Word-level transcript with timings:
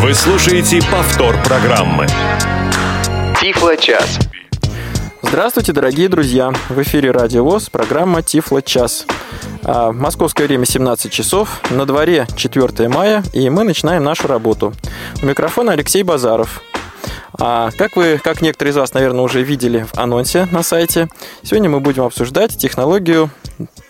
Вы 0.00 0.12
слушаете 0.14 0.80
повтор 0.92 1.36
программы. 1.42 2.06
Тифло-час. 3.40 4.18
Здравствуйте, 5.22 5.72
дорогие 5.72 6.08
друзья! 6.08 6.52
В 6.68 6.80
эфире 6.82 7.10
Радио 7.10 7.42
ВОЗ, 7.42 7.70
программа 7.70 8.22
«Тифло-час». 8.22 9.06
А, 9.64 9.92
Московское 9.92 10.46
время 10.46 10.66
17 10.66 11.10
часов, 11.10 11.62
на 11.70 11.86
дворе 11.86 12.26
4 12.36 12.88
мая, 12.88 13.24
и 13.32 13.48
мы 13.48 13.64
начинаем 13.64 14.04
нашу 14.04 14.28
работу. 14.28 14.74
У 15.22 15.26
микрофона 15.26 15.72
Алексей 15.72 16.02
Базаров. 16.02 16.62
А 17.38 17.70
как 17.76 17.96
вы, 17.96 18.20
как 18.22 18.42
некоторые 18.42 18.72
из 18.72 18.76
вас, 18.76 18.92
наверное, 18.92 19.22
уже 19.22 19.42
видели 19.42 19.86
в 19.92 19.98
анонсе 19.98 20.46
на 20.52 20.62
сайте, 20.62 21.08
сегодня 21.42 21.70
мы 21.70 21.80
будем 21.80 22.04
обсуждать 22.04 22.56
технологию 22.56 23.30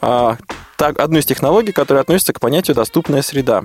а, 0.00 0.36
так, 0.76 0.98
одну 1.00 1.18
из 1.18 1.26
технологий, 1.26 1.72
которая 1.72 2.02
относится 2.02 2.32
к 2.32 2.40
понятию 2.40 2.74
«доступная 2.74 3.22
среда». 3.22 3.64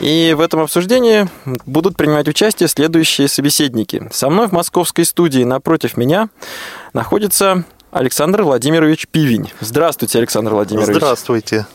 И 0.00 0.34
в 0.36 0.40
этом 0.40 0.60
обсуждении 0.60 1.28
будут 1.66 1.96
принимать 1.96 2.28
участие 2.28 2.68
следующие 2.68 3.28
собеседники. 3.28 4.08
Со 4.12 4.28
мной 4.28 4.48
в 4.48 4.52
московской 4.52 5.04
студии 5.04 5.44
напротив 5.44 5.96
меня 5.96 6.28
находится 6.92 7.64
Александр 7.90 8.42
Владимирович 8.42 9.06
Пивень. 9.06 9.52
Здравствуйте, 9.60 10.18
Александр 10.18 10.52
Владимирович. 10.52 10.96
Здравствуйте. 10.96 11.66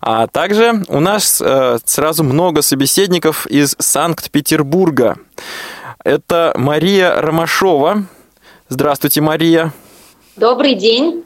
А 0.00 0.26
также 0.28 0.84
у 0.88 1.00
нас 1.00 1.40
э, 1.40 1.78
сразу 1.84 2.24
много 2.24 2.62
собеседников 2.62 3.46
из 3.46 3.76
Санкт-Петербурга. 3.78 5.18
Это 6.04 6.52
Мария 6.56 7.20
Ромашова. 7.20 8.04
Здравствуйте, 8.68 9.20
Мария. 9.20 9.72
Добрый 10.36 10.74
день. 10.74 11.24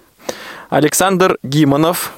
Александр 0.70 1.39
Гимонов. 1.42 2.15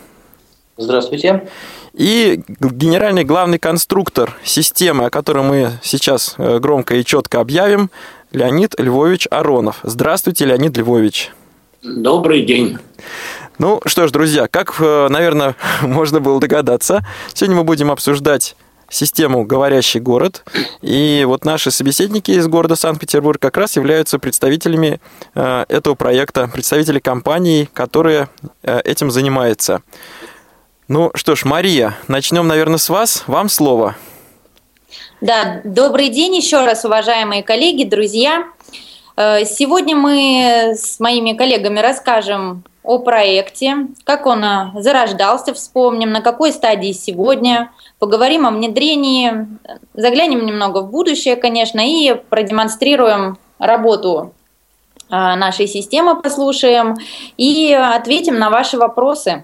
Здравствуйте. 0.79 1.48
И 1.95 2.43
генеральный 2.61 3.25
главный 3.25 3.59
конструктор 3.59 4.37
системы, 4.45 5.07
о 5.07 5.11
которой 5.11 5.43
мы 5.43 5.73
сейчас 5.83 6.35
э, 6.37 6.59
громко 6.59 6.97
и 6.97 7.05
четко 7.05 7.41
объявим, 7.41 7.91
Леонид 8.30 8.79
Львович 8.79 9.27
Аронов. 9.30 9.79
Здравствуйте, 9.82 10.45
Леонид 10.45 10.77
Львович. 10.77 11.32
Добрый 11.82 12.43
день. 12.43 12.79
Ну 13.59 13.80
что 13.87 14.07
ж, 14.07 14.10
друзья, 14.10 14.49
как, 14.49 14.74
э, 14.79 15.09
наверное, 15.09 15.57
можно 15.80 16.21
было 16.21 16.38
догадаться, 16.41 17.07
сегодня 17.32 17.57
мы 17.57 17.65
будем 17.65 17.91
обсуждать 17.91 18.54
систему 18.91 19.45
«Говорящий 19.47 19.99
город». 19.99 20.45
И 20.82 21.24
вот 21.27 21.47
наши 21.47 21.71
собеседники 21.71 22.32
из 22.32 22.47
города 22.49 22.77
Санкт-Петербург 22.77 23.41
как 23.41 23.57
раз 23.57 23.77
являются 23.77 24.19
представителями 24.19 25.01
э, 25.35 25.65
этого 25.71 25.95
проекта, 25.95 26.49
представители 26.52 26.99
компании, 26.99 27.69
которая 27.73 28.29
этим 28.63 29.10
занимается. 29.10 29.82
Ну 30.88 31.10
что 31.15 31.34
ж, 31.34 31.45
Мария, 31.45 31.96
начнем, 32.06 32.46
наверное, 32.46 32.79
с 32.79 32.88
вас. 32.88 33.24
Вам 33.26 33.48
слово. 33.48 33.96
Да, 35.20 35.60
добрый 35.65 36.10
день 36.10 36.37
еще 36.37 36.65
раз, 36.65 36.84
уважаемые 36.84 37.42
коллеги, 37.42 37.82
друзья. 37.82 38.45
Э, 39.16 39.45
сегодня 39.45 39.96
мы 39.96 40.74
с 40.76 41.01
моими 41.01 41.32
коллегами 41.32 41.80
расскажем 41.80 42.62
о 42.84 43.01
проекте, 43.01 43.88
как 44.04 44.26
он 44.26 44.45
э, 44.45 44.70
зарождался, 44.76 45.54
вспомним, 45.54 46.12
на 46.12 46.20
какой 46.20 46.52
стадии 46.52 46.92
сегодня, 46.92 47.73
поговорим 47.98 48.46
о 48.46 48.52
внедрении, 48.52 49.48
заглянем 49.92 50.46
немного 50.46 50.82
в 50.82 50.90
будущее, 50.92 51.34
конечно, 51.34 51.80
и 51.80 52.14
продемонстрируем 52.14 53.38
работу 53.59 54.34
э, 55.10 55.14
нашей 55.16 55.66
системы, 55.66 56.23
послушаем 56.23 56.96
и 57.37 57.73
ответим 57.73 58.38
на 58.38 58.51
ваши 58.51 58.79
вопросы. 58.79 59.42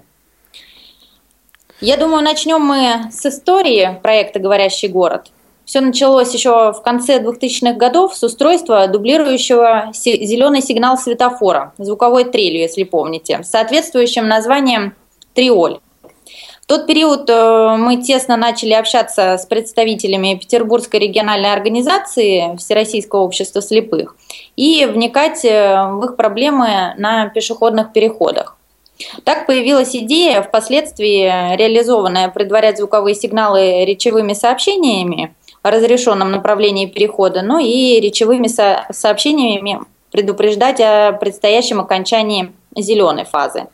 Я 1.83 1.97
думаю, 1.97 2.23
начнем 2.23 2.61
мы 2.61 3.11
с 3.11 3.27
истории 3.27 3.99
проекта 4.05 4.39
«Говорящий 4.39 4.87
город». 4.87 5.33
Все 5.65 5.81
началось 5.81 6.33
еще 6.33 6.73
в 6.73 6.81
конце 6.81 7.19
2000-х 7.19 7.73
годов 7.73 8.15
с 8.15 8.23
устройства, 8.23 8.87
дублирующего 8.87 9.91
зеленый 9.93 10.63
сигнал 10.63 10.97
светофора, 10.97 11.73
звуковой 11.79 12.23
трелью, 12.23 12.61
если 12.61 12.85
помните, 12.85 13.43
с 13.43 13.51
соответствующим 13.51 14.29
названием 14.29 14.95
«Триоль». 15.35 15.81
В 16.61 16.67
тот 16.67 16.87
период 16.87 17.29
э, 17.29 17.77
мы 17.77 17.97
тесно 17.97 18.37
начали 18.37 18.75
общаться 18.75 19.37
с 19.37 19.45
представителями 19.47 20.39
Петербургской 20.41 21.01
региональной 21.01 21.53
организации 21.53 22.57
Всероссийского 22.59 23.23
общества 23.23 23.61
слепых 23.61 24.15
и 24.55 24.87
вникать 24.87 25.45
э, 25.45 25.83
в 25.89 26.05
их 26.05 26.15
проблемы 26.15 26.95
на 26.97 27.29
пешеходных 27.31 27.93
переходах. 27.93 28.57
Так 29.25 29.47
появилась 29.47 29.95
идея, 29.95 30.43
впоследствии 30.43 31.57
реализованная, 31.57 32.29
предварять 32.29 32.79
звуковые 32.79 33.15
сигналы 33.15 33.85
речевыми 33.85 34.33
сообщениями 34.33 35.35
о 35.63 35.71
разрешенном 35.71 36.31
направлении 36.31 36.87
перехода, 36.87 37.43
ну 37.43 37.59
и 37.59 38.01
речевыми 38.01 38.49
со 38.49 38.87
сообщениями 38.91 39.81
предупреждать 40.11 40.81
о 40.81 41.13
предстоящем 41.13 41.81
окончании 41.81 42.53
зеленой 42.77 43.25
фазы. 43.25 43.67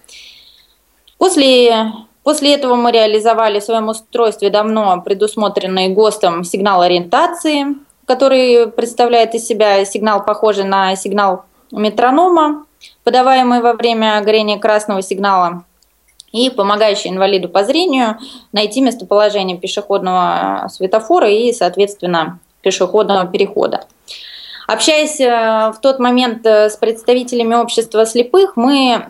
После, 1.18 1.92
после 2.22 2.54
этого 2.54 2.76
мы 2.76 2.92
реализовали 2.92 3.58
в 3.58 3.64
своем 3.64 3.88
устройстве 3.88 4.50
давно 4.50 5.02
предусмотренный 5.04 5.88
ГОСТом 5.88 6.44
сигнал 6.44 6.82
ориентации, 6.82 7.76
который 8.06 8.70
представляет 8.70 9.34
из 9.34 9.46
себя 9.46 9.84
сигнал, 9.84 10.24
похожий 10.24 10.64
на 10.64 10.94
сигнал 10.96 11.44
метронома, 11.72 12.64
подаваемый 13.04 13.60
во 13.60 13.72
время 13.72 14.20
горения 14.20 14.58
красного 14.58 15.02
сигнала 15.02 15.64
и 16.32 16.50
помогающий 16.50 17.10
инвалиду 17.10 17.48
по 17.48 17.64
зрению 17.64 18.18
найти 18.52 18.80
местоположение 18.80 19.56
пешеходного 19.56 20.68
светофора 20.70 21.30
и, 21.30 21.52
соответственно, 21.52 22.38
пешеходного 22.62 23.26
перехода. 23.26 23.86
Общаясь 24.66 25.18
э, 25.18 25.72
в 25.74 25.80
тот 25.80 25.98
момент 25.98 26.44
э, 26.44 26.68
с 26.68 26.76
представителями 26.76 27.54
общества 27.54 28.04
слепых, 28.04 28.56
мы 28.56 29.06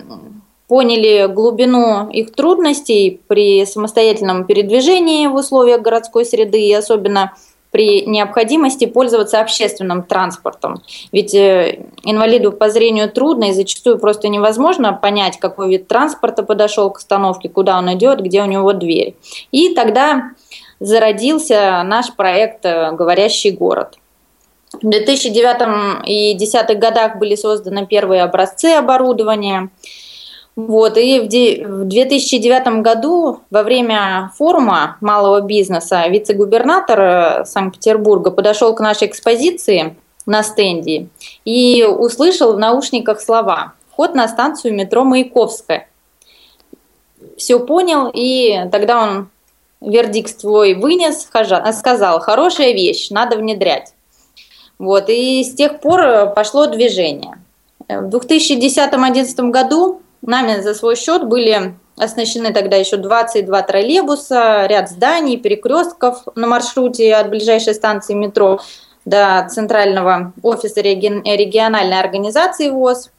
поняли 0.69 1.27
глубину 1.27 2.09
их 2.11 2.33
трудностей 2.33 3.21
при 3.27 3.65
самостоятельном 3.67 4.45
передвижении 4.45 5.27
в 5.27 5.35
условиях 5.35 5.81
городской 5.81 6.25
среды 6.25 6.61
и 6.61 6.73
особенно 6.73 7.33
при 7.71 8.07
необходимости 8.07 8.87
пользоваться 8.87 9.41
общественным 9.41 10.03
транспортом. 10.03 10.83
Ведь 11.13 11.35
э, 11.35 11.85
инвалиду 12.03 12.53
по 12.53 12.71
зрению 12.71 13.11
трудно 13.11 13.51
и 13.51 13.53
зачастую 13.53 13.99
просто 13.99 14.29
невозможно 14.29 14.93
понять, 14.93 15.39
какой 15.39 15.69
вид 15.69 15.89
транспорта 15.89 16.43
подошел 16.43 16.91
к 16.91 16.99
остановке, 16.99 17.49
куда 17.49 17.79
он 17.79 17.93
идет, 17.95 18.21
где 18.21 18.43
у 18.43 18.47
него 18.47 18.73
дверь. 18.73 19.17
И 19.53 19.75
тогда 19.75 20.31
зародился 20.81 21.83
наш 21.85 22.15
проект 22.15 22.65
э, 22.65 22.93
«Говорящий 22.93 23.51
город». 23.51 23.99
В 24.73 24.89
2009 24.89 26.07
и 26.07 26.35
2010 26.35 26.79
годах 26.79 27.19
были 27.19 27.35
созданы 27.35 27.87
первые 27.87 28.23
образцы 28.23 28.67
оборудования– 28.67 29.71
вот, 30.59 30.97
и 30.97 31.21
в 31.21 31.85
2009 31.85 32.83
году 32.83 33.43
во 33.49 33.63
время 33.63 34.33
форума 34.35 34.97
малого 35.01 35.41
бизнеса 35.41 36.09
вице-губернатор 36.09 37.01
э, 37.01 37.45
Санкт-Петербурга 37.45 38.33
подошел 38.33 38.75
к 38.75 38.81
нашей 38.81 39.07
экспозиции 39.07 39.95
на 40.27 40.43
стенде 40.43 41.11
и 41.45 41.85
услышал 41.85 42.55
в 42.55 42.59
наушниках 42.59 43.21
слова 43.21 43.75
«Вход 43.93 44.17
на 44.17 44.27
станцию 44.27 44.75
метро 44.75 45.05
Маяковская». 45.05 45.89
Все 47.37 47.61
понял, 47.61 48.11
и 48.13 48.69
тогда 48.73 49.01
он 49.01 49.29
вердикт 49.81 50.41
свой 50.41 50.75
вынес, 50.75 51.23
сказал 51.23 52.19
«Хорошая 52.19 52.73
вещь, 52.73 53.11
надо 53.11 53.37
внедрять». 53.37 53.95
Вот, 54.81 55.05
и 55.07 55.45
с 55.45 55.55
тех 55.55 55.79
пор 55.79 56.33
пошло 56.35 56.67
движение. 56.67 57.39
В 57.89 58.09
2010-2011 58.09 59.51
году 59.51 60.03
Нами 60.23 60.61
за 60.61 60.75
свой 60.75 60.97
счет 60.97 61.27
были 61.27 61.75
оснащены 61.97 62.53
тогда 62.53 62.77
еще 62.77 62.97
22 62.97 63.63
троллейбуса, 63.63 64.67
ряд 64.67 64.91
зданий, 64.91 65.37
перекрестков 65.37 66.23
на 66.35 66.47
маршруте 66.47 67.15
от 67.15 67.31
ближайшей 67.31 67.75
станции 67.75 68.15
метро 68.15 68.61
до 69.05 69.47
центрального 69.51 70.33
офиса 70.43 70.81
региональной 70.81 71.99
организации 71.99 72.69
ВОЗ. 72.69 73.11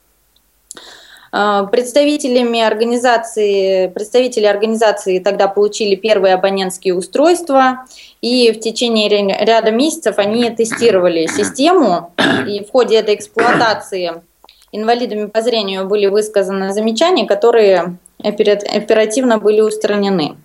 Э, 1.31 1.68
представителями 1.72 2.62
организации, 2.62 3.88
представители 3.88 4.45
организации 4.45 5.19
тогда 5.19 5.48
получили 5.48 5.95
первые 5.95 6.34
абонентские 6.34 6.95
устройства, 6.95 7.86
и 8.22 8.52
в 8.52 8.60
течение 8.60 9.10
ряда 9.10 9.72
месяцев 9.72 10.18
они 10.18 10.50
тестировали 10.50 11.28
систему, 11.28 12.13
и 12.48 12.63
в 12.63 12.72
ходе 12.72 12.98
этой 12.98 13.16
эксплуатации 13.16 14.22
инвалидами 14.71 15.25
по 15.27 15.42
зрению 15.42 15.88
были 15.88 16.07
высказаны 16.07 16.74
замечания, 16.74 17.25
которые 17.25 17.98
оперативно 18.21 19.38
были 19.38 19.62
устранены. 19.62 20.36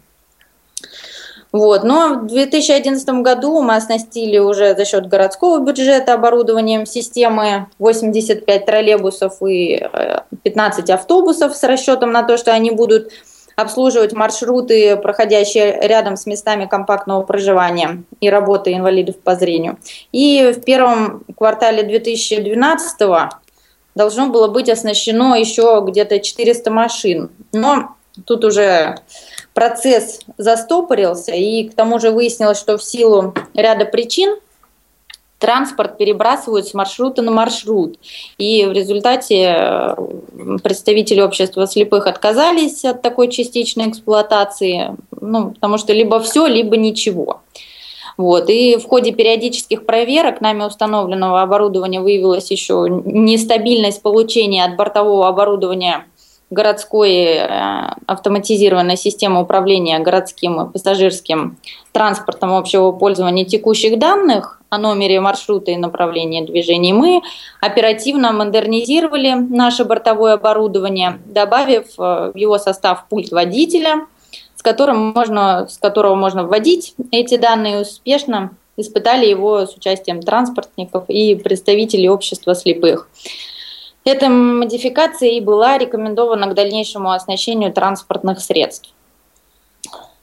Вот. 1.54 1.84
Но 1.84 2.14
в 2.14 2.26
2011 2.26 3.08
году 3.22 3.62
мы 3.62 3.76
оснастили 3.76 4.38
уже 4.38 4.74
за 4.74 4.84
счет 4.84 5.06
городского 5.06 5.60
бюджета 5.60 6.14
оборудованием 6.14 6.84
системы 6.84 7.68
85 7.78 8.66
троллейбусов 8.66 9.40
и 9.40 9.86
15 10.42 10.90
э, 10.90 10.94
автобусов 10.94 11.54
с 11.54 11.62
расчетом 11.62 12.10
на 12.10 12.24
то, 12.24 12.36
что 12.38 12.52
они 12.52 12.72
будут 12.72 13.12
обслуживать 13.54 14.12
маршруты, 14.14 14.96
проходящие 14.96 15.78
рядом 15.80 16.16
с 16.16 16.26
местами 16.26 16.66
компактного 16.66 17.22
проживания 17.22 18.02
и 18.20 18.28
работы 18.28 18.72
инвалидов 18.72 19.16
по 19.20 19.36
зрению. 19.36 19.78
И 20.10 20.52
в 20.56 20.64
первом 20.64 21.22
квартале 21.36 21.84
2012 21.84 23.00
должно 23.94 24.28
было 24.28 24.48
быть 24.48 24.68
оснащено 24.68 25.34
еще 25.34 25.84
где-то 25.86 26.20
400 26.20 26.70
машин. 26.70 27.30
Но 27.52 27.90
тут 28.26 28.44
уже 28.44 28.96
процесс 29.52 30.20
застопорился, 30.38 31.32
и 31.32 31.68
к 31.68 31.74
тому 31.74 31.98
же 31.98 32.10
выяснилось, 32.10 32.58
что 32.58 32.76
в 32.76 32.84
силу 32.84 33.34
ряда 33.54 33.84
причин 33.84 34.36
транспорт 35.38 35.98
перебрасывают 35.98 36.66
с 36.66 36.74
маршрута 36.74 37.20
на 37.20 37.30
маршрут. 37.30 37.98
И 38.38 38.64
в 38.64 38.72
результате 38.72 39.54
э, 39.58 39.96
представители 40.62 41.20
общества 41.20 41.66
слепых 41.66 42.06
отказались 42.06 42.84
от 42.84 43.02
такой 43.02 43.28
частичной 43.28 43.90
эксплуатации, 43.90 44.96
ну, 45.20 45.50
потому 45.50 45.76
что 45.76 45.92
либо 45.92 46.18
все, 46.20 46.46
либо 46.46 46.76
ничего. 46.76 47.42
Вот. 48.16 48.48
И 48.48 48.76
в 48.76 48.84
ходе 48.84 49.12
периодических 49.12 49.86
проверок 49.86 50.40
нами 50.40 50.64
установленного 50.64 51.42
оборудования 51.42 52.00
выявилась 52.00 52.50
еще 52.50 52.86
нестабильность 53.04 54.02
получения 54.02 54.64
от 54.64 54.76
бортового 54.76 55.28
оборудования 55.28 56.04
городской 56.50 57.12
э, 57.12 57.48
автоматизированной 58.06 58.96
системы 58.96 59.42
управления 59.42 59.98
городским 59.98 60.62
и 60.62 60.72
пассажирским 60.72 61.58
транспортом 61.92 62.54
общего 62.54 62.92
пользования 62.92 63.44
текущих 63.44 63.98
данных 63.98 64.60
о 64.68 64.78
номере 64.78 65.20
маршрута 65.20 65.70
и 65.72 65.76
направлении 65.76 66.44
движения. 66.44 66.92
Мы 66.94 67.22
оперативно 67.60 68.32
модернизировали 68.32 69.32
наше 69.32 69.84
бортовое 69.84 70.34
оборудование, 70.34 71.20
добавив 71.26 71.86
э, 71.98 72.32
в 72.32 72.36
его 72.36 72.58
состав 72.58 73.06
пульт 73.08 73.32
водителя, 73.32 74.06
которым 74.64 75.12
можно, 75.14 75.68
с 75.68 75.78
которого 75.78 76.14
можно 76.14 76.44
вводить 76.44 76.94
эти 77.12 77.36
данные 77.36 77.82
успешно 77.82 78.50
испытали 78.76 79.26
его 79.26 79.66
с 79.66 79.76
участием 79.76 80.20
транспортников 80.20 81.04
и 81.08 81.36
представителей 81.36 82.08
общества 82.08 82.54
слепых. 82.54 83.08
Эта 84.04 84.28
модификация 84.28 85.30
и 85.30 85.40
была 85.40 85.78
рекомендована 85.78 86.48
к 86.48 86.54
дальнейшему 86.54 87.12
оснащению 87.12 87.72
транспортных 87.72 88.40
средств. 88.40 88.90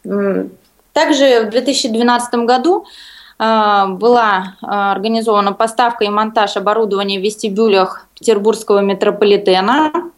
Также 0.04 1.46
в 1.46 1.50
2012 1.52 2.34
году 2.46 2.86
а, 3.38 3.88
была 3.88 4.56
а, 4.62 4.92
организована 4.92 5.54
поставка 5.54 6.04
и 6.04 6.10
монтаж 6.10 6.58
оборудования 6.58 7.20
в 7.20 7.24
вестибюлях 7.24 8.08
Петербургского 8.16 8.80
метрополитена. 8.80 10.11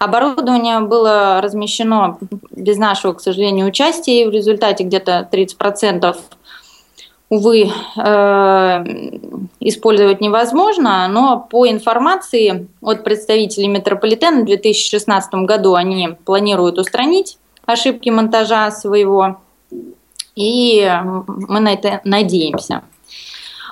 Оборудование 0.00 0.80
было 0.80 1.42
размещено 1.42 2.16
без 2.50 2.78
нашего, 2.78 3.12
к 3.12 3.20
сожалению, 3.20 3.66
участия, 3.66 4.22
и 4.22 4.26
в 4.26 4.30
результате 4.30 4.82
где-то 4.84 5.28
30% 5.30 6.16
увы, 7.28 7.70
э, 7.96 8.84
использовать 9.60 10.22
невозможно, 10.22 11.06
но 11.08 11.46
по 11.50 11.68
информации 11.68 12.66
от 12.80 13.04
представителей 13.04 13.68
метрополитена 13.68 14.40
в 14.40 14.46
2016 14.46 15.44
году 15.44 15.74
они 15.74 16.16
планируют 16.24 16.78
устранить 16.78 17.36
ошибки 17.66 18.08
монтажа 18.08 18.70
своего, 18.70 19.36
и 20.34 20.90
мы 21.26 21.60
на 21.60 21.74
это 21.74 22.00
надеемся. 22.04 22.84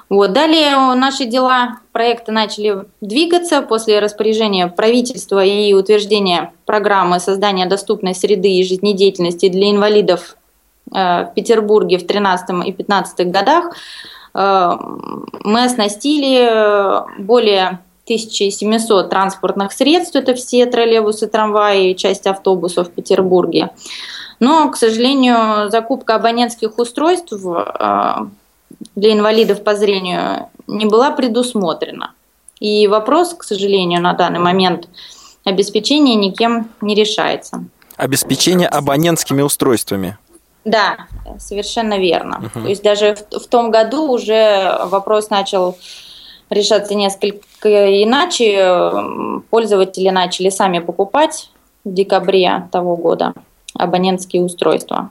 Вот. 0.09 0.33
Далее 0.33 0.95
наши 0.95 1.25
дела 1.27 1.81
проекта 1.93 2.33
начали 2.33 2.85
двигаться 3.01 3.63
после 3.63 3.99
распоряжения 3.99 4.67
правительства 4.69 5.45
и 5.45 5.73
утверждения 5.75 6.53
программы 6.65 7.21
создания 7.21 7.67
доступной 7.67 8.15
среды 8.15 8.49
и 8.49 8.65
жизнедеятельности 8.65 9.49
для 9.49 9.71
инвалидов 9.71 10.37
Э, 10.95 11.25
в 11.25 11.35
Петербурге 11.35 11.99
в 11.99 12.07
13 12.07 12.67
и 12.67 12.73
15 12.73 13.31
годах 13.31 13.75
э, 14.35 14.71
мы 15.45 15.65
оснастили 15.65 17.21
более 17.21 17.81
1700 18.05 19.11
транспортных 19.11 19.73
средств, 19.73 20.17
это 20.17 20.35
все 20.35 20.65
троллейбусы, 20.67 21.27
трамваи, 21.27 21.93
часть 21.93 22.27
автобусов 22.27 22.89
в 22.89 22.93
Петербурге. 22.93 23.71
Но, 24.41 24.71
к 24.71 24.77
сожалению, 24.77 25.71
закупка 25.71 26.15
абонентских 26.15 26.79
устройств 26.79 27.33
э, 27.33 28.15
для 28.99 29.13
инвалидов 29.13 29.63
по 29.63 29.75
зрению 29.77 30.49
не 30.67 30.87
была 30.87 31.11
предусмотрена. 31.13 32.13
И 32.61 32.89
вопрос, 32.89 33.35
к 33.35 33.45
сожалению, 33.45 34.03
на 34.03 34.13
данный 34.13 34.41
момент 34.41 34.89
обеспечения 35.45 36.17
никем 36.17 36.71
не 36.81 36.95
решается. 36.95 37.65
Обеспечение 37.97 38.69
абонентскими 38.69 39.43
устройствами. 39.43 40.19
Да, 40.65 40.97
совершенно 41.39 41.99
верно. 41.99 42.51
Угу. 42.55 42.65
То 42.65 42.69
есть 42.69 42.83
даже 42.83 43.15
в, 43.15 43.41
в 43.41 43.47
том 43.47 43.71
году 43.71 44.11
уже 44.11 44.79
вопрос 44.87 45.31
начал 45.31 45.79
решаться 46.51 46.95
несколько 46.95 48.03
иначе. 48.03 48.93
Пользователи 49.51 50.11
начали 50.11 50.51
сами 50.51 50.81
покупать 50.81 51.51
в 51.85 51.93
декабре 51.95 52.69
того 52.73 52.97
года 52.97 53.33
абонентские 53.75 54.43
устройства. 54.43 55.11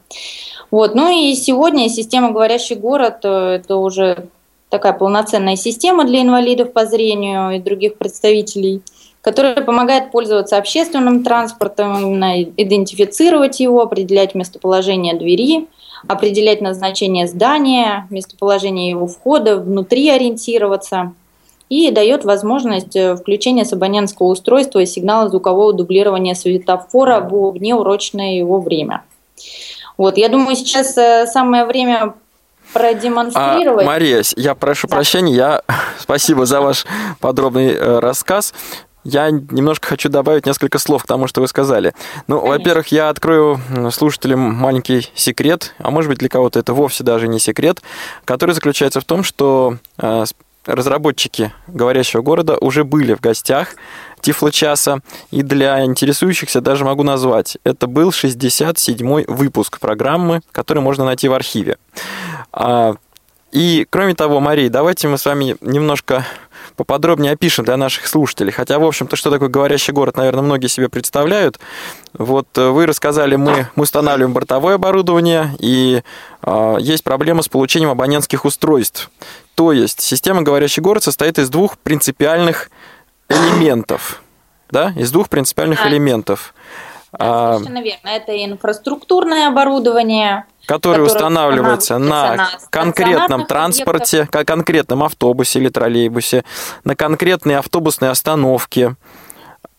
Вот. 0.71 0.95
Ну 0.95 1.09
и 1.09 1.33
сегодня 1.35 1.89
система 1.89 2.31
«Говорящий 2.31 2.75
город»– 2.75 3.19
это 3.23 3.77
уже 3.77 4.27
такая 4.69 4.93
полноценная 4.93 5.55
система 5.55 6.03
для 6.05 6.21
инвалидов 6.21 6.73
по 6.73 6.85
зрению 6.85 7.51
и 7.51 7.59
других 7.59 7.97
представителей– 7.97 8.81
которая 9.27 9.55
помогает 9.55 10.11
пользоваться 10.11 10.57
общественным 10.57 11.21
транспортом, 11.21 11.97
именно 11.99 12.41
идентифицировать 12.43 13.59
его, 13.59 13.81
определять 13.81 14.35
местоположение 14.35 15.17
двери, 15.17 15.67
определять 16.07 16.61
назначение 16.61 17.27
здания, 17.27 18.07
местоположение 18.09 18.89
его 18.89 19.05
входа, 19.05 19.57
внутри 19.57 20.09
ориентироваться 20.09 21.11
и 21.69 21.91
дает 21.91 22.25
возможность 22.25 22.95
э, 22.95 23.15
включения 23.15 23.65
с 23.65 23.73
абонентского 23.73 24.27
устройства 24.27 24.85
сигнала 24.85 25.29
звукового 25.29 25.73
дублирования 25.73 26.33
светофора 26.33 27.19
в 27.19 27.51
внеурочное 27.51 28.37
его 28.37 28.59
время. 28.59 29.03
Вот, 29.97 30.17
я 30.17 30.29
думаю, 30.29 30.55
сейчас 30.55 30.97
э, 30.97 31.27
самое 31.27 31.65
время 31.65 32.13
продемонстрировать. 32.73 33.85
А, 33.85 33.87
Мария, 33.87 34.23
я 34.35 34.55
прошу 34.55 34.87
да. 34.87 34.95
прощения, 34.95 35.33
я 35.33 35.61
спасибо 35.99 36.45
за 36.45 36.61
ваш 36.61 36.85
подробный 37.19 37.73
э, 37.73 37.99
рассказ. 37.99 38.53
Я 39.03 39.29
немножко 39.29 39.87
хочу 39.87 40.09
добавить 40.09 40.45
несколько 40.45 40.79
слов 40.79 41.03
к 41.03 41.07
тому, 41.07 41.27
что 41.27 41.39
вы 41.39 41.47
сказали. 41.47 41.93
Ну, 42.27 42.45
во-первых, 42.45 42.89
я 42.89 43.07
открою 43.07 43.57
слушателям 43.89 44.39
маленький 44.39 45.09
секрет, 45.15 45.73
а 45.77 45.91
может 45.91 46.09
быть 46.09 46.19
для 46.19 46.27
кого-то 46.27 46.59
это 46.59 46.73
вовсе 46.73 47.05
даже 47.05 47.29
не 47.29 47.39
секрет, 47.39 47.81
который 48.25 48.51
заключается 48.51 48.99
в 48.99 49.05
том, 49.05 49.23
что 49.23 49.77
э, 49.97 50.25
разработчики 50.67 51.51
«Говорящего 51.67 52.21
города» 52.21 52.57
уже 52.59 52.83
были 52.83 53.13
в 53.13 53.21
гостях 53.21 53.75
Тифло-часа, 54.21 54.99
и 55.31 55.41
для 55.41 55.85
интересующихся 55.85 56.61
даже 56.61 56.83
могу 56.83 57.03
назвать. 57.03 57.57
Это 57.63 57.87
был 57.87 58.09
67-й 58.09 59.25
выпуск 59.27 59.79
программы, 59.79 60.41
который 60.51 60.81
можно 60.81 61.05
найти 61.05 61.27
в 61.27 61.33
архиве. 61.33 61.77
А, 62.51 62.95
и, 63.51 63.87
кроме 63.89 64.15
того, 64.15 64.39
Мария, 64.39 64.69
давайте 64.69 65.07
мы 65.07 65.17
с 65.17 65.25
вами 65.25 65.55
немножко 65.61 66.25
поподробнее 66.77 67.33
опишем 67.33 67.65
для 67.65 67.75
наших 67.75 68.07
слушателей. 68.07 68.53
Хотя, 68.53 68.79
в 68.79 68.85
общем-то, 68.85 69.15
что 69.15 69.31
такое 69.31 69.49
говорящий 69.49 69.91
город, 69.91 70.15
наверное, 70.15 70.43
многие 70.43 70.67
себе 70.67 70.87
представляют. 70.87 71.59
Вот 72.13 72.47
э, 72.57 72.69
вы 72.69 72.85
рассказали, 72.85 73.35
мы, 73.35 73.67
мы 73.75 73.83
устанавливаем 73.83 74.33
бортовое 74.33 74.75
оборудование, 74.75 75.55
и 75.59 76.03
э, 76.43 76.77
есть 76.79 77.03
проблема 77.03 77.41
с 77.41 77.49
получением 77.49 77.89
абонентских 77.89 78.45
устройств. 78.45 79.09
То 79.55 79.73
есть 79.73 80.01
система 80.01 80.43
«Говорящий 80.43 80.81
город» 80.81 81.03
состоит 81.03 81.39
из 81.39 81.49
двух 81.49 81.77
принципиальных 81.79 82.69
элементов. 83.27 84.21
Да, 84.69 84.93
из 84.95 85.11
двух 85.11 85.29
принципиальных 85.29 85.85
элементов. 85.87 86.53
Да, 87.11 87.55
совершенно 87.55 87.81
верно. 87.81 88.07
Это 88.09 88.45
инфраструктурное 88.45 89.47
оборудование, 89.47 90.45
который 90.67 91.03
устанавливается 91.03 91.97
на 91.97 92.49
конкретном 92.69 93.45
транспорте, 93.45 94.23
объектов. 94.23 94.45
конкретном 94.45 95.03
автобусе 95.03 95.59
или 95.59 95.69
троллейбусе, 95.69 96.43
на 96.83 96.95
конкретной 96.95 97.55
автобусной 97.55 98.09
остановке. 98.09 98.95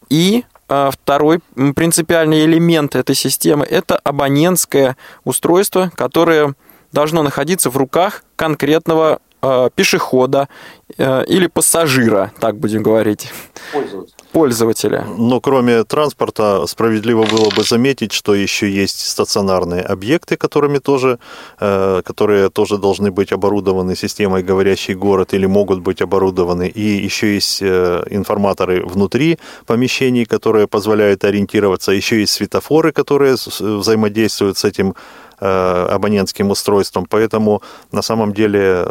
И 0.09 0.45
а, 0.69 0.91
второй 0.91 1.41
принципиальный 1.77 2.45
элемент 2.47 2.97
этой 2.97 3.15
системы– 3.15 3.67
это 3.71 3.97
абонентское 3.97 4.97
устройство, 5.25 5.93
которое 5.95 6.55
должно 6.91 7.23
находиться 7.23 7.69
в 7.69 7.77
руках 7.77 8.25
конкретного 8.35 9.21
э, 9.43 9.71
пешехода 9.75 10.49
э, 10.97 11.25
или 11.27 11.47
пассажира, 11.47 12.33
так 12.41 12.57
будем 12.57 12.83
говорить? 12.83 13.33
Пользоваться 13.73 14.19
пользователя. 14.33 15.05
Но 15.19 15.41
кроме 15.41 15.85
транспорта 15.85 16.67
справедливо 16.67 17.25
было 17.25 17.51
бы 17.57 17.63
заметить, 17.63 18.13
что 18.13 18.35
еще 18.35 18.71
есть 18.71 19.07
стационарные 19.07 19.83
объекты, 19.83 20.37
которыми 20.37 20.79
тоже, 20.79 21.19
э, 21.61 22.03
которые 22.05 22.51
тоже 22.51 22.79
должны 22.79 23.11
быть 23.11 23.33
оборудованы 23.33 23.97
системой 23.97 24.43
«Говорящий 24.43 24.95
город» 24.95 25.35
или 25.35 25.47
могут 25.47 25.81
быть 25.81 26.03
оборудованы. 26.03 26.69
И 26.69 27.05
еще 27.05 27.35
есть 27.35 27.63
э, 27.63 28.05
информаторы 28.11 28.85
внутри 28.85 29.39
помещений, 29.67 30.25
которые 30.25 30.67
позволяют 30.67 31.25
ориентироваться. 31.25 31.93
Еще 31.93 32.21
есть 32.21 32.33
светофоры, 32.33 32.93
которые 32.93 33.37
взаимодействуют 33.61 34.59
с 34.59 34.65
этим 34.65 34.95
абонентским 35.41 36.51
устройством. 36.51 37.07
Поэтому 37.07 37.63
на 37.93 38.03
самом 38.03 38.33
деле 38.33 38.87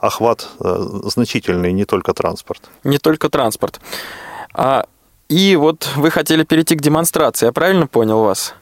охват 0.00 0.48
значительный, 0.58 1.72
не 1.72 1.84
только 1.84 2.14
транспорт. 2.14 2.62
Не 2.84 2.98
только 2.98 3.28
транспорт. 3.28 3.80
А, 4.54 4.86
и 5.28 5.56
вот 5.56 5.88
вы 5.96 6.10
хотели 6.10 6.44
перейти 6.44 6.76
к 6.76 6.82
демонстрации, 6.82 7.46
я 7.46 7.52
правильно 7.52 7.86
понял 7.86 8.22
вас? 8.22 8.54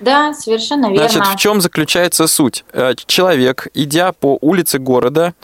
Да, 0.00 0.34
совершенно 0.34 0.90
верно. 0.90 1.08
Значит, 1.08 1.32
в 1.32 1.36
чем 1.36 1.60
заключается 1.60 2.26
суть? 2.26 2.64
Э, 2.72 2.94
человек, 3.06 3.68
идя 3.74 4.12
по 4.12 4.36
улице 4.40 4.78
города, 4.78 5.34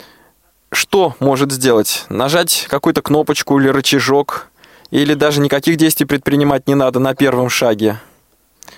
что 0.71 1.15
может 1.19 1.51
сделать? 1.51 2.05
Нажать 2.09 2.67
какую-то 2.69 3.01
кнопочку 3.01 3.59
или 3.59 3.69
рычажок? 3.69 4.49
Или 4.91 5.13
даже 5.13 5.41
никаких 5.41 5.77
действий 5.77 6.05
предпринимать 6.05 6.67
не 6.67 6.75
надо 6.75 6.99
на 6.99 7.15
первом 7.15 7.49
шаге? 7.49 7.99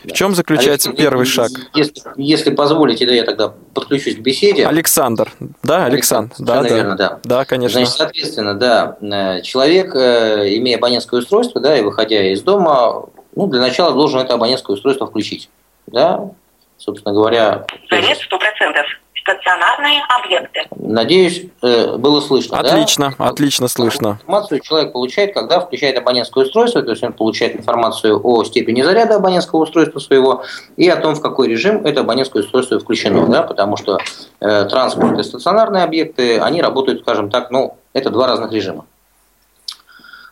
В 0.04 0.12
чем 0.12 0.36
заключается 0.36 0.90
а 0.90 0.94
первый 0.94 1.26
если, 1.26 1.34
шаг? 1.34 1.52
Если, 1.74 2.02
если 2.18 2.50
позволите, 2.52 3.06
да, 3.06 3.14
я 3.14 3.24
тогда 3.24 3.54
подключусь 3.74 4.16
к 4.16 4.20
беседе. 4.20 4.68
Александр, 4.68 5.32
да, 5.64 5.86
Александр, 5.86 6.34
Александр 6.34 6.36
да, 6.40 6.62
да. 6.62 6.76
Верно, 6.76 6.96
да. 6.96 7.20
Да, 7.24 7.46
конечно. 7.46 7.80
Значит, 7.80 7.96
соответственно, 7.96 8.54
да, 8.56 8.98
э, 9.02 9.42
человек, 9.42 9.96
э, 9.96 10.56
имея 10.58 10.78
абонентское 10.78 11.20
устройство, 11.20 11.62
да, 11.62 11.78
и 11.78 11.82
выходя 11.82 12.32
из 12.32 12.42
дома, 12.42 13.06
ну, 13.36 13.48
для 13.48 13.62
начала 13.62 13.94
должен 13.94 14.20
это 14.20 14.34
абонентское 14.34 14.76
устройство 14.76 15.08
включить, 15.08 15.50
да, 15.88 16.30
собственно 16.78 17.14
говоря. 17.14 17.66
Заряд 17.90 18.18
100% 18.18 18.86
стационарные 19.24 20.02
объекты. 20.10 20.62
Надеюсь, 20.76 21.46
э, 21.62 21.98
было 21.98 22.20
слышно. 22.22 22.60
Отлично, 22.60 23.14
да? 23.18 23.26
отлично 23.26 23.68
слышно. 23.68 24.20
Информацию 24.22 24.60
человек 24.60 24.94
получает, 24.94 25.34
когда 25.34 25.60
включает 25.60 25.98
абонентское 25.98 26.46
устройство, 26.46 26.84
то 26.84 26.92
есть 26.92 27.04
он 27.04 27.14
получает 27.14 27.56
информацию 27.56 28.20
о 28.24 28.44
степени 28.44 28.82
заряда 28.82 29.16
абонентского 29.16 29.64
устройства 29.64 30.00
своего 30.00 30.44
и 30.76 30.88
о 30.90 30.98
том, 30.98 31.16
в 31.16 31.22
какой 31.22 31.48
режим 31.48 31.86
это 31.86 32.02
абонентское 32.02 32.44
устройство 32.44 32.80
включено, 32.80 33.26
да, 33.28 33.44
потому 33.44 33.78
что 33.78 33.98
э, 34.40 34.66
транспорт 34.66 35.18
и 35.20 35.24
стационарные 35.24 35.84
объекты, 35.84 36.40
они 36.40 36.62
работают, 36.62 37.02
скажем 37.02 37.30
так, 37.30 37.50
ну, 37.50 37.78
это 37.94 38.10
два 38.10 38.28
разных 38.28 38.52
режима. 38.52 38.86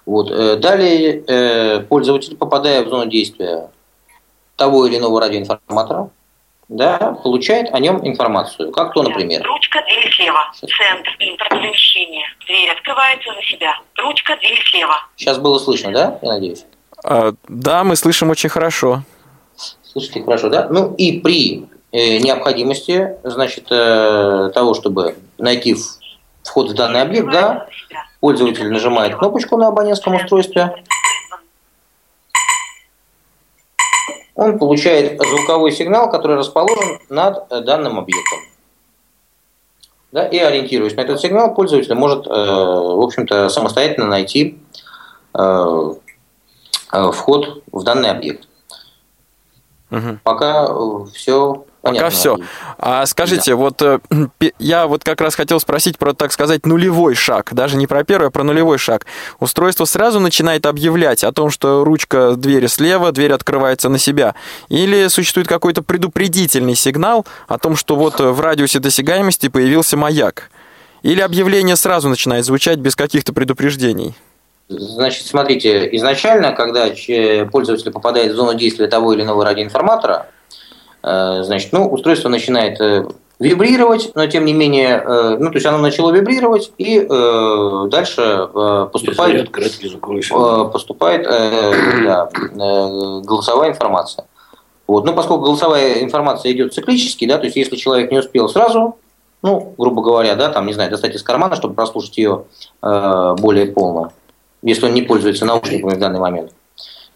Вот. 0.06 0.30
Э, 0.32 0.58
далее 0.58 1.24
э, 1.26 1.80
пользователь, 1.82 2.36
попадая 2.36 2.84
в 2.84 2.90
зону 2.90 3.06
действия 3.06 3.70
того 4.58 4.86
или 4.86 4.98
иного 4.98 5.22
радиоинформатора, 5.22 6.10
да, 6.72 7.18
получает 7.22 7.74
о 7.74 7.80
нем 7.80 8.00
информацию. 8.08 8.72
Как 8.72 8.94
то, 8.94 9.04
например. 9.04 9.44
Ручка 9.44 9.84
двери 9.84 10.10
слева. 10.12 10.40
Центр 10.54 11.12
импортозамещения. 11.20 12.26
Дверь 12.48 12.70
открывается 12.72 13.34
за 13.34 13.42
себя. 13.42 13.74
Ручка 13.98 14.38
двери 14.38 14.62
слева. 14.70 14.96
Сейчас 15.18 15.38
было 15.38 15.60
слышно, 15.60 15.92
да, 15.92 16.18
я 16.22 16.30
надеюсь? 16.30 16.66
А, 17.04 17.34
да, 17.50 17.84
мы 17.84 17.96
слышим 17.98 18.30
очень 18.30 18.50
хорошо. 18.50 19.04
Слышите 19.84 20.24
хорошо, 20.24 20.50
да? 20.50 20.68
Ну 20.70 20.96
и 20.96 21.20
при 21.20 21.66
э, 21.92 22.18
необходимости, 22.20 23.18
значит, 23.24 23.66
э, 23.70 24.52
того, 24.54 24.74
чтобы 24.74 25.18
найти 25.38 25.76
вход 26.44 26.70
в 26.70 26.74
данный 26.74 27.02
объект, 27.02 27.30
да, 27.32 27.68
пользователь 28.22 28.72
нажимает 28.72 29.18
кнопочку 29.18 29.58
на 29.58 29.68
абонентском 29.68 30.16
устройстве, 30.16 30.74
он 34.42 34.58
получает 34.58 35.22
звуковой 35.22 35.72
сигнал, 35.72 36.10
который 36.10 36.36
расположен 36.36 37.00
над 37.10 37.46
э, 37.52 37.62
данным 37.62 38.00
объектом. 38.00 38.40
Да, 40.12 40.28
и 40.28 40.38
ориентируясь 40.40 40.96
на 40.96 41.02
этот 41.02 41.22
сигнал, 41.22 41.54
пользователь 41.54 41.94
может, 41.94 42.26
э, 42.26 42.30
в 42.30 43.04
общем-то, 43.04 43.50
самостоятельно 43.50 44.08
найти 44.08 44.58
э, 45.38 45.94
вход 46.92 47.64
в 47.72 47.84
данный 47.84 48.10
объект. 48.10 48.48
Угу. 49.92 50.20
Пока 50.24 50.74
все 51.14 51.66
Понятно. 51.82 52.06
Пока 52.06 52.16
все. 52.16 52.38
А 52.78 53.06
скажите, 53.08 53.52
да. 53.52 53.56
вот 53.56 53.82
э, 53.82 54.00
я 54.60 54.86
вот 54.86 55.04
как 55.04 55.20
раз 55.20 55.34
хотел 55.34 55.60
спросить 55.60 55.98
про, 55.98 56.14
так 56.14 56.32
сказать, 56.32 56.68
нулевой 56.68 57.16
шаг, 57.16 57.54
даже 57.54 57.76
не 57.76 57.88
про 57.88 58.04
первый, 58.04 58.28
а 58.28 58.30
про 58.30 58.44
нулевой 58.44 58.78
шаг. 58.78 59.08
Устройство 59.40 59.86
сразу 59.86 60.20
начинает 60.20 60.68
объявлять 60.68 61.24
о 61.24 61.32
том, 61.32 61.50
что 61.50 61.84
ручка 61.84 62.36
двери 62.36 62.68
слева, 62.68 63.12
дверь 63.12 63.34
открывается 63.34 63.90
на 63.90 63.98
себя. 63.98 64.36
Или 64.70 65.08
существует 65.08 65.48
какой-то 65.48 65.82
предупредительный 65.82 66.76
сигнал 66.76 67.26
о 67.48 67.58
том, 67.58 67.76
что 67.76 67.96
вот 67.96 68.20
в 68.20 68.40
радиусе 68.40 68.78
досягаемости 68.78 69.50
появился 69.50 69.98
маяк. 69.98 70.52
Или 71.02 71.22
объявление 71.22 71.76
сразу 71.78 72.10
начинает 72.10 72.46
звучать 72.46 72.78
без 72.78 72.96
каких-то 72.96 73.34
предупреждений. 73.34 74.14
Значит, 74.70 75.26
смотрите, 75.26 75.90
изначально, 75.98 76.52
когда 76.52 76.90
пользователь 77.52 77.92
попадает 77.92 78.34
в 78.34 78.36
зону 78.36 78.54
действия 78.54 78.88
того 78.88 79.14
или 79.14 79.24
иного 79.24 79.44
радиоинформатора, 79.44 80.28
Э, 80.28 80.41
значит, 81.04 81.72
ну, 81.74 81.88
устройство 81.90 82.30
начинает 82.30 82.80
э, 82.80 83.06
вибрировать, 83.42 84.12
но 84.14 84.28
тем 84.28 84.46
не 84.46 84.54
менее, 84.54 85.04
э, 85.04 85.38
ну, 85.40 85.50
то 85.50 85.56
есть 85.56 85.66
оно 85.66 85.80
начало 85.80 86.12
вибрировать 86.12 86.72
и 86.78 87.00
э, 87.00 87.88
дальше 87.90 88.22
э, 88.22 88.88
поступает, 88.94 89.50
э, 89.58 90.70
поступает 90.72 91.26
э, 91.26 92.04
да, 92.04 92.30
э, 92.34 93.22
голосовая 93.24 93.72
информация. 93.72 94.26
Вот. 94.86 95.06
Ну, 95.06 95.14
поскольку 95.14 95.46
голосовая 95.46 96.04
информация 96.04 96.52
идет 96.52 96.74
циклически, 96.74 97.26
да, 97.26 97.40
то 97.40 97.46
есть 97.46 97.56
если 97.56 97.78
человек 97.78 98.12
не 98.12 98.20
успел 98.20 98.48
сразу, 98.48 98.98
ну, 99.42 99.74
грубо 99.76 100.04
говоря, 100.04 100.36
да, 100.36 100.50
там, 100.50 100.68
не 100.68 100.74
знаю, 100.74 100.92
достать 100.92 101.16
из 101.16 101.24
кармана, 101.24 101.56
чтобы 101.56 101.74
прослушать 101.74 102.18
ее 102.18 102.44
э, 102.84 103.36
более 103.40 103.66
полно, 103.66 104.12
если 104.62 104.86
он 104.86 104.94
не 104.94 105.02
пользуется 105.02 105.46
наушниками 105.46 105.96
в 105.96 106.00
данный 106.00 106.20
момент, 106.20 106.52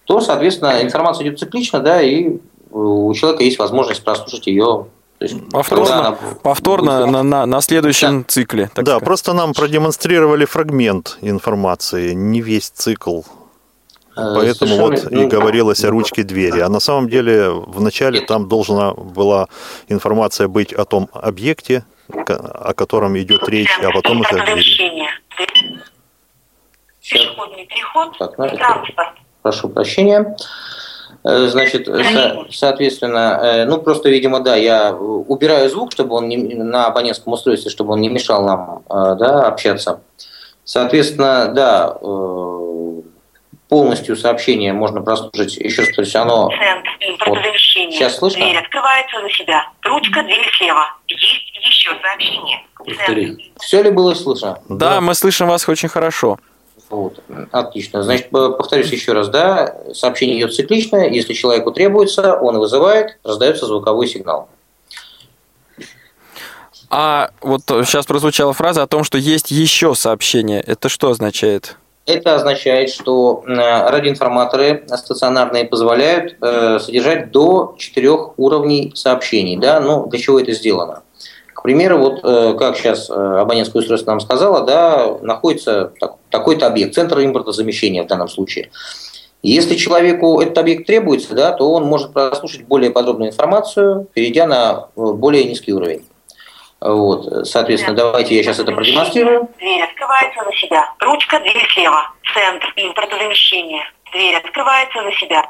то, 0.06 0.20
соответственно, 0.22 0.82
информация 0.82 1.28
идет 1.28 1.40
циклично, 1.40 1.82
да, 1.82 2.02
и 2.02 2.40
у 2.76 3.14
человека 3.14 3.44
есть 3.44 3.58
возможность 3.58 4.04
прослушать 4.04 4.48
ее 4.48 4.88
есть, 5.20 5.50
повторно, 5.50 6.00
она... 6.00 6.18
повторно 6.44 7.06
на, 7.06 7.24
на, 7.24 7.46
на 7.46 7.62
следующем 7.62 8.24
да. 8.24 8.26
цикле. 8.28 8.70
да, 8.76 8.82
сказать. 8.82 9.04
просто 9.04 9.34
нам 9.34 9.54
продемонстрировали 9.54 10.44
фрагмент 10.44 11.18
информации, 11.22 12.12
не 12.12 12.42
весь 12.42 12.70
цикл. 12.70 13.22
Э, 14.18 14.34
Поэтому 14.36 14.76
вот 14.78 15.10
и 15.10 15.16
ну, 15.16 15.28
говорилось 15.30 15.86
о 15.86 15.90
ручке 15.90 16.24
двери. 16.24 16.60
А 16.60 16.68
на 16.68 16.82
самом 16.82 17.10
деле 17.10 17.50
вначале 17.50 18.22
там 18.22 18.50
должна 18.50 18.94
была 18.94 19.48
информация 19.88 20.50
быть 20.50 20.74
о 20.74 20.84
том 20.84 21.10
объекте, 21.14 21.86
о 22.10 22.74
котором 22.74 23.18
идет 23.18 23.48
речь, 23.48 23.80
а 23.82 23.92
потом 23.92 24.20
уже 24.20 24.32
двери. 24.32 25.10
Пешеходный 27.02 27.66
переход, 27.68 28.18
так, 28.18 28.38
ну, 28.38 28.50
транспорт. 28.50 29.10
Прошу 29.42 29.70
прощения. 29.70 30.36
Э, 31.28 31.48
значит, 31.48 31.88
со, 31.88 32.46
соответственно, 32.52 33.40
э, 33.42 33.66
ну 33.66 33.82
просто, 33.82 34.10
видимо, 34.10 34.42
да, 34.42 34.56
я 34.56 34.94
убираю 34.94 35.70
звук, 35.70 35.92
чтобы 35.92 36.16
он 36.16 36.30
не, 36.30 36.38
на 36.38 36.86
абонентском 36.86 37.34
устройстве, 37.34 37.72
чтобы 37.72 37.94
он 37.94 38.02
не 38.02 38.10
мешал 38.10 38.46
нам 38.46 38.84
э, 38.88 39.16
да, 39.18 39.48
общаться. 39.48 40.02
Соответственно, 40.64 41.48
да, 41.48 41.96
полностью 43.70 44.16
сообщение 44.16 44.74
можно 44.74 45.02
прослушать 45.02 45.58
еще 45.58 45.82
раз, 45.82 45.92
то 45.92 46.02
есть 46.02 46.16
оно... 46.16 46.50
Центр 47.00 47.30
вот, 47.30 47.40
сейчас 47.70 48.18
слышно? 48.18 48.46
Дверь 48.46 48.58
открывается 48.58 49.22
за 49.22 49.30
себя. 49.30 49.68
Ручка, 49.84 50.24
дверь 50.24 50.48
слева. 50.58 50.94
Есть 51.08 51.68
еще 51.68 51.92
сообщение. 52.02 52.64
Центр. 52.86 53.42
Все 53.60 53.84
ли 53.84 53.92
было 53.92 54.14
слышно? 54.14 54.60
Да, 54.70 54.96
да, 54.96 55.02
мы 55.02 55.14
слышим 55.14 55.48
вас 55.48 55.68
очень 55.68 55.90
хорошо. 55.90 56.38
Вот. 56.96 57.20
Отлично. 57.52 58.04
Значит, 58.04 58.30
повторюсь 58.30 58.90
еще 58.92 59.12
раз, 59.12 59.28
да, 59.28 59.76
сообщение 59.94 60.38
идет 60.38 60.54
циклично. 60.54 61.08
Если 61.08 61.34
человеку 61.34 61.72
требуется, 61.72 62.36
он 62.36 62.58
вызывает, 62.58 63.18
раздается 63.24 63.66
звуковой 63.66 64.08
сигнал. 64.08 64.48
А 66.90 67.32
вот 67.42 67.64
сейчас 67.68 68.06
прозвучала 68.06 68.54
фраза 68.54 68.84
о 68.84 68.88
том, 68.88 69.04
что 69.04 69.18
есть 69.18 69.52
еще 69.52 69.94
сообщение. 69.96 70.62
Это 70.62 70.88
что 70.88 71.10
означает? 71.10 71.76
Это 72.06 72.36
означает, 72.36 72.92
что 72.92 73.44
радиоинформаторы 73.46 74.86
стационарные 74.88 75.66
позволяют 75.66 76.38
э, 76.40 76.80
содержать 76.80 77.32
до 77.32 77.76
четырех 77.78 78.38
уровней 78.38 78.94
сообщений. 78.96 79.58
Да? 79.58 79.82
Ну, 79.82 80.06
для 80.06 80.20
чего 80.20 80.40
это 80.40 80.54
сделано? 80.54 81.02
Примеру, 81.66 81.98
вот 81.98 82.20
э, 82.24 82.56
как 82.60 82.78
сейчас 82.78 83.10
э, 83.10 83.14
абонентское 83.14 83.82
устройство 83.82 84.12
нам 84.12 84.20
сказало, 84.20 84.66
да, 84.66 85.18
находится 85.22 85.92
такой-то 86.30 86.68
объект, 86.68 86.94
центр 86.94 87.20
импортозамещения 87.22 88.04
в 88.04 88.08
данном 88.08 88.28
случае. 88.28 88.70
Если 89.42 89.76
человеку 89.76 90.40
этот 90.42 90.60
объект 90.60 90.86
требуется, 90.86 91.34
да, 91.34 91.52
то 91.54 91.72
он 91.72 91.86
может 91.86 92.14
прослушать 92.14 92.66
более 92.68 92.92
подробную 92.92 93.32
информацию, 93.32 94.08
перейдя 94.14 94.46
на 94.46 94.90
э, 94.96 95.02
более 95.14 95.44
низкий 95.46 95.74
уровень. 95.74 96.06
Вот, 96.82 97.48
соответственно, 97.48 97.96
давайте 97.96 98.36
я 98.36 98.44
сейчас 98.44 98.60
это 98.60 98.72
продемонстрирую. 98.72 99.50
Дверь 99.58 99.82
открывается 99.82 100.44
на 100.44 100.52
себя. 100.56 100.94
Ручка, 101.00 101.40
дверь 101.40 101.68
слева. 101.74 102.14
Центр 102.32 102.72
импортозамещения. 102.76 103.84
Дверь 104.12 104.36
открывается 104.36 105.02
на 105.02 105.12
себя. 105.14 105.44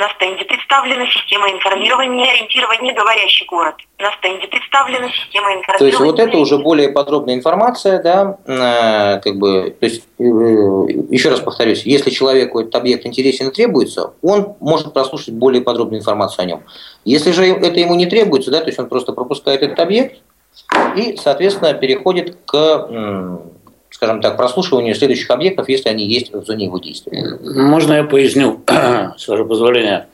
На 0.00 0.08
стенде 0.14 0.46
представлена 0.46 1.04
система 1.08 1.50
информирования 1.50 2.24
и 2.24 2.30
ориентирования 2.30 2.94
«Говорящий 2.94 3.44
город». 3.44 3.74
На 3.98 4.10
стенде 4.12 4.46
представлена 4.46 5.10
система 5.10 5.52
информирования... 5.52 5.78
То 5.78 5.84
есть 5.84 6.00
вот 6.00 6.18
это 6.18 6.38
уже 6.38 6.56
более 6.56 6.88
подробная 6.88 7.34
информация, 7.34 8.02
да, 8.02 8.38
э, 8.46 9.20
как 9.20 9.36
бы, 9.36 9.76
то 9.78 9.84
есть, 9.84 10.08
э, 10.18 10.22
еще 10.22 11.28
раз 11.28 11.40
повторюсь, 11.40 11.82
если 11.84 12.08
человеку 12.08 12.60
этот 12.60 12.74
объект 12.76 13.04
интересен 13.04 13.48
и 13.48 13.52
требуется, 13.52 14.14
он 14.22 14.56
может 14.60 14.94
прослушать 14.94 15.34
более 15.34 15.60
подробную 15.60 16.00
информацию 16.00 16.44
о 16.44 16.46
нем. 16.46 16.62
Если 17.04 17.32
же 17.32 17.44
это 17.44 17.78
ему 17.78 17.94
не 17.94 18.06
требуется, 18.06 18.50
да, 18.50 18.60
то 18.60 18.68
есть 18.68 18.78
он 18.78 18.88
просто 18.88 19.12
пропускает 19.12 19.60
этот 19.62 19.80
объект 19.80 20.22
и, 20.96 21.14
соответственно, 21.18 21.74
переходит 21.74 22.38
к 22.46 22.88
скажем 23.90 24.20
так, 24.20 24.36
прослушиванию 24.36 24.94
следующих 24.94 25.30
объектов, 25.30 25.68
если 25.68 25.88
они 25.88 26.06
есть 26.06 26.32
в 26.32 26.44
зоне 26.44 26.66
его 26.66 26.78
действия. 26.78 27.38
Можно 27.42 27.94
я 27.94 28.04
поясню, 28.04 28.62
с 29.16 29.28
вашего 29.28 29.46
позволения, 29.46 30.08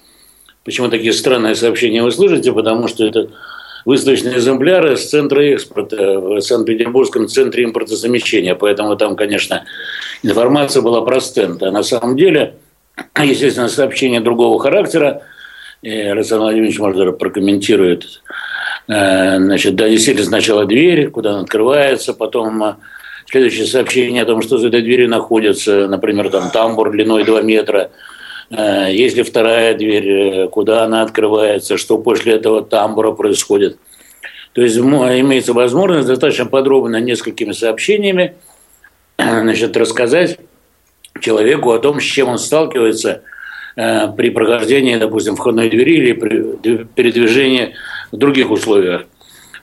почему 0.65 0.89
такие 0.89 1.13
странные 1.13 1.55
сообщения 1.55 2.03
вы 2.03 2.11
слышите, 2.11 2.53
потому 2.53 2.89
что 2.89 3.05
это 3.05 3.29
выставочные 3.85 4.37
экземпляры 4.37 4.97
с 4.97 5.09
центра 5.09 5.41
экспорта 5.41 6.19
в 6.19 6.41
Санкт-Петербургском 6.41 7.29
центре 7.29 7.65
импортозамещения. 7.65 8.55
Поэтому 8.55 8.97
там, 8.97 9.15
конечно, 9.15 9.65
информация 10.23 10.83
была 10.83 11.03
про 11.03 11.21
стенд. 11.21 11.63
А 11.63 11.71
на 11.71 11.85
самом 11.85 12.17
деле, 12.17 12.57
естественно, 13.23 13.69
сообщение 13.69 14.21
другого 14.21 14.59
характера. 14.59 15.23
И 15.83 15.91
Александр 15.91 16.45
Владимирович, 16.45 16.79
может, 16.79 16.97
даже 16.97 17.13
прокомментирует. 17.13 18.23
Э, 18.89 19.37
значит, 19.37 19.77
да, 19.77 19.89
действительно, 19.89 20.27
сначала 20.27 20.65
дверь, 20.65 21.11
куда 21.11 21.31
она 21.31 21.41
открывается, 21.41 22.13
потом 22.13 22.79
Следующее 23.27 23.67
сообщение 23.67 24.23
о 24.23 24.27
том, 24.27 24.41
что 24.41 24.59
за 24.59 24.69
этой 24.69 24.83
дверью 24.83 25.09
находится, 25.09 25.89
например, 25.89 26.31
там 26.31 26.51
тамбур 26.51 26.91
длиной 26.91 27.25
2 27.25 27.43
метра. 27.43 27.91
Э, 28.51 28.87
есть 28.91 29.17
ли 29.17 29.25
вторая 29.25 29.75
дверь, 29.75 30.09
э, 30.09 30.49
куда 30.49 30.85
она 30.85 31.03
открывается, 31.03 31.77
что 31.77 31.99
после 31.99 32.35
этого 32.35 32.63
тамбура 32.63 33.13
происходит. 33.13 33.79
То 34.53 34.63
есть 34.63 34.79
имеется 34.79 35.53
возможность 35.53 36.09
достаточно 36.09 36.47
подробно 36.47 37.01
несколькими 37.01 37.53
сообщениями 37.53 38.37
значит, 39.19 39.77
рассказать 39.77 40.39
человеку 41.21 41.73
о 41.73 41.79
том, 41.79 42.01
с 42.01 42.05
чем 42.05 42.29
он 42.29 42.39
сталкивается 42.39 43.23
э, 43.77 44.09
при 44.17 44.31
прохождении, 44.31 44.97
допустим, 44.97 45.37
входной 45.37 45.69
двери 45.69 45.97
или 45.97 46.13
при 46.13 46.85
передвижении 46.85 47.75
в 48.13 48.17
других 48.17 48.51
условиях. 48.51 49.07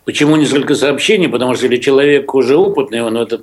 Почему 0.06 0.36
несколько 0.36 0.76
сообщений? 0.76 1.30
Потому 1.30 1.56
что 1.56 1.66
если 1.66 1.78
человек 1.78 2.34
уже 2.36 2.58
опытный, 2.58 3.02
он 3.02 3.18
в 3.18 3.22
этом 3.22 3.42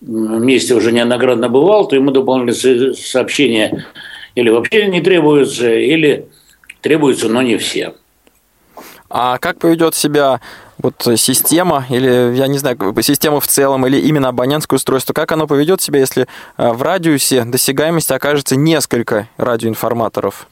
месте 0.00 0.74
уже 0.74 0.92
неоднократно 0.92 1.48
бывал, 1.48 1.86
то 1.86 1.96
ему 1.96 2.10
дополнительные 2.10 2.94
сообщения 2.94 3.86
или 4.34 4.48
вообще 4.48 4.86
не 4.86 5.00
требуются, 5.00 5.72
или 5.72 6.28
требуются, 6.80 7.28
но 7.28 7.42
не 7.42 7.56
все. 7.58 7.94
А 9.08 9.38
как 9.38 9.58
поведет 9.58 9.94
себя 9.94 10.40
вот 10.78 11.06
система, 11.16 11.84
или, 11.90 12.36
я 12.36 12.46
не 12.46 12.58
знаю, 12.58 12.78
система 13.02 13.40
в 13.40 13.46
целом, 13.46 13.86
или 13.86 13.98
именно 13.98 14.28
абонентское 14.28 14.76
устройство, 14.76 15.12
как 15.12 15.32
оно 15.32 15.46
поведет 15.46 15.80
себя, 15.80 15.98
если 15.98 16.26
э, 16.56 16.70
в 16.70 16.80
радиусе 16.80 17.44
досягаемости 17.44 18.12
окажется 18.12 18.56
несколько 18.56 19.28
радиоинформаторов? 19.36 20.48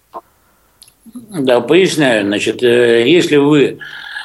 Да, 1.14 1.60
поясняю. 1.60 2.26
Значит, 2.26 2.62
э, 2.62 3.08
если 3.08 3.36
вы 3.36 3.78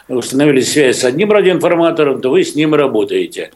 установили 0.08 0.62
связь 0.62 1.00
с 1.00 1.04
одним 1.04 1.32
радиоинформатором, 1.32 2.22
то 2.22 2.30
вы 2.30 2.44
с 2.44 2.56
ним 2.56 2.74
работаете. 2.74 3.52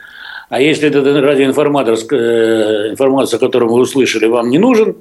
А 0.49 0.61
если 0.61 0.87
этот 0.87 1.05
радиоинформатор, 1.05 1.95
э, 2.11 2.89
информация, 2.91 3.37
которую 3.39 3.71
вы 3.71 3.81
услышали, 3.81 4.27
вам 4.27 4.49
не 4.49 4.57
нужен, 4.57 4.95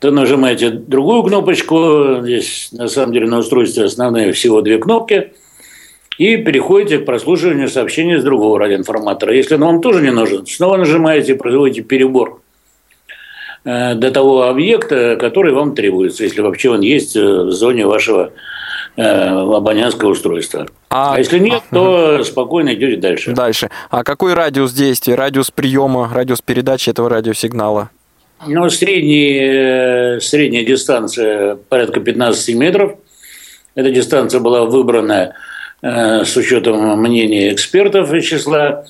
то 0.00 0.10
нажимаете 0.10 0.70
другую 0.70 1.22
кнопочку. 1.22 2.18
Здесь 2.22 2.70
на 2.72 2.88
самом 2.88 3.12
деле 3.12 3.26
на 3.26 3.38
устройстве 3.38 3.84
основные 3.84 4.32
всего 4.32 4.60
две 4.62 4.78
кнопки. 4.78 5.32
И 6.18 6.38
переходите 6.38 6.98
к 6.98 7.04
прослушиванию 7.04 7.68
сообщения 7.68 8.18
с 8.18 8.24
другого 8.24 8.58
радиоинформатора. 8.58 9.34
Если 9.34 9.54
он 9.54 9.60
вам 9.60 9.80
тоже 9.82 10.02
не 10.02 10.10
нужен, 10.10 10.46
снова 10.46 10.78
нажимаете 10.78 11.32
и 11.32 11.36
производите 11.36 11.82
перебор 11.82 12.40
э, 13.64 13.94
до 13.94 14.10
того 14.10 14.44
объекта, 14.44 15.16
который 15.16 15.52
вам 15.52 15.74
требуется, 15.74 16.24
если 16.24 16.40
вообще 16.40 16.70
он 16.70 16.80
есть 16.80 17.14
в 17.14 17.52
зоне 17.52 17.86
вашего 17.86 18.32
Э, 18.96 19.28
абонентское 19.28 20.08
устройство. 20.08 20.66
А, 20.88 21.14
а 21.14 21.18
если 21.18 21.38
нет, 21.38 21.62
то 21.70 22.24
спокойно 22.24 22.72
идете 22.72 22.96
дальше. 22.96 23.32
Дальше. 23.32 23.68
А 23.90 24.02
какой 24.04 24.32
радиус 24.32 24.72
действия, 24.72 25.16
радиус 25.16 25.50
приема, 25.50 26.10
радиус 26.10 26.40
передачи 26.40 26.88
этого 26.88 27.10
радиосигнала? 27.10 27.90
Ну, 28.46 28.70
средний, 28.70 29.38
э, 29.38 30.20
средняя 30.20 30.64
дистанция 30.64 31.56
порядка 31.56 32.00
15 32.00 32.54
метров. 32.54 32.94
Эта 33.74 33.90
дистанция 33.90 34.40
была 34.40 34.64
выбрана 34.64 35.34
э, 35.82 36.24
с 36.24 36.34
учетом 36.34 36.98
мнения 36.98 37.52
экспертов 37.52 38.10
из 38.14 38.24
числа 38.24 38.86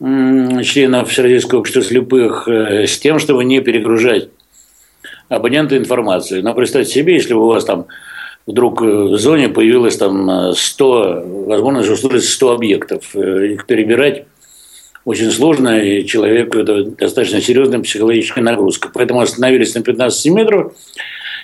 членов 0.00 1.08
Всероссийского 1.08 1.60
общества 1.60 1.82
слепых 1.82 2.46
с 2.48 2.98
тем, 2.98 3.18
чтобы 3.18 3.44
не 3.44 3.60
перегружать 3.60 4.28
абонента 5.30 5.78
информацией. 5.78 6.42
Но 6.42 6.52
представьте 6.52 6.92
себе, 6.92 7.14
если 7.14 7.32
у 7.32 7.46
вас 7.46 7.64
там 7.64 7.86
вдруг 8.46 8.80
в 8.80 9.18
зоне 9.18 9.48
появилось 9.48 9.96
там 9.96 10.52
100, 10.54 11.24
возможно, 11.46 11.80
услышать 11.80 12.24
100 12.24 12.52
объектов. 12.52 13.04
Э, 13.14 13.46
их 13.48 13.66
перебирать 13.66 14.24
очень 15.04 15.30
сложно, 15.30 15.80
и 15.80 16.04
человеку 16.04 16.58
это 16.58 16.84
достаточно 16.84 17.40
серьезная 17.40 17.80
психологическая 17.80 18.42
нагрузка. 18.42 18.90
Поэтому 18.92 19.20
остановились 19.20 19.74
на 19.74 19.82
15 19.82 20.32
метров, 20.32 20.74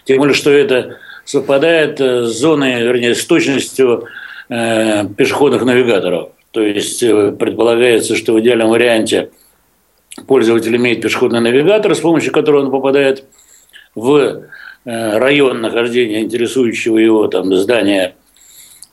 тем 0.04 0.18
более, 0.18 0.34
что 0.34 0.50
это 0.50 0.98
совпадает 1.24 2.00
с 2.00 2.30
зоной, 2.30 2.82
вернее, 2.82 3.14
с 3.14 3.24
точностью 3.24 4.06
э, 4.48 5.06
пешеходных 5.16 5.64
навигаторов. 5.64 6.30
То 6.50 6.60
есть 6.60 7.02
э, 7.02 7.32
предполагается, 7.32 8.16
что 8.16 8.32
в 8.34 8.40
идеальном 8.40 8.70
варианте 8.70 9.30
пользователь 10.26 10.74
имеет 10.76 11.00
пешеходный 11.00 11.40
навигатор, 11.40 11.94
с 11.94 12.00
помощью 12.00 12.32
которого 12.32 12.64
он 12.64 12.70
попадает 12.70 13.24
в 13.94 14.16
Э, 14.16 14.42
район 14.84 15.60
нахождения 15.60 16.22
интересующего 16.22 16.98
его 16.98 17.28
там 17.28 17.54
здания 17.54 18.14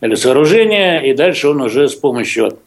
или 0.02 0.15
сооружения, 0.15 0.99
и 0.99 1.13
дальше 1.13 1.49
он 1.49 1.62
уже 1.62 1.89
с 1.89 1.95
помощью 1.95 2.60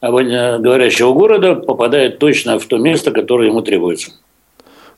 говорящего 0.00 1.12
города 1.12 1.54
попадает 1.54 2.18
точно 2.18 2.58
в 2.58 2.66
то 2.66 2.78
место, 2.78 3.12
которое 3.12 3.48
ему 3.48 3.62
требуется. 3.62 4.12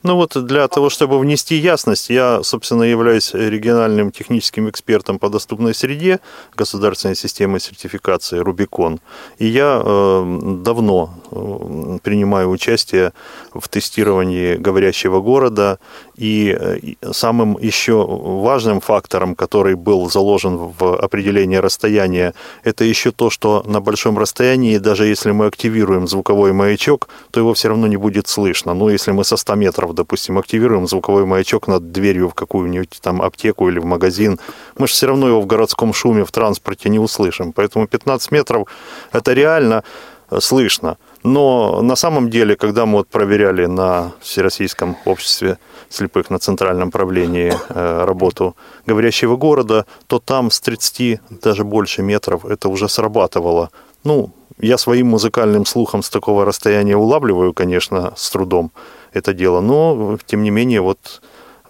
Ну 0.05 0.15
вот 0.15 0.37
для 0.47 0.69
того, 0.69 0.91
чтобы 0.91 1.19
внести 1.19 1.57
ясность, 1.57 2.09
я, 2.09 2.43
собственно, 2.45 2.85
являюсь 2.85 3.35
региональным 3.35 4.13
техническим 4.13 4.69
экспертом 4.69 5.19
по 5.19 5.29
доступной 5.29 5.75
среде 5.75 6.21
государственной 6.57 7.17
системы 7.17 7.59
сертификации 7.59 8.39
Рубикон. 8.39 9.01
И 9.39 9.47
я 9.47 9.83
э, 9.85 10.59
давно 10.63 11.15
э, 11.33 11.99
принимаю 12.03 12.49
участие 12.51 13.13
в 13.53 13.69
тестировании 13.69 14.55
говорящего 14.55 15.21
города. 15.21 15.81
И 16.17 16.57
э, 16.59 16.79
самым 17.13 17.59
еще 17.59 18.07
важным 18.07 18.81
фактором, 18.81 19.35
который 19.35 19.75
был 19.75 20.09
заложен 20.09 20.57
в 20.79 20.97
определение 20.97 21.59
расстояния, 21.59 22.35
это 22.63 22.85
еще 22.85 23.11
то, 23.11 23.31
что 23.31 23.65
на 23.67 23.81
большом 23.81 24.17
расстоянии, 24.17 24.79
даже 24.79 25.07
если 25.07 25.33
мы 25.33 25.47
активируем 25.47 26.07
звуковой 26.07 26.53
маячок, 26.53 27.09
то 27.33 27.41
его 27.41 27.53
все 27.55 27.69
равно 27.69 27.89
не 27.89 27.97
будет 27.97 28.29
слышно. 28.29 28.75
Ну, 28.75 28.89
если 28.89 29.11
мы 29.11 29.25
со 29.25 29.37
100 29.37 29.57
метров 29.57 29.88
метров, 29.89 29.95
допустим, 29.95 30.39
активируем 30.39 30.87
звуковой 30.87 31.25
маячок 31.25 31.69
над 31.69 31.93
дверью 31.93 32.29
в 32.29 32.35
какую-нибудь 32.35 32.99
там 33.03 33.21
аптеку 33.23 33.69
или 33.69 33.81
в 33.81 33.85
магазин, 33.85 34.39
мы 34.79 34.87
же 34.87 34.93
все 34.93 35.07
равно 35.07 35.29
его 35.29 35.41
в 35.41 35.47
городском 35.47 35.93
шуме, 35.93 36.25
в 36.25 36.31
транспорте 36.31 36.91
не 36.91 36.99
услышим. 36.99 37.53
Поэтому 37.53 37.87
15 37.87 38.33
метров– 38.33 38.67
это 39.13 39.35
реально 39.35 39.83
э, 40.31 40.41
слышно. 40.41 40.97
Но 41.25 41.83
на 41.83 41.97
самом 41.97 42.29
деле, 42.31 42.55
когда 42.55 42.85
мы 42.85 42.99
вот 42.99 43.09
проверяли 43.09 43.67
на 43.67 44.13
Всероссийском 44.21 44.97
обществе 45.07 45.57
слепых 45.91 46.31
на 46.31 46.39
центральном 46.39 46.91
правлении 46.91 47.53
э, 47.69 48.05
работу 48.05 48.55
говорящего 48.87 49.37
города, 49.37 49.85
то 50.07 50.19
там 50.19 50.51
с 50.51 50.61
30, 50.61 51.21
даже 51.43 51.65
больше 51.65 52.03
метров 52.03 52.45
это 52.45 52.69
уже 52.69 52.89
срабатывало. 52.89 53.69
Ну, 54.05 54.31
я 54.61 54.79
своим 54.79 55.07
музыкальным 55.07 55.65
слухом 55.67 56.03
с 56.03 56.11
такого 56.11 56.45
расстояния 56.45 56.97
улавливаю, 56.97 57.53
конечно, 57.53 58.13
с 58.17 58.31
трудом 58.31 58.71
это 59.13 59.33
дело. 59.33 59.61
Но, 59.61 60.19
тем 60.27 60.43
не 60.43 60.51
менее, 60.51 60.81
вот 60.81 61.21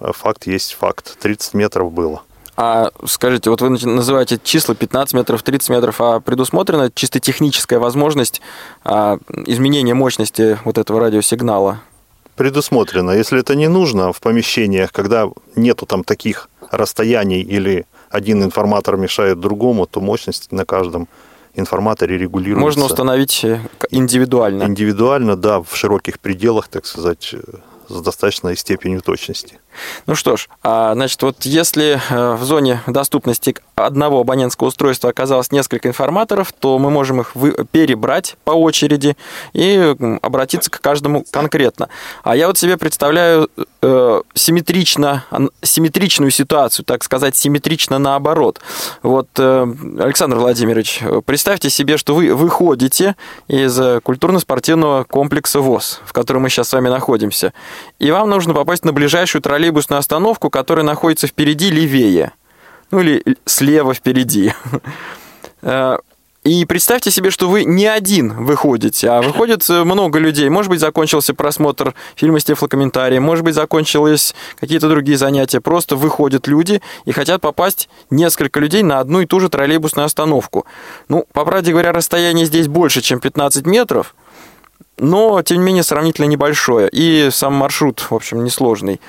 э, 0.00 0.12
факт 0.12 0.46
есть 0.46 0.74
факт. 0.74 1.18
30 1.20 1.54
метров 1.54 1.92
было. 1.92 2.22
А 2.60 2.90
скажите, 3.06 3.50
вот 3.50 3.62
вы 3.62 3.70
называете 3.70 4.40
числа 4.42 4.74
15 4.74 5.14
метров, 5.14 5.44
30 5.44 5.70
метров, 5.70 6.00
а 6.00 6.18
предусмотрена 6.18 6.90
чисто 6.92 7.20
техническая 7.20 7.78
возможность 7.78 8.40
а, 8.82 9.18
изменения 9.46 9.94
мощности 9.94 10.58
вот 10.64 10.76
этого 10.76 10.98
радиосигнала? 10.98 11.82
Предусмотрено. 12.34 13.12
Если 13.12 13.38
это 13.38 13.54
не 13.54 13.68
нужно 13.68 14.12
в 14.12 14.20
помещениях, 14.20 14.90
когда 14.90 15.28
нету 15.54 15.86
там 15.86 16.02
таких 16.02 16.50
расстояний 16.72 17.42
или 17.42 17.86
один 18.10 18.42
информатор 18.42 18.96
мешает 18.96 19.38
другому, 19.38 19.86
то 19.86 20.00
мощность 20.00 20.50
на 20.50 20.64
каждом 20.64 21.06
информаторе 21.54 22.18
регулируется. 22.18 22.64
Можно 22.64 22.84
установить 22.84 23.44
э, 23.44 23.60
индивидуально. 23.90 24.64
Индивидуально, 24.64 25.36
да, 25.36 25.60
в 25.62 25.74
широких 25.74 26.18
пределах, 26.20 26.68
так 26.68 26.86
сказать, 26.86 27.30
э, 27.32 27.40
с 27.88 28.00
достаточной 28.00 28.56
степенью 28.56 29.00
точности. 29.00 29.58
Ну 30.06 30.14
что 30.14 30.36
ж, 30.36 30.48
а, 30.62 30.94
значит, 30.94 31.22
вот 31.22 31.44
если 31.44 32.00
э, 32.10 32.34
в 32.34 32.44
зоне 32.44 32.82
доступности 32.86 33.54
одного 33.74 34.20
абонентского 34.20 34.68
устройства 34.68 35.10
оказалось 35.10 35.52
несколько 35.52 35.88
информаторов, 35.88 36.52
то 36.52 36.78
мы 36.78 36.90
можем 36.90 37.20
их 37.20 37.32
перебрать 37.70 38.36
по 38.44 38.52
очереди 38.52 39.16
и 39.52 39.94
обратиться 40.22 40.70
к 40.70 40.80
каждому 40.80 41.24
конкретно. 41.30 41.88
А 42.24 42.36
я 42.36 42.48
вот 42.48 42.58
себе 42.58 42.76
представляю 42.76 43.50
э, 43.82 44.22
симметрично, 44.34 45.24
симметричную 45.62 46.30
ситуацию, 46.30 46.84
так 46.84 47.04
сказать, 47.04 47.36
симметрично 47.36 47.98
наоборот. 47.98 48.60
Вот, 49.02 49.28
э, 49.38 49.66
Александр 49.98 50.36
Владимирович, 50.36 51.02
представьте 51.24 51.70
себе, 51.70 51.96
что 51.96 52.14
вы 52.14 52.34
выходите 52.34 53.16
из 53.46 53.78
культурно-спортивного 54.02 55.04
комплекса 55.04 55.60
ВОЗ, 55.60 56.00
в 56.04 56.12
котором 56.12 56.42
мы 56.42 56.50
сейчас 56.50 56.68
с 56.68 56.72
вами 56.72 56.88
находимся, 56.88 57.52
и 57.98 58.10
вам 58.10 58.30
нужно 58.30 58.54
попасть 58.54 58.84
на 58.84 58.92
ближайшую 58.92 59.42
троллейбусную 59.42 59.67
остановку, 59.98 60.50
которая 60.50 60.84
находится 60.84 61.26
впереди 61.26 61.70
левее. 61.70 62.32
Ну 62.90 63.00
или 63.00 63.22
слева 63.44 63.94
впереди. 63.94 64.52
Э, 65.60 65.98
и 66.44 66.64
представьте 66.64 67.10
себе, 67.10 67.30
что 67.30 67.48
вы 67.48 67.64
не 67.64 67.86
один 67.86 68.44
выходите, 68.44 69.10
а 69.10 69.20
выходит 69.20 69.68
э, 69.68 69.84
много 69.84 70.18
людей. 70.18 70.48
Может 70.48 70.70
быть, 70.70 70.80
закончился 70.80 71.34
просмотр 71.34 71.94
фильма 72.14 72.38
с 72.38 72.44
тефлокомментарием, 72.44 73.22
может 73.22 73.44
быть, 73.44 73.54
закончились 73.54 74.34
какие-то 74.58 74.88
другие 74.88 75.18
занятия. 75.18 75.60
Просто 75.60 75.96
выходят 75.96 76.46
люди 76.46 76.80
и 77.04 77.12
хотят 77.12 77.40
попасть 77.40 77.88
несколько 78.08 78.60
людей 78.60 78.82
на 78.82 79.00
одну 79.00 79.20
и 79.20 79.26
ту 79.26 79.40
же 79.40 79.48
троллейбусную 79.48 80.06
остановку. 80.06 80.64
Ну, 81.08 81.26
по 81.32 81.44
правде 81.44 81.72
говоря, 81.72 81.92
расстояние 81.92 82.46
здесь 82.46 82.68
больше, 82.68 83.02
чем 83.02 83.20
15 83.20 83.66
метров– 83.66 84.14
но, 85.00 85.40
тем 85.42 85.58
не 85.58 85.64
менее, 85.64 85.82
сравнительно 85.82 86.26
небольшое. 86.26 86.88
И 86.90 87.28
сам 87.30 87.54
маршрут, 87.54 88.00
в 88.00 88.14
общем, 88.14 88.44
несложный. 88.44 89.00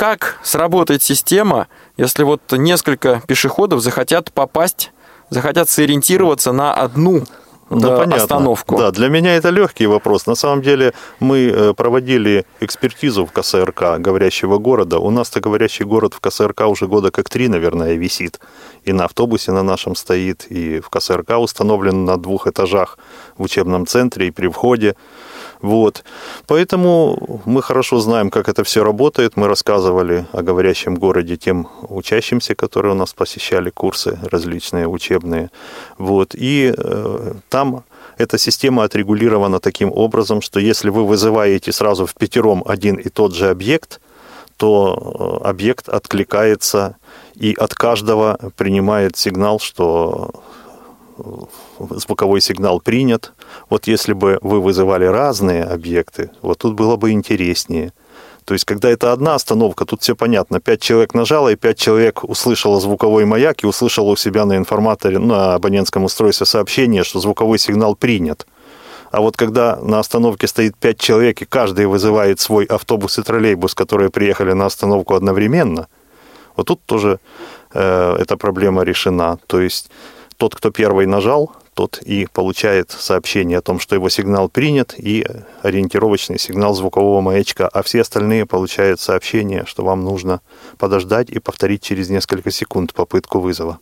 Как 0.00 0.38
сработает 0.42 1.02
система, 1.02 1.68
если 1.98 2.22
вот 2.22 2.40
несколько 2.52 3.20
пешеходов 3.26 3.82
захотят 3.82 4.32
попасть, 4.32 4.92
захотят 5.28 5.68
сориентироваться 5.68 6.52
на 6.52 6.72
одну 6.72 7.24
да, 7.68 7.98
понятно. 7.98 8.16
остановку. 8.16 8.78
Да, 8.78 8.92
для 8.92 9.08
меня 9.08 9.36
это 9.36 9.50
легкий 9.50 9.86
вопрос. 9.86 10.26
На 10.26 10.36
самом 10.36 10.62
деле 10.62 10.94
мы 11.20 11.52
э, 11.54 11.74
проводили 11.74 12.46
экспертизу 12.60 13.26
в 13.26 13.32
КСРК 13.32 13.98
говорящего 13.98 14.56
города. 14.56 14.98
У 14.98 15.10
нас-то 15.10 15.40
говорящий 15.40 15.84
город 15.84 16.14
в 16.14 16.20
КСРК 16.20 16.62
уже 16.62 16.86
года 16.86 17.10
как 17.10 17.28
три, 17.28 17.48
наверное, 17.48 17.92
висит. 17.92 18.40
И 18.84 18.94
на 18.94 19.04
автобусе 19.04 19.52
на 19.52 19.62
нашем 19.62 19.94
стоит, 19.96 20.46
и 20.48 20.80
в 20.80 20.88
КСРК 20.88 21.38
установлен 21.38 22.06
на 22.06 22.16
двух 22.16 22.46
этажах 22.46 22.98
в 23.36 23.42
учебном 23.42 23.86
центре 23.86 24.28
и 24.28 24.30
при 24.30 24.48
входе. 24.48 24.96
Вот. 25.62 26.04
Поэтому 26.46 27.42
мы 27.44 27.62
хорошо 27.62 28.00
знаем, 28.00 28.30
как 28.30 28.48
это 28.48 28.64
все 28.64 28.82
работает. 28.82 29.36
Мы 29.36 29.46
рассказывали 29.46 30.26
о 30.32 30.42
говорящем 30.42 30.94
городе 30.94 31.36
тем 31.36 31.68
учащимся, 31.82 32.54
которые 32.54 32.92
у 32.92 32.96
нас 32.96 33.12
посещали 33.12 33.70
курсы 33.70 34.18
различные 34.22 34.88
учебные. 34.88 35.50
Вот. 35.98 36.34
И 36.34 36.74
э, 36.76 37.32
там 37.48 37.84
эта 38.16 38.38
система 38.38 38.84
отрегулирована 38.84 39.60
таким 39.60 39.92
образом, 39.92 40.40
что 40.40 40.60
если 40.60 40.88
вы 40.88 41.06
вызываете 41.06 41.72
сразу 41.72 42.06
в 42.06 42.14
пятером 42.14 42.62
один 42.66 42.96
и 42.96 43.08
тот 43.08 43.34
же 43.34 43.50
объект, 43.50 44.00
то 44.56 45.40
э, 45.42 45.48
объект 45.48 45.88
откликается 45.88 46.96
и 47.34 47.54
от 47.54 47.74
каждого 47.74 48.38
принимает 48.56 49.16
сигнал, 49.16 49.58
что 49.58 50.30
звуковой 51.78 52.40
сигнал 52.40 52.80
принят. 52.80 53.32
Вот 53.68 53.86
если 53.86 54.12
бы 54.12 54.38
вы 54.42 54.60
вызывали 54.60 55.04
разные 55.04 55.64
объекты, 55.64 56.30
вот 56.42 56.58
тут 56.58 56.74
было 56.74 56.96
бы 56.96 57.10
интереснее. 57.10 57.92
То 58.44 58.54
есть, 58.54 58.64
когда 58.64 58.90
это 58.90 59.12
одна 59.12 59.34
остановка, 59.36 59.84
тут 59.84 60.02
все 60.02 60.16
понятно. 60.16 60.60
Пять 60.60 60.80
человек 60.80 61.14
нажало, 61.14 61.50
и 61.50 61.56
пять 61.56 61.78
человек 61.78 62.24
услышало 62.24 62.80
звуковой 62.80 63.24
маяк 63.24 63.62
и 63.62 63.66
услышало 63.66 64.10
у 64.10 64.16
себя 64.16 64.44
на 64.44 64.56
информаторе, 64.56 65.18
на 65.18 65.54
абонентском 65.54 66.04
устройстве 66.04 66.46
сообщение, 66.46 67.04
что 67.04 67.20
звуковой 67.20 67.58
сигнал 67.58 67.94
принят. 67.94 68.46
А 69.10 69.20
вот 69.20 69.36
когда 69.36 69.76
на 69.76 69.98
остановке 69.98 70.46
стоит 70.46 70.76
пять 70.76 70.98
человек, 70.98 71.42
и 71.42 71.44
каждый 71.44 71.86
вызывает 71.86 72.40
свой 72.40 72.64
автобус 72.64 73.18
и 73.18 73.22
троллейбус, 73.22 73.74
которые 73.74 74.10
приехали 74.10 74.52
на 74.52 74.66
остановку 74.66 75.14
одновременно, 75.14 75.88
вот 76.56 76.66
тут 76.66 76.80
тоже 76.86 77.18
э, 77.72 78.16
эта 78.18 78.36
проблема 78.36 78.82
решена. 78.82 79.38
То 79.46 79.60
есть 79.60 79.90
тот, 80.36 80.54
кто 80.54 80.70
первый 80.70 81.06
нажал, 81.06 81.52
тот 81.80 82.02
и 82.02 82.26
получает 82.30 82.90
сообщение 82.90 83.56
о 83.56 83.62
том, 83.62 83.80
что 83.80 83.94
его 83.94 84.10
сигнал 84.10 84.50
принят, 84.50 84.94
и 84.98 85.26
ориентировочный 85.62 86.38
сигнал 86.38 86.74
звукового 86.74 87.22
маячка, 87.22 87.68
а 87.68 87.82
все 87.82 88.02
остальные 88.02 88.44
получают 88.44 89.00
сообщение, 89.00 89.64
что 89.66 89.82
вам 89.82 90.04
нужно 90.04 90.42
подождать 90.76 91.30
и 91.30 91.38
повторить 91.38 91.82
через 91.82 92.10
несколько 92.10 92.50
секунд 92.50 92.92
попытку 92.92 93.40
вызова. 93.40 93.78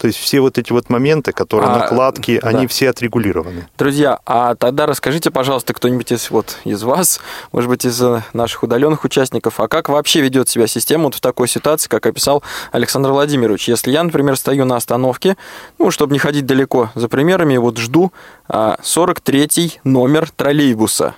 То 0.00 0.06
есть 0.06 0.18
все 0.18 0.40
вот 0.40 0.56
эти 0.56 0.72
вот 0.72 0.88
моменты, 0.88 1.32
которые 1.32 1.68
а, 1.68 1.78
накладки, 1.80 2.40
да. 2.40 2.48
они 2.48 2.66
все 2.66 2.88
отрегулированы. 2.88 3.68
Друзья, 3.76 4.18
а 4.24 4.54
тогда 4.54 4.86
расскажите, 4.86 5.30
пожалуйста, 5.30 5.74
кто-нибудь 5.74 6.10
из, 6.10 6.30
вот, 6.30 6.56
из 6.64 6.82
вас, 6.82 7.20
может 7.52 7.68
быть, 7.68 7.84
из 7.84 8.00
э, 8.00 8.22
наших 8.32 8.62
удаленных 8.62 9.04
участников, 9.04 9.60
а 9.60 9.68
как 9.68 9.90
вообще 9.90 10.22
ведет 10.22 10.48
себя 10.48 10.66
система 10.66 11.04
вот 11.04 11.16
в 11.16 11.20
такой 11.20 11.48
ситуации, 11.48 11.90
как 11.90 12.06
описал 12.06 12.42
Александр 12.72 13.10
Владимирович? 13.10 13.68
Если 13.68 13.90
я, 13.90 14.02
например, 14.02 14.36
стою 14.36 14.64
на 14.64 14.76
остановке, 14.76 15.36
ну, 15.78 15.90
чтобы 15.90 16.14
не 16.14 16.18
ходить 16.18 16.46
далеко 16.46 16.88
за 16.94 17.10
примерами, 17.10 17.58
вот 17.58 17.76
жду 17.76 18.10
43-й 18.48 19.80
а, 19.84 19.86
номер 19.86 20.30
троллейбуса, 20.34 21.14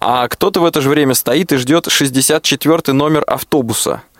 а 0.00 0.28
кто-то 0.28 0.60
в 0.60 0.64
это 0.64 0.80
же 0.80 0.88
время 0.88 1.12
стоит 1.12 1.52
и 1.52 1.56
ждет 1.56 1.88
64-й 1.88 2.94
номер 2.94 3.22
автобуса– 3.26 4.00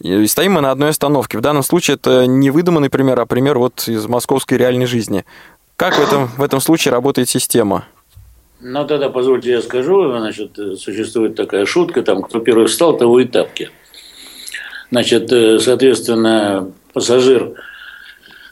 и 0.00 0.26
стоим 0.26 0.52
мы 0.52 0.60
на 0.60 0.70
одной 0.70 0.90
остановке. 0.90 1.38
В 1.38 1.40
данном 1.40 1.62
случае 1.62 1.96
это 1.96 2.26
не 2.26 2.50
выдуманный 2.50 2.90
пример, 2.90 3.20
а 3.20 3.26
пример 3.26 3.58
вот 3.58 3.86
из 3.86 4.06
московской 4.06 4.58
реальной 4.58 4.86
жизни. 4.86 5.24
Как 5.76 5.94
в 5.94 6.02
этом, 6.02 6.28
в 6.36 6.42
этом 6.42 6.60
случае 6.60 6.92
работает 6.92 7.28
система? 7.28 7.84
Ну, 8.60 8.86
тогда 8.86 9.08
позвольте 9.08 9.50
я 9.50 9.62
скажу. 9.62 10.10
Значит, 10.10 10.58
существует 10.78 11.34
такая 11.34 11.64
шутка, 11.64 12.02
там, 12.02 12.22
кто 12.22 12.40
первый 12.40 12.66
встал, 12.66 12.96
того 12.96 13.20
и 13.20 13.24
тапки. 13.24 13.70
Значит, 14.90 15.32
э, 15.32 15.58
соответственно, 15.58 16.72
пассажир, 16.92 17.54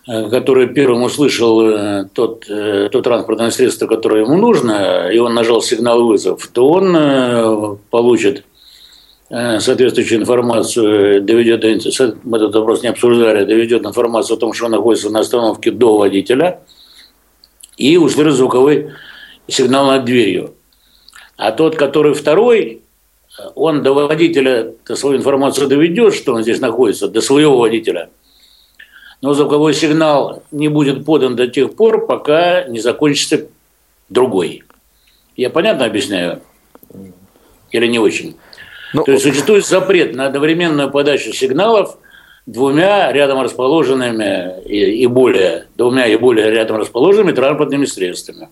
э, 0.07 0.31
который 0.31 0.69
первым 0.69 1.03
услышал 1.03 1.61
э, 1.63 2.05
тот, 2.13 2.47
то 2.47 3.03
транспортное 3.03 3.51
средство, 3.51 3.87
которое 3.87 4.23
ему 4.23 4.37
нужно, 4.37 5.11
и 5.11 5.19
он 5.19 5.35
нажал 5.35 5.61
сигнал 5.61 6.07
вызов, 6.07 6.47
то 6.47 6.69
он 6.71 7.79
получит 7.91 8.45
соответствующую 9.31 10.21
информацию, 10.21 11.23
доведет, 11.23 11.64
мы 12.25 12.38
этот 12.38 12.55
вопрос 12.55 12.83
не 12.83 12.88
обсуждали, 12.88 13.45
доведет 13.45 13.85
информацию 13.85 14.37
о 14.37 14.41
том, 14.41 14.53
что 14.53 14.67
он 14.67 14.73
находится 14.73 15.11
на 15.11 15.21
остановке 15.21 15.71
до 15.71 15.99
водителя, 15.99 16.61
и 17.77 17.97
услышит 17.97 18.35
звуковой 18.35 18.93
сигнал 19.47 19.87
над 19.87 20.05
дверью. 20.05 20.55
А 21.37 21.53
тот, 21.53 21.77
который 21.77 22.14
второй, 22.14 22.83
он 23.55 23.83
до 23.83 23.93
водителя 23.93 24.75
свою 24.95 25.19
информацию 25.19 25.69
доведет, 25.69 26.14
что 26.14 26.35
он 26.35 26.43
здесь 26.43 26.61
находится, 26.61 27.09
до 27.09 27.21
своего 27.21 27.59
водителя. 27.59 28.11
Но 29.21 29.35
звуковой 29.35 29.75
сигнал 29.75 30.43
не 30.51 30.69
будет 30.69 31.05
подан 31.05 31.37
до 31.37 31.49
тех 31.49 31.75
пор, 31.75 32.07
пока 32.07 32.64
не 32.64 32.81
закончится 32.81 33.47
другой. 34.09 34.64
Я 35.37 35.51
понятно 35.51 35.85
объясняю? 35.85 36.41
Или 37.71 37.87
не 37.87 37.99
очень? 37.99 38.37
Ну, 38.92 39.05
То 39.05 39.12
есть 39.12 39.24
существует 39.24 39.66
запрет 39.66 40.14
на 40.14 40.27
одновременную 40.27 40.90
подачу 40.90 41.33
сигналов 41.33 41.98
двумя 42.46 43.12
рядом 43.12 43.42
расположенными 43.42 44.62
и, 44.64 45.03
и 45.03 45.07
более, 45.07 45.66
двумя 45.77 46.07
и 46.07 46.16
более 46.16 46.51
рядом 46.51 46.79
расположенными 46.79 47.33
транспортными 47.33 47.85
средствами. 47.85 48.48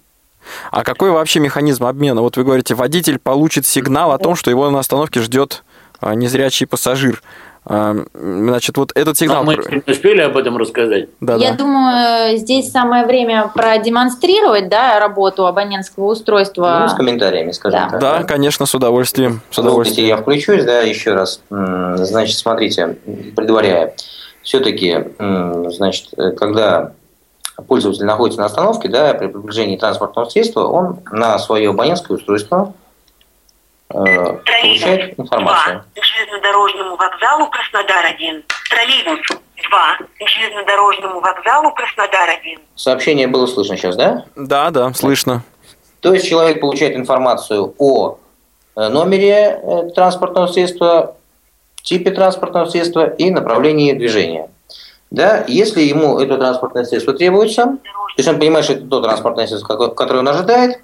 А 0.71 0.85
какой 0.85 1.11
вообще 1.11 1.41
механизм 1.41 1.85
обмена? 1.85 2.21
Вот 2.21 2.37
вы 2.37 2.45
говорите, 2.45 2.75
водитель 2.75 3.19
получит 3.19 3.67
сигнал 3.67 4.13
о 4.13 4.19
том, 4.19 4.37
что 4.37 4.51
его 4.51 4.71
на 4.71 4.79
остановке 4.79 5.21
ждет 5.21 5.65
а, 6.01 6.15
незрячий 6.15 6.67
пассажир. 6.67 7.23
Значит, 7.69 8.77
вот 8.77 8.93
этот 8.95 9.19
сигнал... 9.19 9.43
Но 9.43 9.51
мы 9.51 9.57
не 9.57 9.93
успели 9.93 10.21
об 10.21 10.37
этом 10.37 10.57
рассказать. 10.57 11.09
Да, 11.21 11.35
Я 11.35 11.51
да. 11.51 11.57
думаю, 11.57 12.37
здесь 12.37 12.71
самое 12.71 13.05
время 13.07 13.51
продемонстрировать 13.53 14.69
да, 14.69 15.01
работу 15.01 15.47
абонентского 15.47 16.13
устройства. 16.13 16.79
Ну, 16.83 16.89
с 16.89 16.95
комментариями, 16.95 17.51
скажем 17.51 17.81
да. 17.81 17.89
так. 17.89 18.01
Да, 18.01 18.23
конечно, 18.23 18.67
с 18.67 18.75
удовольствием. 18.75 19.41
С 19.51 19.59
удовольствием. 19.59 20.07
я 20.07 20.17
включусь, 20.17 20.65
да, 20.65 20.81
еще 20.83 21.15
раз. 21.15 21.41
Значит, 21.51 22.37
смотрите, 22.37 22.97
предваряя. 23.35 23.95
Все-таки, 24.43 25.05
значит, 25.19 26.11
когда 26.39 26.93
пользователь 27.67 28.05
находится 28.05 28.41
на 28.41 28.47
остановке, 28.47 28.89
да, 28.89 29.13
при 29.15 29.27
приближении 29.27 29.77
транспортного 29.77 30.29
средства, 30.29 30.69
он 30.69 31.01
на 31.11 31.37
свое 31.41 31.71
абонентское 31.71 32.17
устройство 32.17 32.75
получает 33.89 35.19
информацию. 35.19 35.85
2 35.95 36.03
к 36.03 36.05
железнодорожному 36.05 36.97
вокзалу 36.97 37.51
Краснодар-1. 37.51 38.45
Троллейбус 38.71 39.21
2 39.29 39.99
к 40.19 40.29
железнодорожному 40.29 41.21
вокзалу 41.21 41.73
Краснодар-1. 41.73 42.61
Сообщение 42.75 43.27
было 43.27 43.47
слышно 43.47 43.77
сейчас, 43.77 43.97
да? 43.97 44.25
Да, 44.35 44.71
да, 44.71 44.93
слышно. 44.95 45.43
То 46.01 46.15
есть 46.15 46.29
человек 46.29 46.61
получает 46.61 46.97
информацию 46.97 47.75
о 47.79 48.19
э, 48.77 48.89
номере 48.89 49.61
э, 49.63 49.91
транспортного 49.95 50.47
средства, 50.47 51.17
типе 51.83 52.11
транспортного 52.11 52.67
средства 52.67 53.07
и 53.07 53.31
направлении 53.31 53.93
движения. 53.93 54.51
Да, 55.11 55.45
если 55.47 55.83
ему 55.83 56.19
это 56.19 56.37
транспортное 56.37 56.85
средство 56.85 57.15
требуется, 57.15 57.65
то 57.65 58.19
есть 58.19 58.29
он 58.29 58.39
понимает, 58.39 58.65
что 58.65 58.75
это 58.75 58.87
то 58.87 59.01
транспортное 59.01 59.47
средство, 59.47 59.89
которое 59.89 60.21
он 60.21 60.29
ожидает, 60.29 60.81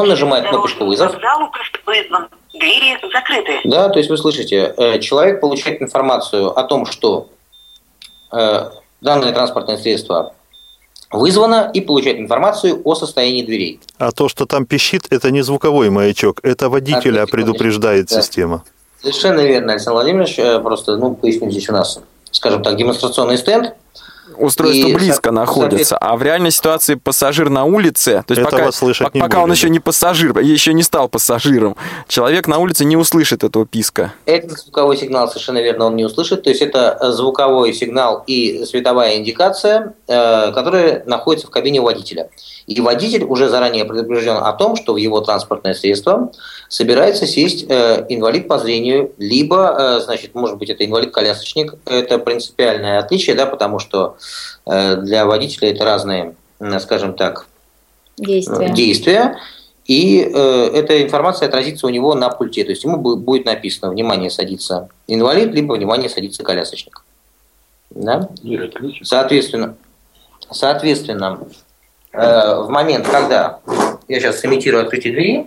он 0.00 0.08
нажимает 0.08 0.48
кнопочку 0.48 0.84
«Вызов». 0.84 1.14
Двери 2.52 2.98
закрыты. 3.12 3.60
Да, 3.64 3.88
то 3.88 3.98
есть 3.98 4.10
вы 4.10 4.16
слышите, 4.18 4.74
э, 4.76 4.98
человек 5.00 5.40
получает 5.40 5.80
информацию 5.80 6.50
о 6.58 6.62
том, 6.64 6.84
что 6.84 7.28
э, 8.30 8.70
данное 9.00 9.32
транспортное 9.32 9.78
средство 9.78 10.34
вызвано 11.10 11.70
и 11.72 11.80
получает 11.80 12.18
информацию 12.18 12.80
о 12.84 12.94
состоянии 12.94 13.42
дверей. 13.42 13.80
А 13.98 14.12
то, 14.12 14.28
что 14.28 14.44
там 14.46 14.66
пищит, 14.66 15.06
это 15.10 15.30
не 15.30 15.40
звуковой 15.42 15.88
маячок, 15.90 16.40
это 16.42 16.68
водителя 16.68 17.26
предупреждает 17.26 18.08
Да. 18.08 18.20
система. 18.20 18.64
Совершенно 19.00 19.40
верно, 19.40 19.72
Александр 19.72 19.94
Владимирович. 20.00 20.38
Э, 20.38 20.60
Просто, 20.60 20.96
ну, 20.96 21.14
поясню, 21.14 21.50
здесь 21.50 21.68
у 21.70 21.72
нас, 21.72 22.00
скажем 22.30 22.62
так, 22.62 22.76
демонстрационный 22.76 23.38
стенд. 23.38 23.74
Устройство 24.36 24.88
И, 24.88 24.94
близко 24.94 25.28
со- 25.28 25.32
находится, 25.32 25.96
а 25.98 26.16
в 26.16 26.22
реальной 26.22 26.50
ситуации 26.50 26.94
пассажир 26.94 27.50
на 27.50 27.64
улице, 27.64 28.24
то 28.26 28.34
есть 28.34 28.46
Этого 28.46 28.70
пока, 28.70 29.10
пока 29.20 29.38
он 29.40 29.48
будет. 29.48 29.58
еще 29.58 29.70
не 29.70 29.80
пассажир, 29.80 30.38
еще 30.38 30.72
не 30.74 30.82
стал 30.82 31.08
пассажиром, 31.08 31.76
человек 32.08 32.46
на 32.48 32.58
улице 32.58 32.84
не 32.84 32.96
услышит 32.96 33.44
этого 33.44 33.66
писка. 33.66 34.12
Этот 34.26 34.52
звуковой 34.52 34.96
сигнал 34.96 35.28
совершенно 35.28 35.58
верно 35.58 35.86
он 35.86 35.96
не 35.96 36.04
услышит. 36.04 36.42
То 36.42 36.50
есть 36.50 36.62
это 36.62 36.96
э, 37.00 37.10
звуковой 37.12 37.72
сигнал 37.72 38.22
и 38.26 38.64
световая 38.64 39.16
индикация, 39.16 39.94
э, 40.06 40.52
которая 40.52 41.02
находится 41.06 41.46
в 41.46 41.50
кабине 41.50 41.80
у 41.80 41.84
водителя. 41.84 42.28
И 42.66 42.80
водитель 42.80 43.24
уже 43.24 43.48
заранее 43.48 43.84
предупрежден 43.84 44.36
о 44.36 44.52
том, 44.52 44.76
что 44.76 44.94
в 44.94 44.96
его 44.96 45.20
транспортное 45.20 45.74
средство 45.74 46.30
собирается 46.68 47.26
сесть 47.26 47.66
э, 47.68 48.06
инвалид 48.08 48.48
по 48.48 48.58
зрению, 48.58 49.12
либо, 49.18 49.76
э, 49.78 50.00
значит, 50.00 50.34
может 50.34 50.58
быть, 50.58 50.70
это 50.70 50.84
инвалид-колясочник. 50.84 51.74
Это 51.86 52.18
принципиальное 52.18 52.98
отличие, 52.98 53.34
да, 53.36 53.46
потому 53.46 53.78
что 53.78 54.16
э, 54.66 54.96
для 54.96 55.26
водителя 55.26 55.70
это 55.70 55.84
разные, 55.84 56.34
скажем 56.80 57.14
так, 57.14 57.46
Действия. 58.16 58.68
действия, 58.68 59.38
и 59.86 60.20
э, 60.22 60.70
эта 60.74 61.02
информация 61.02 61.48
отразится 61.48 61.86
у 61.86 61.90
него 61.90 62.14
на 62.14 62.30
пульте. 62.30 62.64
То 62.64 62.70
есть 62.70 62.84
ему 62.84 62.98
бу- 62.98 63.16
будет 63.16 63.46
написано 63.46 63.90
«Внимание, 63.90 64.30
садится 64.30 64.88
инвалид», 65.08 65.52
либо 65.52 65.72
«Внимание, 65.74 66.08
садится 66.08 66.44
колясочник». 66.44 67.04
Да? 67.90 68.28
Соответственно, 69.02 69.76
соответственно 70.50 71.40
э, 71.40 71.44
в 72.12 72.68
момент, 72.68 73.08
когда 73.08 73.60
я 74.08 74.20
сейчас 74.20 74.40
сымитирую 74.40 74.82
открытие 74.84 75.12
двери, 75.12 75.46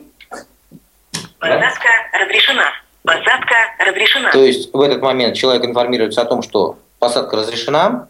Посадка 1.40 1.90
разрешена. 2.20 2.64
Посадка 3.04 3.56
разрешена. 3.86 4.32
то 4.32 4.44
есть 4.44 4.74
в 4.74 4.82
этот 4.82 5.02
момент 5.02 5.36
человек 5.36 5.64
информируется 5.64 6.22
о 6.22 6.26
том, 6.26 6.42
что 6.42 6.80
посадка 6.98 7.38
разрешена, 7.38 8.08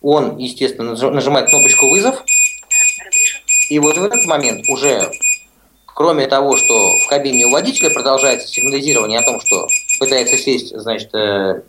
он, 0.00 0.38
естественно, 0.38 0.92
наж- 0.92 1.10
нажимает 1.10 1.50
кнопочку 1.50 1.90
«Вызов», 1.90 2.22
И 3.68 3.78
вот 3.78 3.96
в 3.96 4.02
этот 4.04 4.24
момент 4.24 4.66
уже, 4.68 5.10
кроме 5.86 6.26
того, 6.26 6.56
что 6.56 6.74
в 7.04 7.08
кабине 7.08 7.46
у 7.46 7.50
водителя 7.50 7.90
продолжается 7.90 8.48
сигнализирование 8.48 9.18
о 9.20 9.22
том, 9.24 9.40
что 9.40 9.68
пытается 10.00 10.36
сесть, 10.38 10.74
значит, 10.76 11.14
э, 11.14 11.62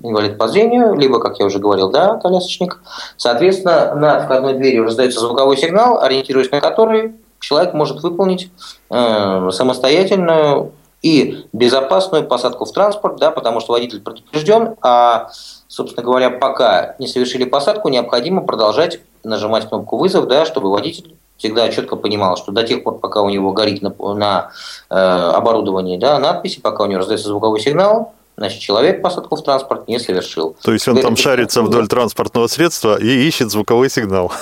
инвалид 0.00 0.38
по 0.38 0.48
зрению, 0.48 0.94
либо, 0.94 1.20
как 1.20 1.38
я 1.38 1.46
уже 1.46 1.58
говорил, 1.58 1.90
да, 1.90 2.16
колясочник, 2.16 2.80
соответственно, 3.16 3.94
над 3.94 4.24
входной 4.24 4.54
дверью 4.54 4.84
раздается 4.84 5.20
звуковой 5.20 5.56
сигнал, 5.56 6.00
ориентируясь 6.00 6.50
на 6.50 6.60
который 6.60 7.14
человек 7.40 7.74
может 7.74 8.02
выполнить 8.02 8.50
э, 8.90 9.50
самостоятельную 9.52 10.72
и 11.02 11.46
безопасную 11.52 12.24
посадку 12.24 12.64
в 12.64 12.72
транспорт, 12.72 13.16
да, 13.18 13.32
потому 13.32 13.60
что 13.60 13.72
водитель 13.72 14.00
предупрежден, 14.00 14.76
а, 14.80 15.30
собственно 15.66 16.04
говоря, 16.04 16.30
пока 16.30 16.94
не 17.00 17.08
совершили 17.08 17.44
посадку, 17.44 17.88
необходимо 17.88 18.42
продолжать 18.42 19.00
нажимать 19.24 19.68
кнопку 19.68 19.98
вызов, 19.98 20.28
да, 20.28 20.46
чтобы 20.46 20.70
водитель 20.70 21.16
всегда 21.36 21.68
четко 21.70 21.96
понимал, 21.96 22.36
что 22.36 22.52
до 22.52 22.62
тех 22.62 22.84
пор, 22.84 22.98
пока 22.98 23.20
у 23.22 23.28
него 23.28 23.52
горит 23.52 23.82
на, 23.82 23.92
на 24.14 24.52
э, 24.90 24.94
оборудовании 24.94 25.98
да, 25.98 26.20
надписи, 26.20 26.60
пока 26.60 26.84
у 26.84 26.86
него 26.86 27.00
раздается 27.00 27.28
звуковой 27.28 27.58
сигнал, 27.58 28.14
значит, 28.36 28.60
человек 28.60 29.02
посадку 29.02 29.36
в 29.36 29.42
транспорт 29.42 29.88
не 29.88 29.98
совершил. 29.98 30.56
То 30.62 30.72
есть 30.72 30.86
он 30.88 31.00
там 31.00 31.16
шарится 31.16 31.62
вдоль 31.62 31.88
транспортного 31.88 32.46
средства 32.46 33.00
и 33.00 33.06
ищет 33.06 33.50
звуковой 33.50 33.90
сигнал. 33.90 34.32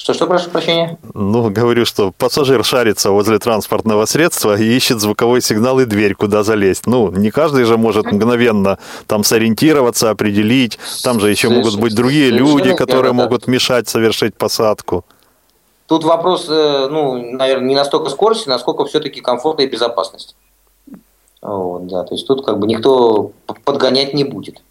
Что, 0.00 0.14
что, 0.14 0.26
прошу 0.26 0.48
прощения? 0.48 0.98
Ну, 1.12 1.50
говорю, 1.50 1.84
что 1.84 2.10
пассажир 2.10 2.64
шарится 2.64 3.10
возле 3.10 3.38
транспортного 3.38 4.06
средства 4.06 4.58
и 4.58 4.64
ищет 4.64 4.98
звуковой 4.98 5.42
сигнал 5.42 5.78
и 5.78 5.84
дверь, 5.84 6.14
куда 6.14 6.42
залезть. 6.42 6.86
Ну, 6.86 7.10
не 7.10 7.30
каждый 7.30 7.64
же 7.64 7.76
может 7.76 8.10
мгновенно 8.10 8.78
там 9.06 9.24
сориентироваться, 9.24 10.08
определить. 10.08 10.78
Там 11.04 11.20
же 11.20 11.28
еще 11.28 11.50
могут 11.50 11.78
быть 11.78 11.94
другие 11.94 12.28
Совершенно 12.30 12.48
люди, 12.48 12.68
верно, 12.68 12.78
которые 12.78 13.12
да. 13.12 13.22
могут 13.22 13.46
мешать 13.46 13.90
совершить 13.90 14.34
посадку. 14.34 15.04
Тут 15.86 16.04
вопрос, 16.04 16.46
э, 16.48 16.88
ну, 16.90 17.36
наверное, 17.36 17.68
не 17.68 17.74
настолько 17.74 18.08
скорости, 18.08 18.48
насколько 18.48 18.86
все-таки 18.86 19.20
комфорта 19.20 19.64
и 19.64 19.66
безопасность. 19.66 20.34
Вот, 21.42 21.86
да, 21.86 22.04
то 22.04 22.14
есть 22.14 22.26
тут 22.26 22.44
как 22.44 22.58
бы 22.58 22.66
никто 22.66 23.32
подгонять 23.64 24.14
не 24.14 24.24
будет. 24.24 24.62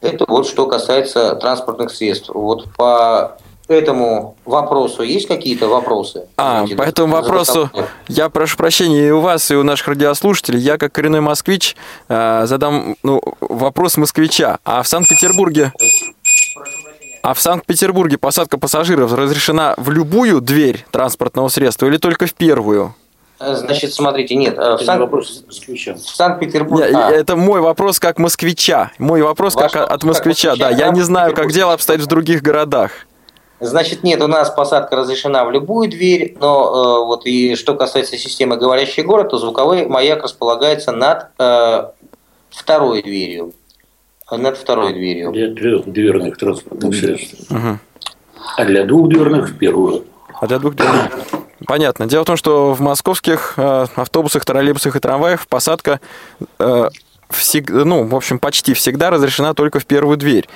Это 0.00 0.24
вот 0.28 0.46
что 0.46 0.66
касается 0.66 1.34
транспортных 1.36 1.90
средств. 1.90 2.30
Вот 2.32 2.72
по 2.74 3.38
этому 3.68 4.36
вопросу 4.44 5.02
есть 5.02 5.26
какие-то 5.26 5.68
вопросы? 5.68 6.28
А, 6.36 6.58
Знаете, 6.58 6.76
по 6.76 6.82
этому 6.82 7.12
вопросу 7.14 7.70
я 8.08 8.28
прошу 8.28 8.56
прощения 8.56 9.08
и 9.08 9.10
у 9.10 9.20
вас, 9.20 9.50
и 9.50 9.56
у 9.56 9.62
наших 9.62 9.88
радиослушателей. 9.88 10.60
Я, 10.60 10.78
как 10.78 10.92
коренной 10.92 11.20
москвич, 11.20 11.76
э, 12.08 12.46
задам 12.46 12.96
ну, 13.02 13.20
вопрос 13.40 13.96
москвича. 13.96 14.58
А 14.64 14.82
в 14.82 14.88
Санкт-Петербурге... 14.88 15.72
А 17.22 17.34
в 17.34 17.40
Санкт-Петербурге 17.40 18.18
посадка 18.18 18.56
пассажиров 18.56 19.12
разрешена 19.12 19.74
в 19.78 19.90
любую 19.90 20.40
дверь 20.40 20.86
транспортного 20.92 21.48
средства 21.48 21.86
или 21.86 21.96
только 21.96 22.26
в 22.26 22.34
первую? 22.34 22.94
Э, 23.38 23.54
Значит, 23.54 23.92
смотрите, 23.92 24.34
нет, 24.34 24.56
в, 24.56 24.60
Это 24.60 24.78
не 24.80 24.86
Сан- 24.86 25.00
вопрос 25.00 25.44
в 25.48 25.98
Санкт-Петербурге... 25.98 26.90
А, 26.94 27.10
Это 27.10 27.36
мой 27.36 27.60
вопрос 27.60 28.00
как 28.00 28.18
москвича. 28.18 28.92
Мой 28.98 29.22
вопрос 29.22 29.54
Ваш 29.54 29.72
как 29.72 29.82
вопрос 29.82 29.94
от 29.94 30.00
как 30.00 30.08
москвича, 30.08 30.50
москвича, 30.50 30.70
да. 30.70 30.76
Я 30.76 30.90
не 30.90 31.02
знаю, 31.02 31.34
как 31.34 31.52
дело 31.52 31.74
обстоит 31.74 32.00
в 32.00 32.06
других 32.06 32.42
городах. 32.42 32.92
Значит, 33.60 34.02
нет, 34.02 34.22
у 34.22 34.26
нас 34.26 34.50
посадка 34.50 34.96
разрешена 34.96 35.44
в 35.44 35.50
любую 35.50 35.88
дверь, 35.90 36.36
но 36.40 37.00
э, 37.02 37.06
вот 37.06 37.26
и 37.26 37.56
что 37.56 37.74
касается 37.74 38.18
системы 38.18 38.56
«Говорящий 38.56 39.02
город», 39.02 39.30
то 39.30 39.38
звуковой 39.38 39.86
маяк 39.86 40.22
располагается 40.22 40.92
над 40.92 41.28
э, 41.38 41.84
второй 42.50 43.02
дверью. 43.02 43.52
Над 44.30 44.58
второй 44.58 44.92
дверью. 44.92 45.32
Для 45.32 45.54
трехдверных 45.54 46.36
транспортных 46.36 46.94
средств. 46.94 47.50
Мгм. 47.50 47.80
А 48.56 48.64
для 48.64 48.84
двухдверных 48.84 49.50
в 49.50 49.58
первую. 49.58 50.04
А 50.40 50.46
для 50.46 50.58
двух 50.58 50.74
дверей. 50.74 51.10
Понятно. 51.66 52.06
Дело 52.06 52.22
в 52.22 52.26
том, 52.26 52.36
что 52.36 52.74
в 52.74 52.80
московских 52.80 53.54
э, 53.56 53.86
автобусах, 53.96 54.44
троллейбусах 54.44 54.96
и 54.96 55.00
трамваях 55.00 55.46
посадка 55.46 56.00
э, 56.58 56.88
всег- 57.30 57.84
ну, 57.84 58.04
в 58.06 58.14
общем, 58.14 58.38
почти 58.38 58.74
всегда 58.74 59.10
разрешена 59.10 59.54
только 59.54 59.80
в 59.80 59.86
первую 59.86 60.16
дверь. 60.16 60.48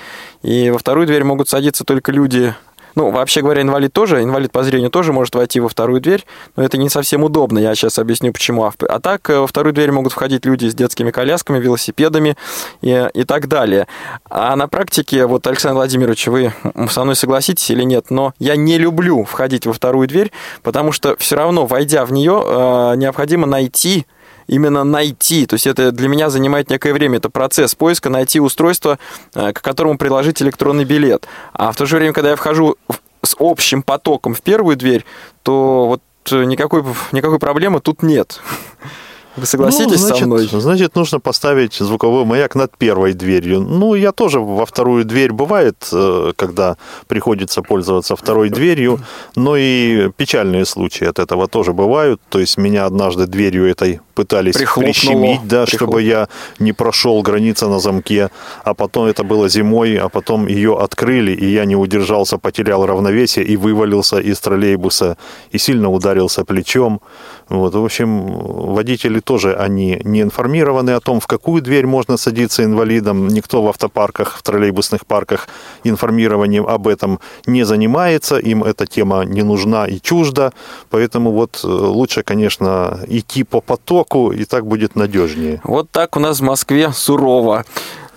И 0.42 0.70
во 0.70 0.78
вторую 0.78 1.06
дверь 1.06 1.24
могут 1.24 1.48
садиться 1.48 1.84
только 1.84 2.12
люди... 2.12 2.54
Ну, 2.94 3.10
вообще 3.10 3.42
говоря, 3.42 3.62
инвалид 3.62 3.92
тоже, 3.92 4.22
инвалид 4.22 4.52
по 4.52 4.62
зрению 4.62 4.90
тоже 4.90 5.12
может 5.12 5.34
войти 5.34 5.60
во 5.60 5.68
вторую 5.68 6.00
дверь, 6.00 6.24
но 6.56 6.62
это 6.62 6.76
не 6.76 6.88
совсем 6.88 7.24
удобно, 7.24 7.58
я 7.58 7.74
сейчас 7.74 7.98
объясню 7.98 8.32
почему. 8.32 8.64
А 8.64 8.72
А 8.88 9.00
так, 9.00 9.28
э, 9.30 9.38
во 9.38 9.46
вторую 9.46 9.72
дверь 9.72 9.92
могут 9.92 10.12
входить 10.12 10.44
люди 10.44 10.66
с 10.66 10.74
детскими 10.74 11.10
колясками, 11.10 11.58
велосипедами 11.58 12.36
и, 12.82 13.08
и 13.14 13.24
так 13.24 13.48
далее. 13.48 13.86
А 14.28 14.56
на 14.56 14.68
практике, 14.68 15.26
вот, 15.26 15.46
Александр 15.46 15.76
Владимирович, 15.76 16.26
вы 16.26 16.52
со 16.88 17.04
мной 17.04 17.16
согласитесь 17.16 17.70
или 17.70 17.82
нет, 17.82 18.10
но 18.10 18.34
я 18.38 18.56
не 18.56 18.78
люблю 18.78 19.24
входить 19.24 19.66
во 19.66 19.72
вторую 19.72 20.08
дверь, 20.08 20.32
потому 20.62 20.92
что 20.92 21.16
все 21.16 21.36
равно, 21.36 21.66
войдя 21.66 22.04
в 22.04 22.12
нее, 22.12 22.42
э, 22.44 22.94
необходимо 22.96 23.46
найти 23.46 24.06
именно 24.50 24.84
найти. 24.84 25.46
То 25.46 25.54
есть 25.54 25.66
это 25.66 25.92
для 25.92 26.08
меня 26.08 26.28
занимает 26.28 26.70
некое 26.70 26.92
время. 26.92 27.18
Это 27.18 27.30
процесс 27.30 27.74
поиска, 27.74 28.10
найти 28.10 28.40
устройство, 28.40 28.98
э, 29.34 29.52
к 29.52 29.62
которому 29.62 29.96
приложить 29.96 30.42
электронный 30.42 30.84
билет. 30.84 31.26
А 31.52 31.70
в 31.70 31.76
то 31.76 31.86
же 31.86 31.96
время, 31.96 32.12
когда 32.12 32.30
я 32.30 32.36
вхожу 32.36 32.76
с 33.22 33.36
общим 33.38 33.82
потоком 33.82 34.34
в 34.34 34.42
первую 34.42 34.76
дверь, 34.76 35.04
то 35.44 35.86
вот 35.86 36.02
э, 36.32 36.44
никакой, 36.44 36.84
никакой 37.12 37.38
проблемы 37.38 37.80
тут 37.80 38.02
нет. 38.02 38.40
Вы 39.40 39.46
согласитесь 39.46 40.00
ну, 40.00 40.06
значит, 40.06 40.18
со 40.18 40.26
мной? 40.26 40.48
Значит, 40.52 40.96
нужно 40.96 41.20
поставить 41.20 41.74
звуковой 41.74 42.24
маяк 42.24 42.54
над 42.54 42.76
первой 42.76 43.14
дверью. 43.14 43.60
Ну, 43.60 43.94
я 43.94 44.12
тоже 44.12 44.38
во 44.40 44.66
вторую 44.66 45.04
дверь 45.04 45.32
бывает, 45.32 45.88
э, 45.92 46.32
когда 46.36 46.76
приходится 47.08 47.62
пользоваться 47.62 48.16
второй 48.16 48.50
дверью, 48.50 49.00
но 49.36 49.56
и 49.56 50.10
печальные 50.16 50.66
случаи 50.66 51.06
от 51.06 51.18
этого 51.18 51.48
тоже 51.48 51.72
бывают. 51.72 52.20
То 52.28 52.38
есть 52.38 52.58
меня 52.58 52.84
однажды 52.84 53.26
дверью 53.26 53.66
этой 53.68 54.00
пытались 54.14 54.54
Прихлопнуло. 54.54 54.92
прищемить, 54.92 55.48
да, 55.48 55.64
Прихлоп- 55.64 55.76
чтобы 55.76 56.02
я 56.02 56.28
не 56.58 56.72
прошел 56.72 57.22
граница 57.22 57.68
на 57.68 57.78
замке, 57.78 58.30
а 58.64 58.74
потом 58.74 59.06
это 59.06 59.24
было 59.24 59.48
зимой, 59.48 59.96
а 59.96 60.08
потом 60.08 60.46
ее 60.48 60.78
открыли, 60.78 61.32
и 61.32 61.46
я 61.46 61.64
не 61.64 61.76
удержался, 61.76 62.36
потерял 62.36 62.84
равновесие 62.84 63.46
и 63.46 63.56
вывалился 63.56 64.18
из 64.20 64.38
троллейбуса 64.40 65.16
и 65.50 65.58
сильно 65.58 65.90
ударился 65.90 66.44
плечом. 66.44 67.00
Вот, 67.48 67.74
в 67.74 67.84
общем, 67.84 68.26
водители 68.74 69.20
тоже, 69.30 69.54
они 69.54 70.00
не 70.02 70.22
информированы 70.22 70.90
о 70.90 71.00
том, 71.00 71.20
в 71.20 71.28
какую 71.28 71.62
дверь 71.62 71.86
можно 71.86 72.16
садиться 72.16 72.64
инвалидом. 72.64 73.28
Никто 73.28 73.62
в 73.62 73.68
автопарках, 73.68 74.36
в 74.36 74.42
троллейбусных 74.42 75.06
парках 75.06 75.46
информированием 75.84 76.66
об 76.66 76.88
этом 76.88 77.20
не 77.46 77.62
занимается, 77.62 78.38
им 78.38 78.64
эта 78.64 78.86
тема 78.86 79.24
не 79.24 79.42
нужна 79.44 79.86
и 79.86 80.00
чужда, 80.00 80.50
поэтому 80.90 81.30
вот 81.30 81.60
э, 81.62 81.68
лучше, 81.68 82.24
конечно, 82.24 82.98
идти 83.06 83.44
по 83.44 83.60
потоку, 83.60 84.32
и 84.32 84.44
так 84.44 84.66
будет 84.66 84.96
надежнее. 84.96 85.60
Вот 85.62 85.88
так 85.92 86.16
у 86.16 86.20
нас 86.20 86.40
в 86.40 86.42
Москве 86.42 86.90
сурово. 86.92 87.64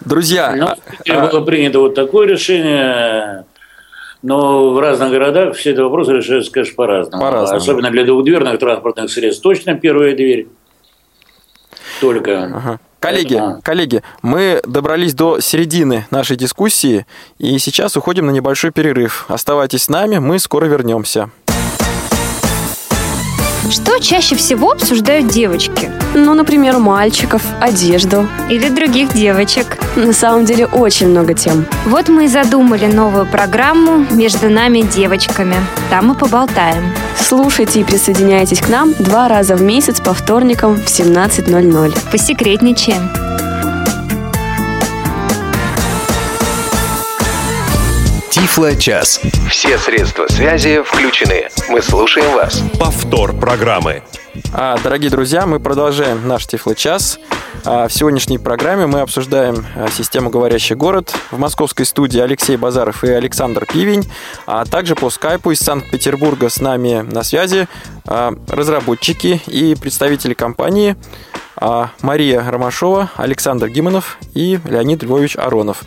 Друзья, 0.01 0.55
Ну, 0.55 0.67
а- 1.15 1.27
было 1.27 1.41
принято 1.41 1.79
вот 1.79 1.93
такое 1.93 2.27
решение, 2.27 3.45
но 4.23 4.71
в 4.71 4.79
разных 4.79 5.11
городах 5.11 5.55
все 5.55 5.73
эти 5.73 5.79
вопросы 5.79 6.13
решаются, 6.13 6.51
конечно, 6.51 6.75
по-разному. 6.75 7.23
По-разному. 7.23 7.57
Особенно 7.61 7.91
для 7.91 8.03
двухдверных 8.03 8.57
транспортных 8.57 9.11
средств 9.11 9.43
точно 9.43 9.75
первая 9.75 10.15
дверь. 10.15 10.47
Только. 12.03 12.43
Ага. 12.43 12.79
Коллеги, 12.99 13.35
Поэтому- 13.35 13.61
коллеги, 13.61 14.03
мы 14.21 14.61
добрались 14.65 15.13
до 15.13 15.39
середины 15.41 16.05
нашей 16.09 16.35
дискуссии, 16.37 17.05
и 17.37 17.57
сейчас 17.59 17.95
уходим 17.97 18.25
на 18.25 18.31
небольшой 18.31 18.71
перерыв. 18.71 19.25
Оставайтесь 19.29 19.83
с 19.83 19.89
нами, 19.89 20.17
мы 20.19 20.39
скоро 20.39 20.65
вернемся. 20.65 21.29
Что 23.69 23.99
чаще 23.99 24.35
всего 24.35 24.71
обсуждают 24.71 25.27
девочки? 25.27 25.91
Ну, 26.13 26.33
например, 26.33 26.77
мальчиков, 26.79 27.41
одежду. 27.59 28.27
Или 28.49 28.69
других 28.69 29.13
девочек? 29.13 29.77
На 29.95 30.13
самом 30.13 30.45
деле 30.45 30.65
очень 30.65 31.09
много 31.09 31.33
тем. 31.33 31.65
Вот 31.85 32.09
мы 32.09 32.25
и 32.25 32.27
задумали 32.27 32.85
новую 32.85 33.25
программу 33.25 34.05
«Между 34.11 34.49
нами 34.49 34.81
девочками». 34.81 35.55
Там 35.89 36.07
мы 36.07 36.15
поболтаем. 36.15 36.93
Слушайте 37.17 37.81
и 37.81 37.83
присоединяйтесь 37.83 38.59
к 38.59 38.69
нам 38.69 38.93
два 38.99 39.27
раза 39.27 39.55
в 39.55 39.61
месяц 39.61 39.99
по 39.99 40.13
вторникам 40.13 40.75
в 40.75 40.85
17.00. 40.85 42.11
Посекретничаем. 42.11 43.09
Тифло-час. 48.43 49.21
Все 49.49 49.77
средства 49.77 50.27
связи 50.27 50.81
включены. 50.83 51.47
Мы 51.69 51.81
слушаем 51.81 52.29
вас. 52.33 52.61
Повтор 52.77 53.31
программы. 53.31 54.03
А, 54.51 54.77
дорогие 54.83 55.09
друзья, 55.09 55.45
мы 55.45 55.61
продолжаем 55.61 56.27
наш 56.27 56.45
Тифло-час. 56.45 57.19
А, 57.63 57.87
В 57.87 57.93
сегодняшней 57.93 58.39
программе 58.39 58.85
мы 58.85 58.99
обсуждаем 58.99 59.65
а, 59.77 59.87
систему 59.89 60.29
«Говорящий 60.29 60.75
город». 60.75 61.15
В 61.31 61.39
московской 61.39 61.85
студии 61.85 62.19
Алексей 62.19 62.57
Базаров 62.57 63.05
и 63.05 63.11
Александр 63.11 63.65
Пивень. 63.65 64.03
А 64.45 64.65
также 64.65 64.95
по 64.95 65.09
скайпу 65.09 65.51
из 65.51 65.59
Санкт-Петербурга 65.59 66.49
с 66.49 66.59
нами 66.59 66.99
на 66.99 67.23
связи 67.23 67.69
а, 68.05 68.33
разработчики 68.49 69.41
и 69.47 69.73
представители 69.75 70.33
компании 70.33 70.97
а, 71.55 71.91
Мария 72.01 72.43
Ромашова, 72.45 73.09
Александр 73.15 73.69
Гимонов 73.69 74.17
и 74.33 74.59
Леонид 74.65 75.01
Львович 75.01 75.37
Аронов. 75.37 75.83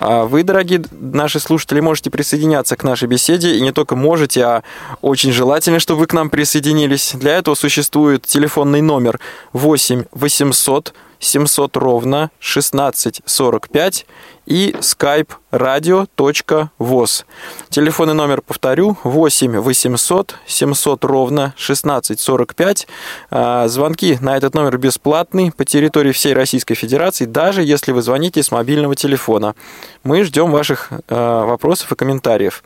А 0.00 0.24
Вы, 0.24 0.44
дорогие 0.44 0.82
наши 0.90 1.40
слушатели, 1.40 1.80
можете 1.80 2.10
присоединяться 2.10 2.76
к 2.76 2.84
нашей 2.84 3.08
беседе, 3.08 3.56
и 3.56 3.60
не 3.60 3.72
только 3.72 3.96
можете, 3.96 4.44
а 4.44 4.62
очень 5.02 5.32
желательно, 5.32 5.80
чтобы 5.80 6.00
вы 6.00 6.06
к 6.06 6.12
нам 6.12 6.30
присоединились. 6.30 7.12
Для 7.14 7.36
этого 7.36 7.54
существует 7.54 8.24
телефонный 8.24 8.80
номер 8.80 9.18
8 9.52 10.04
800 10.12 10.94
700 11.20 11.76
ровно 11.76 12.30
1645 12.38 14.06
и 14.46 14.74
skype 14.80 15.28
radio.voz. 15.52 17.24
Телефонный 17.68 18.14
номер, 18.14 18.40
повторю, 18.40 18.96
8 19.04 19.58
800 19.58 20.36
700 20.46 21.04
ровно 21.04 21.54
1645. 21.56 22.88
А, 23.30 23.68
Звонки 23.68 24.18
на 24.20 24.36
этот 24.36 24.54
номер 24.54 24.78
бесплатны 24.78 25.52
по 25.52 25.64
территории 25.64 26.12
всей 26.12 26.32
Российской 26.32 26.74
Федерации, 26.74 27.26
даже 27.26 27.62
если 27.62 27.92
вы 27.92 28.02
звоните 28.02 28.42
с 28.42 28.50
мобильного 28.50 28.96
телефона. 28.96 29.54
Мы 30.02 30.24
ждем 30.24 30.50
ваших 30.50 30.90
э, 30.90 31.14
вопросов 31.14 31.92
и 31.92 31.96
комментариев. 31.96 32.62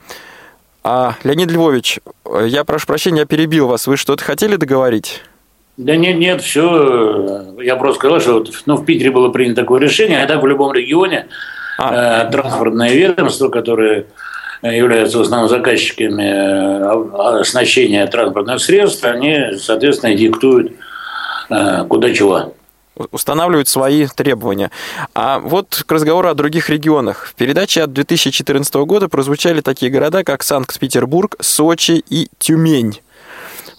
А, 0.85 1.17
Леонид 1.23 1.51
Львович, 1.51 2.01
я 2.45 2.65
прошу 2.65 2.87
прощения, 2.87 3.21
я 3.21 3.27
перебил 3.27 3.69
вас. 3.69 3.87
Вы 3.87 3.97
что-то 3.97 4.25
хотели 4.25 4.57
договорить? 4.57 5.23
Да 5.77 5.97
нет, 5.97 6.19
нет, 6.19 6.43
все. 6.43 7.55
Я 7.61 7.77
просто 7.77 7.99
сказал, 7.99 8.21
что 8.21 8.35
вот, 8.35 8.51
ну, 8.67 8.77
в 8.77 8.85
Питере 8.85 9.11
было 9.11 9.31
принято 9.31 9.63
такое 9.63 9.81
решение, 9.81 10.23
а 10.23 10.27
так 10.27 10.43
в 10.43 10.47
любом 10.47 10.73
регионе 10.75 11.29
А. 11.79 12.27
э, 12.27 12.31
транспортное 12.31 12.91
ведомство, 12.93 13.49
которые 13.49 14.07
являются 14.63 15.19
в 15.19 15.23
основном 15.23 15.49
заказчиками 15.49 16.25
э, 16.25 17.41
оснащения 17.41 18.07
транспортных 18.07 18.61
средств, 18.61 19.05
они, 19.05 19.57
соответственно, 19.59 20.15
диктуют 20.15 20.73
э, 21.51 21.85
куда 21.89 22.13
чего. 22.13 22.55
устанавливают 23.11 23.67
свои 23.67 24.07
требования. 24.07 24.71
А 25.15 25.39
вот 25.39 25.83
к 25.87 25.91
разговору 25.91 26.29
о 26.29 26.35
других 26.35 26.69
регионах. 26.69 27.27
В 27.27 27.35
передаче 27.35 27.83
от 27.83 27.93
2014 27.95 28.75
года 28.75 29.09
прозвучали 29.09 29.63
такие 29.63 29.91
города, 29.91 30.23
как 30.23 30.43
Санкт-Петербург, 30.43 31.35
Сочи 31.41 32.05
и 32.11 32.29
Тюмень. 32.39 33.01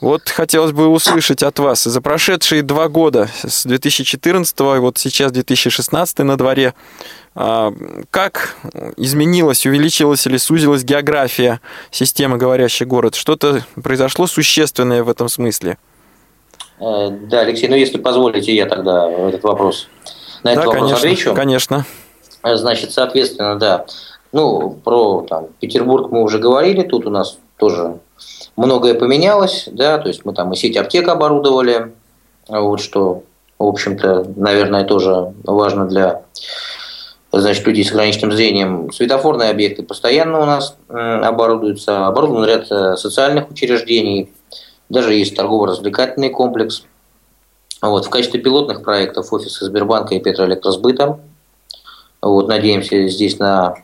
Вот 0.03 0.27
хотелось 0.27 0.73
бы 0.73 0.89
услышать 0.89 1.43
от 1.43 1.59
вас 1.59 1.85
за 1.85 2.01
прошедшие 2.01 2.61
два 2.61 2.89
года, 2.89 3.29
с 3.41 3.63
2014 3.65 4.59
и 4.59 4.79
вот 4.79 4.97
сейчас 4.97 5.31
2016 5.31 6.19
на 6.19 6.37
дворе, 6.37 6.73
а, 7.35 7.73
как 8.11 8.57
изменилась, 8.97 9.65
увеличилась 9.65 10.27
или 10.27 10.35
сузилась 10.35 10.83
география 10.83 11.61
системы 11.89 12.37
«Говорящий 12.37 12.85
город»? 12.85 13.15
Что-то 13.15 13.61
произошло 13.81 14.27
существенное 14.27 15.05
в 15.05 15.09
этом 15.09 15.29
смысле? 15.29 15.77
Э, 16.81 17.07
Да, 17.09 17.39
Алексей, 17.39 17.69
ну 17.69 17.77
если 17.77 17.97
позволите, 17.97 18.53
я 18.53 18.65
тогда 18.65 19.09
этот 19.09 19.43
вопрос 19.43 19.87
на 20.43 20.51
этот 20.51 20.65
да, 20.65 20.69
вопрос 20.69 20.89
конечно, 20.89 20.97
отвечу. 20.97 21.33
конечно. 21.33 21.85
Э, 22.43 22.57
Значит, 22.57 22.91
соответственно, 22.91 23.57
да. 23.57 23.85
Ну, 24.33 24.71
про 24.83 25.21
там, 25.29 25.47
Петербург 25.61 26.11
мы 26.11 26.23
уже 26.23 26.39
говорили, 26.39 26.81
тут 26.81 27.05
у 27.05 27.09
нас 27.09 27.37
тоже 27.55 27.99
многое 28.55 28.93
поменялось, 28.93 29.67
да, 29.71 29.97
то 29.97 30.07
есть 30.07 30.25
мы 30.25 30.33
там 30.33 30.53
и 30.53 30.55
сеть 30.55 30.77
аптек 30.77 31.07
оборудовали, 31.07 31.93
вот 32.47 32.81
что, 32.81 33.23
в 33.57 33.65
общем-то, 33.65 34.33
наверное, 34.35 34.83
тоже 34.83 35.33
важно 35.43 35.87
для 35.87 36.23
значит, 37.31 37.65
людей 37.65 37.83
с 37.83 37.91
ограниченным 37.91 38.31
зрением. 38.31 38.91
Светофорные 38.91 39.49
объекты 39.49 39.83
постоянно 39.83 40.39
у 40.39 40.45
нас 40.45 40.75
оборудуются, 40.87 42.05
оборудован 42.05 42.45
ряд 42.45 42.71
э, 42.71 42.95
социальных 42.95 43.49
учреждений, 43.49 44.31
даже 44.89 45.13
есть 45.13 45.35
торгово-развлекательный 45.35 46.29
комплекс. 46.29 46.83
Вот, 47.81 48.05
в 48.05 48.09
качестве 48.09 48.39
пилотных 48.39 48.83
проектов 48.83 49.33
офисы 49.33 49.65
Сбербанка 49.65 50.15
и 50.15 50.19
Петроэлектросбыта. 50.19 51.19
Вот, 52.21 52.47
надеемся 52.47 53.07
здесь 53.07 53.39
на 53.39 53.75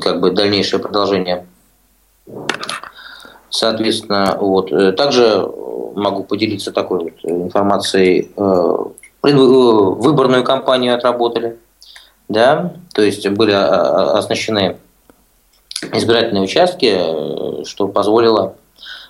как 0.00 0.20
бы 0.20 0.30
дальнейшее 0.30 0.80
продолжение. 0.80 1.46
Соответственно, 3.50 4.36
вот. 4.40 4.72
э, 4.72 4.92
Также 4.92 5.46
могу 5.94 6.24
поделиться 6.24 6.72
такой 6.72 7.04
вот 7.04 7.12
информацией. 7.22 8.30
Э, 8.36 8.74
э, 9.24 9.32
Выборную 9.32 10.44
кампанию 10.44 10.94
отработали, 10.94 11.58
да, 12.28 12.74
то 12.94 13.02
есть 13.02 13.26
были 13.28 13.52
а, 13.52 13.66
а, 13.66 14.18
оснащены 14.18 14.76
избирательные 15.92 16.44
участки, 16.44 17.64
что 17.64 17.88
позволило, 17.88 18.54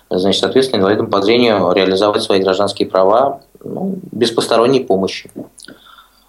значит, 0.09 0.41
соответственно, 0.41 0.81
инвалидам 0.81 1.07
по 1.07 1.21
зрению 1.21 1.71
реализовать 1.73 2.23
свои 2.23 2.41
гражданские 2.41 2.87
права 2.87 3.41
ну, 3.63 3.97
без 4.11 4.31
посторонней 4.31 4.79
помощи. 4.79 5.29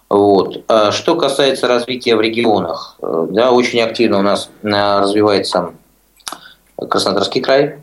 Вот. 0.09 0.63
А 0.67 0.91
Что 0.91 1.15
касается 1.15 1.67
развития 1.67 2.15
в 2.15 2.21
регионах, 2.21 2.97
да, 3.01 3.51
очень 3.51 3.81
активно 3.81 4.19
у 4.19 4.23
нас 4.23 4.49
развивается 4.61 5.71
Краснодарский 6.89 7.41
край. 7.41 7.79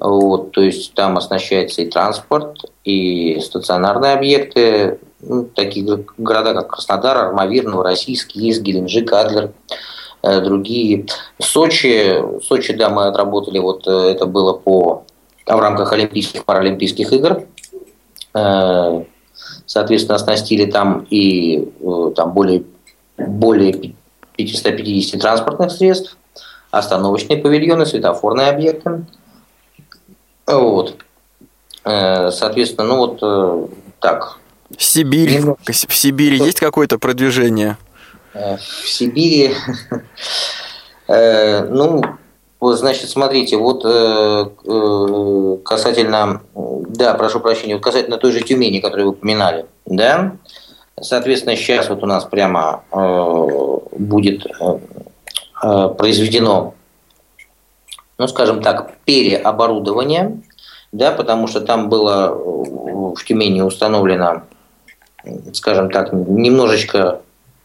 Вот, 0.00 0.52
то 0.52 0.62
есть 0.62 0.94
там 0.94 1.18
оснащается 1.18 1.82
и 1.82 1.90
транспорт, 1.90 2.64
и 2.84 3.38
стационарные 3.40 4.14
объекты, 4.14 4.98
ну, 5.20 5.44
такие 5.44 5.84
го- 5.84 6.04
города, 6.16 6.54
как 6.54 6.68
Краснодар, 6.68 7.18
Армавир, 7.18 7.64
Новороссийск, 7.64 8.30
есть 8.32 8.62
Геленджик, 8.62 9.12
Адлер, 9.12 9.52
э, 10.22 10.40
другие. 10.40 11.06
Сочи, 11.38 12.16
Сочи, 12.42 12.72
да, 12.72 12.88
мы 12.88 13.08
отработали, 13.08 13.58
вот 13.58 13.86
э, 13.86 13.90
это 14.12 14.24
было 14.24 14.54
по 14.54 15.04
в 15.46 15.58
рамках 15.58 15.92
Олимпийских, 15.92 16.44
Паралимпийских 16.44 17.12
игр. 17.12 17.42
Э, 18.34 19.04
Соответственно, 19.66 20.16
оснастили 20.16 20.64
там 20.70 21.06
и 21.10 21.68
там 22.16 22.32
более, 22.32 22.64
более 23.16 23.94
550 24.36 25.20
транспортных 25.20 25.70
средств, 25.70 26.16
остановочные 26.70 27.38
павильоны, 27.38 27.86
светофорные 27.86 28.48
объекты. 28.48 29.04
Вот. 30.58 30.96
Э, 31.84 32.30
соответственно, 32.30 32.88
ну 32.88 32.96
вот 32.96 33.18
э, 33.22 33.66
так. 34.00 34.38
В 34.76 34.82
Сибири, 34.82 35.40
в 35.40 35.94
Сибири 35.94 36.38
есть 36.38 36.60
какое-то 36.60 36.98
продвижение? 36.98 37.76
В 38.32 38.86
Сибири, 38.86 39.54
ну, 41.08 42.02
Значит, 42.62 43.08
смотрите, 43.08 43.56
вот 43.56 43.82
касательно, 45.64 46.42
да, 46.54 47.14
прошу 47.14 47.40
прощения, 47.40 47.74
вот 47.74 47.82
касательно 47.82 48.18
той 48.18 48.32
же 48.32 48.42
Тюмени, 48.42 48.80
которую 48.80 49.06
вы 49.06 49.12
упоминали, 49.14 49.64
да, 49.86 50.36
соответственно, 51.00 51.56
сейчас 51.56 51.88
вот 51.88 52.02
у 52.02 52.06
нас 52.06 52.26
прямо 52.26 52.84
будет 53.92 54.46
произведено, 55.96 56.74
ну, 58.20 58.28
скажем 58.28 58.62
так, 58.62 58.98
переоборудование 59.04 60.42
да, 60.92 61.12
потому 61.12 61.46
что 61.46 61.60
там 61.60 61.88
было 61.88 62.30
э, 62.30 63.14
в 63.14 63.24
Тюмени 63.24 63.60
установлено, 63.60 64.42
скажем 65.52 65.90
так, 65.90 66.12
немножечко 66.12 67.22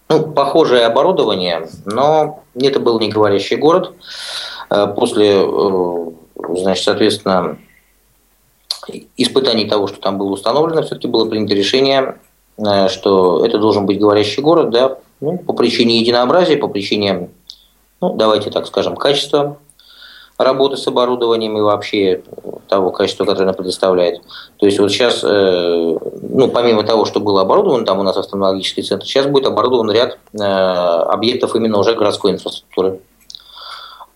ну, 0.10 0.32
похожее 0.32 0.86
оборудование, 0.86 1.68
но 1.86 2.44
это 2.54 2.80
был 2.80 3.00
не 3.00 3.10
говорящий 3.10 3.56
город. 3.56 3.94
Э, 4.70 4.88
после, 4.88 5.42
э, 5.42 6.12
значит, 6.36 6.84
соответственно, 6.84 7.58
испытаний 9.18 9.68
того, 9.68 9.88
что 9.88 10.00
там 10.00 10.20
было 10.20 10.30
установлено, 10.30 10.84
все-таки 10.84 11.08
было 11.08 11.28
принято 11.28 11.56
решение, 11.56 12.20
что 12.88 13.44
это 13.44 13.58
должен 13.58 13.88
быть 13.88 14.00
говорящий 14.00 14.44
город, 14.44 14.70
да, 14.70 15.00
ну, 15.20 15.40
по 15.40 15.54
причине 15.54 16.00
единообразия, 16.00 16.56
по 16.56 16.68
причине, 16.68 17.30
ну, 18.00 18.14
давайте 18.14 18.52
так 18.52 18.68
скажем, 18.68 18.96
качества 18.96 19.58
работы 20.38 20.78
с 20.78 20.88
оборудованием 20.88 21.58
и 21.58 21.62
вообще 21.62 22.24
того 22.68 22.92
качества, 22.92 23.26
которое 23.26 23.46
она 23.46 23.54
предоставляет. 23.54 24.22
То 24.58 24.66
есть 24.66 24.80
вот 24.80 24.92
сейчас, 24.92 25.24
э, 25.24 25.28
ну, 25.28 26.48
помимо 26.50 26.84
того, 26.84 27.06
что 27.06 27.20
было 27.20 27.42
оборудовано, 27.42 27.86
там 27.86 28.00
у 28.00 28.04
нас 28.04 28.18
офтальмологический 28.18 28.84
центр, 28.84 29.06
сейчас 29.06 29.28
будет 29.28 29.48
оборудован 29.48 29.92
ряд 29.92 30.18
э, 30.34 30.44
объектов 30.44 31.56
именно 31.56 31.78
уже 31.78 31.96
городской 31.96 32.32
инфраструктуры. 32.32 33.00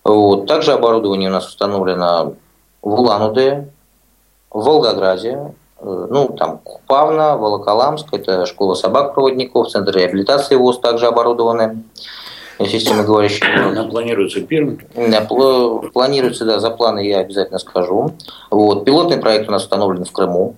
Вот. 0.04 0.46
Также 0.46 0.72
оборудование 0.72 1.30
у 1.30 1.32
нас 1.32 1.46
установлено 1.46 2.34
в 2.82 3.00
Улан-Удэ, 3.00 3.68
в 4.50 4.64
Волгограде, 4.64 5.54
э, 5.78 6.06
ну, 6.10 6.28
там 6.36 6.58
Купавна, 6.58 7.36
Волоколамск, 7.36 8.08
это 8.12 8.44
школа 8.44 8.74
собак-проводников, 8.74 9.68
центр 9.68 9.96
реабилитации 9.96 10.56
ВОЗ 10.56 10.80
также 10.80 11.06
оборудованы 11.06 11.84
системы 12.66 13.04
говорящих 13.04 13.44
Она 13.44 13.84
планируется 13.84 14.40
Пермь? 14.40 14.78
Да, 14.94 15.22
планируется, 15.92 16.44
да, 16.44 16.60
за 16.60 16.70
планы 16.70 17.06
я 17.06 17.20
обязательно 17.20 17.58
скажу. 17.58 18.14
Вот. 18.50 18.84
Пилотный 18.84 19.18
проект 19.18 19.48
у 19.48 19.52
нас 19.52 19.62
установлен 19.62 20.04
в 20.04 20.12
Крыму. 20.12 20.56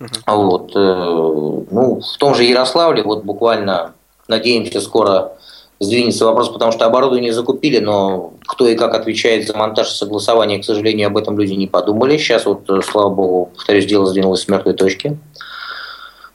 Uh-huh. 0.00 0.34
Вот. 0.34 0.72
Э, 0.74 1.64
ну, 1.70 2.00
в 2.00 2.18
том 2.18 2.34
же 2.34 2.44
Ярославле, 2.44 3.02
вот 3.02 3.24
буквально, 3.24 3.92
надеемся, 4.28 4.80
скоро 4.80 5.32
сдвинется 5.80 6.24
вопрос, 6.24 6.48
потому 6.48 6.72
что 6.72 6.86
оборудование 6.86 7.32
закупили, 7.32 7.78
но 7.78 8.32
кто 8.46 8.66
и 8.66 8.76
как 8.76 8.94
отвечает 8.94 9.46
за 9.46 9.56
монтаж 9.56 9.88
и 9.88 9.94
согласование, 9.94 10.60
к 10.60 10.64
сожалению, 10.64 11.08
об 11.08 11.16
этом 11.16 11.38
люди 11.38 11.52
не 11.52 11.66
подумали. 11.66 12.16
Сейчас 12.16 12.46
вот, 12.46 12.68
э, 12.68 12.80
слава 12.82 13.10
богу, 13.10 13.50
повторюсь, 13.54 13.86
дело 13.86 14.06
сдвинулось 14.06 14.42
с 14.42 14.48
мертвой 14.48 14.74
точки. 14.74 15.18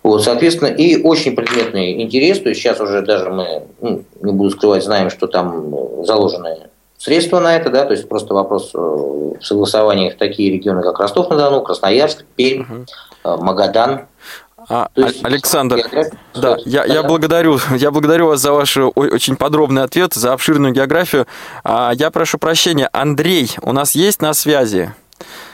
Вот, 0.02 0.24
соответственно, 0.24 0.70
и 0.70 1.02
очень 1.02 1.36
предметный 1.36 2.02
интерес, 2.02 2.40
то 2.40 2.50
есть 2.50 2.62
сейчас 2.62 2.80
уже 2.80 3.02
даже 3.02 3.30
мы, 3.30 3.64
ну, 3.82 4.04
не 4.22 4.32
буду 4.32 4.50
скрывать, 4.52 4.84
знаем, 4.84 5.10
что 5.10 5.28
там 5.28 6.06
заложены 6.06 6.70
средства 6.98 7.40
на 7.40 7.56
это, 7.56 7.70
да, 7.70 7.86
то 7.86 7.92
есть 7.92 8.08
просто 8.08 8.34
вопрос 8.34 8.72
э, 8.74 9.32
согласования 9.42 10.12
в 10.12 10.18
такие 10.18 10.52
регионы, 10.52 10.84
как 10.84 11.00
Ростов-на-Дону, 11.00 11.62
Красноярск, 11.62 12.24
Пермь, 12.36 12.62
угу. 12.62 13.44
Магадан, 13.44 14.08
а, 14.68 14.90
есть, 14.96 15.24
Александр, 15.24 15.82
да, 16.36 16.58
я, 16.66 16.86
я, 16.86 17.04
благодарю, 17.04 17.58
я 17.76 17.92
благодарю 17.92 18.28
вас 18.28 18.42
за 18.42 18.52
ваш 18.52 18.78
очень 18.78 19.36
подробный 19.36 19.84
ответ, 19.84 20.14
за 20.14 20.34
обширную 20.34 20.74
географию. 20.74 21.28
А, 21.64 21.92
я 21.94 22.12
прошу 22.12 22.38
прощения, 22.38 22.90
Андрей, 22.92 23.50
у 23.62 23.72
нас 23.72 23.96
есть 23.96 24.22
на 24.22 24.34
связи? 24.34 24.94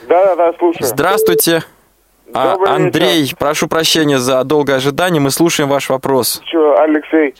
Да, 0.08 0.26
да, 0.26 0.36
да, 0.36 0.58
слушаю. 0.58 0.86
Здравствуйте. 0.86 1.64
А, 2.34 2.56
Андрей, 2.66 3.20
вечер. 3.22 3.36
прошу 3.38 3.68
прощения 3.68 4.18
за 4.18 4.42
долгое 4.44 4.76
ожидание, 4.76 5.20
мы 5.20 5.30
слушаем 5.30 5.68
ваш 5.68 5.88
вопрос. 5.88 6.42
Что, 6.46 6.80
Алексей, 6.80 7.34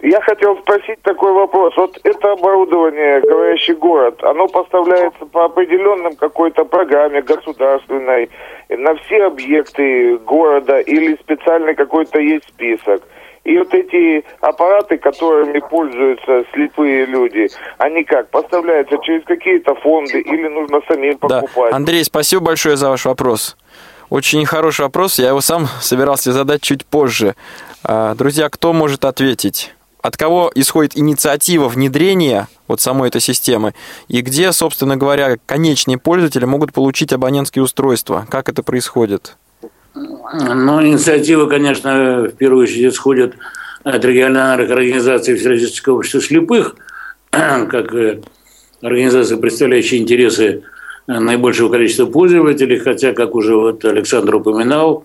я 0.00 0.20
хотел 0.20 0.56
спросить 0.58 1.02
такой 1.02 1.32
вопрос. 1.32 1.74
Вот 1.76 1.98
это 2.04 2.32
оборудование, 2.32 3.20
говорящий 3.20 3.74
город, 3.74 4.22
оно 4.22 4.46
поставляется 4.46 5.26
по 5.26 5.46
определенным 5.46 6.14
какой-то 6.14 6.64
программе 6.64 7.20
государственной 7.22 8.30
на 8.68 8.94
все 8.96 9.24
объекты 9.24 10.18
города 10.18 10.78
или 10.78 11.16
специальный 11.16 11.74
какой-то 11.74 12.20
есть 12.20 12.48
список? 12.48 13.02
И 13.44 13.56
вот 13.56 13.72
эти 13.72 14.24
аппараты, 14.40 14.98
которыми 14.98 15.58
пользуются 15.58 16.44
слепые 16.52 17.06
люди, 17.06 17.48
они 17.78 18.04
как, 18.04 18.28
поставляются 18.28 18.98
через 18.98 19.24
какие-то 19.24 19.74
фонды 19.76 20.20
или 20.20 20.48
нужно 20.48 20.80
самим 20.86 21.16
покупать? 21.16 21.70
Да. 21.70 21.76
Андрей, 21.76 22.04
спасибо 22.04 22.46
большое 22.46 22.76
за 22.76 22.90
ваш 22.90 23.06
вопрос. 23.06 23.56
Очень 24.10 24.46
хороший 24.46 24.82
вопрос, 24.82 25.18
я 25.18 25.28
его 25.28 25.42
сам 25.42 25.68
собирался 25.82 26.32
задать 26.32 26.62
чуть 26.62 26.86
позже. 26.86 27.34
А, 27.84 28.14
друзья, 28.14 28.48
кто 28.48 28.72
может 28.72 29.04
ответить? 29.04 29.74
От 30.00 30.16
кого 30.16 30.50
исходит 30.54 30.96
инициатива 30.96 31.68
внедрения 31.68 32.48
вот 32.68 32.80
самой 32.80 33.08
этой 33.08 33.20
системы? 33.20 33.74
И 34.08 34.22
где, 34.22 34.52
собственно 34.52 34.96
говоря, 34.96 35.36
конечные 35.44 35.98
пользователи 35.98 36.46
могут 36.46 36.72
получить 36.72 37.12
абонентские 37.12 37.62
устройства? 37.62 38.26
Как 38.30 38.48
это 38.48 38.62
происходит? 38.62 39.36
Ну, 39.94 40.82
инициатива, 40.82 41.46
конечно, 41.46 42.22
в 42.22 42.30
первую 42.30 42.62
очередь 42.62 42.94
исходит 42.94 43.34
от 43.84 44.02
региональных 44.04 44.70
организаций 44.70 45.36
Всероссийского 45.36 45.96
общества 45.96 46.22
слепых, 46.22 46.76
как 47.30 47.92
организация, 48.80 49.36
представляющая 49.36 49.98
интересы 49.98 50.62
наибольшего 51.08 51.70
количества 51.70 52.06
пользователей, 52.06 52.78
хотя, 52.78 53.12
как 53.12 53.34
уже 53.34 53.56
вот 53.56 53.84
Александр 53.84 54.36
упоминал, 54.36 55.04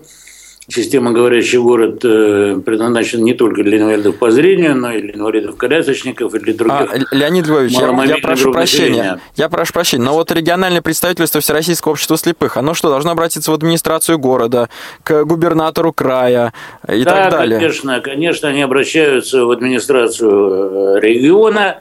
Система 0.66 1.12
«Говорящий 1.12 1.58
город» 1.58 2.02
э, 2.04 2.58
предназначена 2.64 3.20
не 3.20 3.34
только 3.34 3.62
для 3.62 3.76
инвалидов 3.76 4.16
по 4.16 4.30
зрению, 4.30 4.74
но 4.74 4.92
и 4.92 5.02
для 5.02 5.12
инвалидов-колясочников 5.12 6.34
и 6.34 6.38
для 6.38 6.54
других. 6.54 6.90
А, 6.90 7.14
Леонид 7.14 7.46
Львович, 7.46 7.72
я, 7.72 8.04
я 8.04 8.16
прошу 8.16 8.50
прощения. 8.50 9.20
Я 9.36 9.50
прошу 9.50 9.74
прощения. 9.74 10.04
Но 10.04 10.14
вот 10.14 10.32
региональное 10.32 10.80
представительство 10.80 11.42
Всероссийского 11.42 11.92
общества 11.92 12.16
слепых, 12.16 12.56
оно 12.56 12.72
что, 12.72 12.88
должно 12.88 13.10
обратиться 13.10 13.50
в 13.50 13.54
администрацию 13.54 14.18
города, 14.18 14.70
к 15.02 15.24
губернатору 15.24 15.92
края 15.92 16.54
и 16.90 17.04
да, 17.04 17.24
так 17.24 17.30
далее? 17.32 17.58
конечно, 17.58 18.00
конечно, 18.00 18.48
они 18.48 18.62
обращаются 18.62 19.44
в 19.44 19.50
администрацию 19.50 20.96
э, 20.96 21.00
региона, 21.00 21.80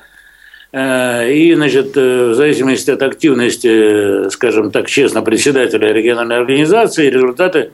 и, 0.73 1.53
значит, 1.55 1.95
э, 1.95 2.29
в 2.29 2.33
зависимости 2.33 2.89
от 2.89 3.03
активности, 3.03 4.27
скажем 4.29 4.71
так, 4.71 4.87
честно, 4.87 5.21
председателя 5.21 5.93
региональной 5.93 6.37
организации, 6.37 7.11
результаты 7.11 7.69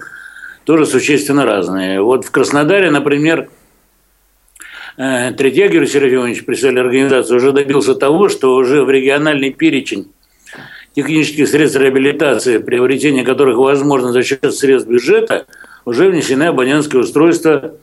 тоже 0.66 0.86
существенно 0.86 1.46
разные. 1.46 2.02
Вот 2.02 2.26
в 2.26 2.32
Краснодаре, 2.32 2.92
например, 2.92 3.50
э, 4.98 5.32
Третьяк 5.32 5.74
Юрий 5.74 5.88
Серафимович, 5.88 6.44
председатель 6.44 6.82
организации, 6.82 7.36
уже 7.36 7.54
добился 7.54 7.96
того, 7.96 8.28
что 8.28 8.54
уже 8.56 8.84
в 8.84 8.90
региональный 8.90 9.52
перечень 9.52 10.12
технических 10.94 11.48
средств 11.48 11.80
реабилитации, 11.80 12.58
приобретение 12.58 13.24
которых 13.24 13.58
возможно 13.58 14.12
за 14.12 14.24
счет 14.24 14.54
средств 14.54 14.90
бюджета, 14.90 15.46
уже 15.86 16.10
внесены 16.10 16.44
абонентские 16.44 17.04
устройства 17.04 17.76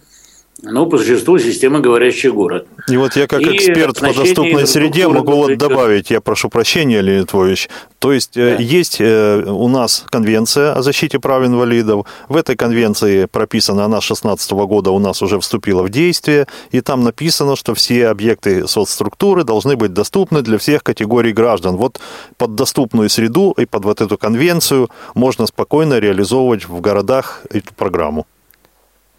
ну, 0.62 0.86
по 0.86 0.98
существу 0.98 1.38
система 1.38 1.80
«Говорящий 1.80 2.30
город». 2.30 2.66
И 2.88 2.96
вот 2.96 3.14
я 3.16 3.26
как 3.26 3.40
и 3.42 3.56
эксперт 3.56 4.00
по 4.00 4.14
доступной 4.14 4.66
среде 4.66 5.06
могу 5.08 5.32
вот 5.32 5.58
добавить, 5.58 6.10
я 6.10 6.20
прошу 6.20 6.48
прощения, 6.48 7.02
Леонид 7.02 7.32
Львович, 7.32 7.68
то 7.98 8.12
есть 8.12 8.36
э, 8.36 8.56
да. 8.56 8.62
есть 8.62 8.96
э, 9.00 9.44
у 9.46 9.68
нас 9.68 10.04
конвенция 10.08 10.72
о 10.72 10.82
защите 10.82 11.18
прав 11.18 11.44
инвалидов, 11.44 12.06
в 12.28 12.36
этой 12.36 12.56
конвенции 12.56 13.26
прописана, 13.26 13.84
она 13.84 14.00
с 14.00 14.04
16 14.04 14.50
года 14.52 14.90
у 14.90 14.98
нас 14.98 15.20
уже 15.22 15.38
вступила 15.40 15.82
в 15.82 15.90
действие, 15.90 16.46
и 16.70 16.80
там 16.80 17.04
написано, 17.04 17.56
что 17.56 17.74
все 17.74 18.08
объекты 18.08 18.66
соцструктуры 18.66 19.44
должны 19.44 19.76
быть 19.76 19.92
доступны 19.92 20.42
для 20.42 20.56
всех 20.58 20.82
категорий 20.82 21.32
граждан. 21.32 21.76
Вот 21.76 22.00
под 22.38 22.54
доступную 22.54 23.10
среду 23.10 23.54
и 23.58 23.66
под 23.66 23.84
вот 23.84 24.00
эту 24.00 24.16
конвенцию 24.16 24.88
можно 25.14 25.46
спокойно 25.46 25.98
реализовывать 25.98 26.66
в 26.66 26.80
городах 26.80 27.42
эту 27.50 27.74
программу. 27.74 28.26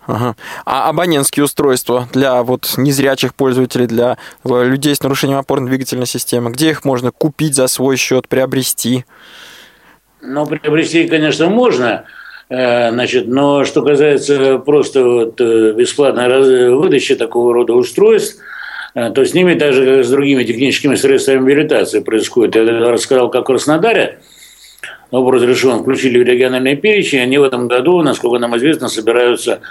Ага. 0.08 0.36
А 0.66 0.90
абонентские 0.90 1.44
устройства 1.44 2.08
для 2.14 2.42
вот 2.42 2.76
незрячих 2.78 3.36
пользователей, 3.36 3.88
для 3.88 4.18
э, 4.46 4.64
людей 4.64 4.96
с 4.96 5.04
нарушением 5.04 5.38
опорно-двигательной 5.38 6.06
системы, 6.06 6.52
где 6.52 6.70
их 6.70 6.86
можно 6.86 7.12
купить 7.12 7.56
за 7.56 7.68
свой 7.68 7.98
счет, 7.98 8.30
приобрести? 8.30 9.06
Ну, 10.22 10.46
приобрести, 10.46 11.08
конечно, 11.10 11.50
можно. 11.50 12.06
Э, 12.50 12.90
значит, 12.92 13.28
но 13.28 13.66
что 13.66 13.82
касается 13.82 14.60
просто 14.60 15.04
вот 15.04 15.42
э, 15.42 15.74
бесплатной 15.74 16.74
выдачи 16.74 17.16
такого 17.16 17.54
рода 17.54 17.74
устройств, 17.74 18.42
то 18.94 19.24
с 19.24 19.34
ними, 19.36 19.54
так 19.54 19.74
же 19.74 19.86
как 19.86 20.06
с 20.06 20.10
другими 20.10 20.44
техническими 20.44 20.96
средствами 20.96 21.38
реабилитации 21.38 22.00
происходит. 22.00 22.56
Я 22.56 22.64
рассказал, 22.90 23.30
как 23.30 23.44
в 23.44 23.46
Краснодаре 23.46 24.20
вопрос 25.12 25.44
решен, 25.44 25.82
включили 25.82 26.24
в 26.24 26.26
региональные 26.26 26.78
перечень, 26.78 27.20
они 27.20 27.38
в 27.38 27.44
этом 27.44 27.68
году, 27.68 28.02
насколько 28.02 28.40
нам 28.40 28.58
известно, 28.58 28.88
собираются 28.88 29.62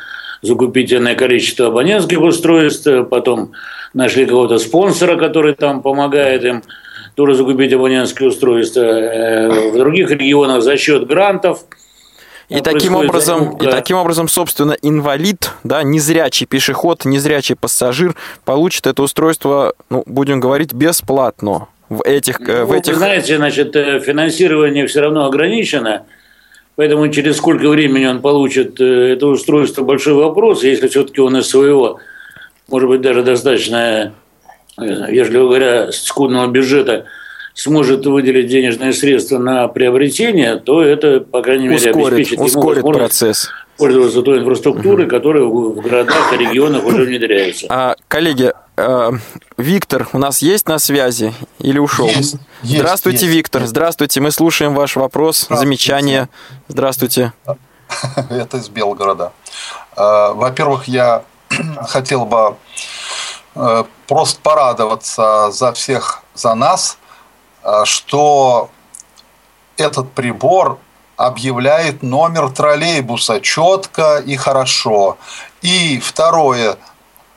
закупить 0.42 0.92
энное 0.92 1.14
количество 1.14 1.66
абонентских 1.66 2.20
устройств, 2.20 2.88
потом 3.10 3.52
нашли 3.94 4.26
кого-то 4.26 4.58
спонсора, 4.58 5.16
который 5.16 5.54
там 5.54 5.82
помогает 5.82 6.44
им 6.44 6.62
тоже 7.14 7.34
закупить 7.34 7.72
абонентские 7.72 8.28
устройства. 8.28 8.82
В 8.82 9.76
других 9.76 10.10
регионах 10.10 10.62
за 10.62 10.76
счет 10.76 11.06
грантов– 11.06 11.60
и 12.48 12.60
таким 12.60 12.94
образом, 12.94 13.56
и 13.56 13.64
таким 13.64 13.96
образом, 13.96 14.28
собственно, 14.28 14.76
инвалид, 14.82 15.50
да, 15.64 15.82
незрячий 15.82 16.46
пешеход, 16.46 17.04
незрячий 17.04 17.56
пассажир 17.56 18.14
получит 18.44 18.86
это 18.86 19.02
устройство, 19.02 19.74
ну, 19.90 20.04
будем 20.06 20.38
говорить, 20.38 20.72
бесплатно. 20.72 21.66
В 21.88 22.02
этих, 22.04 22.40
э, 22.40 22.60
ну, 22.60 22.66
в 22.66 22.72
этих... 22.72 22.92
Вы 22.92 22.98
знаете, 22.98 23.36
значит, 23.36 23.74
э, 23.74 24.00
финансирование 24.00 24.86
все 24.86 25.00
равно 25.00 25.26
ограничено, 25.26 26.04
поэтому 26.76 27.08
через 27.08 27.36
сколько 27.36 27.68
времени 27.68 28.06
он 28.06 28.20
получит 28.20 28.80
э, 28.80 29.12
это 29.12 29.26
устройство, 29.26 29.82
большой 29.82 30.14
вопрос, 30.14 30.62
если 30.62 30.88
все-таки 30.88 31.20
он 31.20 31.36
из 31.36 31.48
своего, 31.48 31.98
может 32.68 32.88
быть, 32.88 33.00
даже 33.00 33.22
достаточно, 33.22 34.14
вежливо 34.78 35.46
говоря, 35.46 35.92
скудного 35.92 36.46
бюджета 36.46 37.06
сможет 37.56 38.04
выделить 38.04 38.48
денежные 38.48 38.92
средства 38.92 39.38
на 39.38 39.66
приобретение, 39.66 40.56
то 40.56 40.82
это, 40.82 41.20
по 41.20 41.42
крайней 41.42 41.68
мере, 41.68 41.90
ускорит, 41.90 42.18
обеспечит 42.18 42.40
ускорит 42.40 42.84
ему 42.84 42.92
процесс 42.92 43.48
пользоваться 43.78 44.22
той 44.22 44.38
инфраструктурой, 44.38 45.04
угу. 45.04 45.10
которая 45.10 45.44
в 45.44 45.80
городах 45.80 46.32
и 46.32 46.36
регионах 46.36 46.84
уже 46.84 47.04
внедряется. 47.04 47.66
А, 47.68 47.96
коллеги, 48.08 48.52
э, 48.76 49.10
Виктор 49.58 50.08
у 50.12 50.18
нас 50.18 50.40
есть 50.40 50.66
на 50.66 50.78
связи 50.78 51.34
или 51.58 51.78
ушел? 51.78 52.06
Есть, 52.08 52.36
Здравствуйте, 52.62 53.26
есть, 53.26 53.36
Виктор. 53.36 53.62
Есть. 53.62 53.70
Здравствуйте, 53.70 54.20
мы 54.20 54.30
слушаем 54.30 54.74
ваш 54.74 54.96
вопрос, 54.96 55.40
Здравствуйте. 55.40 55.60
замечание. 55.60 56.28
Здравствуйте. 56.68 57.32
Это 58.30 58.56
из 58.56 58.68
Белгорода. 58.68 59.32
Э, 59.96 60.32
во-первых, 60.32 60.88
я 60.88 61.24
хотел 61.86 62.24
бы 62.24 62.56
э, 63.54 63.84
просто 64.06 64.40
порадоваться 64.40 65.50
за 65.50 65.72
всех, 65.72 66.22
за 66.34 66.54
нас, 66.54 66.98
что 67.84 68.70
этот 69.76 70.12
прибор 70.12 70.78
объявляет 71.16 72.02
номер 72.02 72.50
троллейбуса 72.50 73.40
четко 73.40 74.18
и 74.18 74.36
хорошо. 74.36 75.16
И 75.62 75.98
второе, 75.98 76.76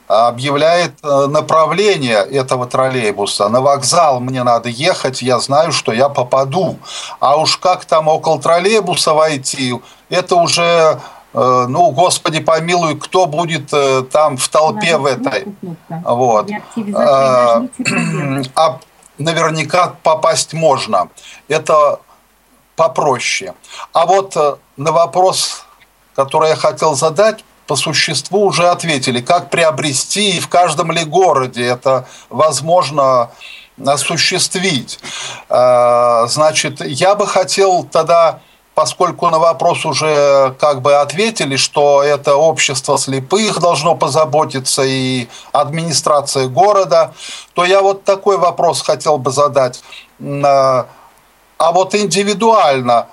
объявляет 0.09 0.93
э, 1.03 1.27
направление 1.27 2.17
этого 2.17 2.65
троллейбуса. 2.65 3.47
На 3.47 3.61
вокзал 3.61 4.19
мне 4.19 4.43
надо 4.43 4.67
ехать, 4.67 5.21
я 5.21 5.39
знаю, 5.39 5.71
что 5.71 5.91
я 5.93 6.09
попаду. 6.09 6.79
А 7.19 7.37
уж 7.37 7.57
как 7.57 7.85
там 7.85 8.07
около 8.07 8.41
троллейбуса 8.41 9.13
войти, 9.13 9.79
это 10.09 10.35
уже, 10.35 10.99
э, 11.33 11.65
ну, 11.69 11.91
господи 11.91 12.39
помилуй, 12.39 12.97
кто 12.97 13.27
будет 13.27 13.71
там 14.11 14.37
в 14.37 14.49
толпе 14.49 14.97
в 14.97 15.05
этой. 15.05 15.45
Вот. 15.87 16.49
А 18.55 18.79
наверняка 19.19 19.95
попасть 20.03 20.53
можно. 20.53 21.09
Это 21.47 21.99
попроще. 22.75 23.53
А 23.93 24.05
вот 24.05 24.35
э, 24.35 24.55
на 24.77 24.91
вопрос, 24.91 25.65
который 26.15 26.49
я 26.49 26.55
хотел 26.55 26.95
задать, 26.95 27.43
по 27.67 27.75
существу 27.75 28.45
уже 28.45 28.67
ответили. 28.69 29.21
Как 29.21 29.49
приобрести 29.49 30.37
и 30.37 30.39
в 30.39 30.47
каждом 30.47 30.91
ли 30.91 31.03
городе 31.03 31.65
это 31.65 32.07
возможно 32.29 33.29
осуществить? 33.85 34.99
Э, 35.49 36.25
значит, 36.27 36.81
я 36.81 37.15
бы 37.15 37.27
хотел 37.27 37.83
тогда 37.83 38.39
поскольку 38.79 39.29
на 39.29 39.39
вопрос 39.39 39.85
уже 39.85 40.55
как 40.57 40.81
бы 40.81 40.93
ответили, 40.93 41.57
что 41.57 42.01
это 42.01 42.35
общество 42.35 42.97
слепых 42.97 43.59
должно 43.59 43.93
позаботиться 43.93 44.83
и 44.85 45.27
администрация 45.51 46.47
города, 46.47 47.13
то 47.55 47.65
я 47.65 47.81
вот 47.81 48.05
такой 48.05 48.37
вопрос 48.37 48.81
хотел 48.81 49.17
бы 49.17 49.31
задать. 49.31 49.83
А 50.21 50.85
вот 51.73 51.93
индивидуально 51.93 53.07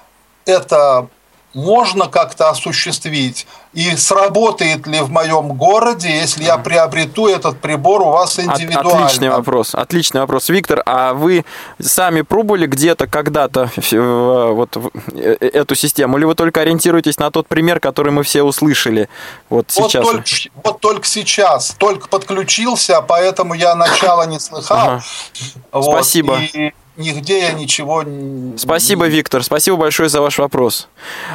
это 0.44 1.08
можно 1.56 2.06
как-то 2.06 2.50
осуществить? 2.50 3.46
И 3.72 3.96
сработает 3.96 4.86
ли 4.86 5.00
в 5.00 5.10
моем 5.10 5.48
городе, 5.48 6.08
если 6.08 6.44
я 6.44 6.58
приобрету 6.58 7.28
этот 7.28 7.60
прибор 7.60 8.02
у 8.02 8.10
вас 8.10 8.38
индивидуально? 8.38 9.06
Отличный 9.06 9.30
вопрос, 9.30 9.74
отличный 9.74 10.20
вопрос. 10.20 10.48
Виктор, 10.50 10.82
а 10.86 11.14
вы 11.14 11.44
сами 11.80 12.20
пробовали 12.20 12.66
где-то 12.66 13.06
когда-то 13.06 13.70
вот 13.90 14.76
э, 14.76 15.36
э, 15.40 15.46
эту 15.48 15.74
систему, 15.74 16.18
или 16.18 16.24
вы 16.24 16.34
только 16.34 16.60
ориентируетесь 16.60 17.18
на 17.18 17.30
тот 17.30 17.48
пример, 17.48 17.80
который 17.80 18.12
мы 18.12 18.22
все 18.22 18.42
услышали 18.42 19.08
вот 19.48 19.70
сейчас? 19.70 20.04
Вот 20.04 20.12
только, 20.12 20.30
вот 20.62 20.80
только 20.80 21.06
сейчас, 21.06 21.74
только 21.78 22.08
подключился, 22.08 23.00
поэтому 23.00 23.54
я 23.54 23.74
начало 23.74 24.26
не 24.26 24.40
слыхал. 24.40 24.78
Ага. 24.78 25.04
Вот, 25.72 25.84
Спасибо. 25.84 26.38
И 26.38 26.72
нигде 26.96 27.40
я 27.40 27.52
ничего 27.52 28.04
Спасибо, 28.56 29.06
Виктор. 29.06 29.42
Спасибо 29.42 29.76
большое 29.76 30.08
за 30.08 30.20
ваш 30.20 30.38
вопрос. 30.38 30.88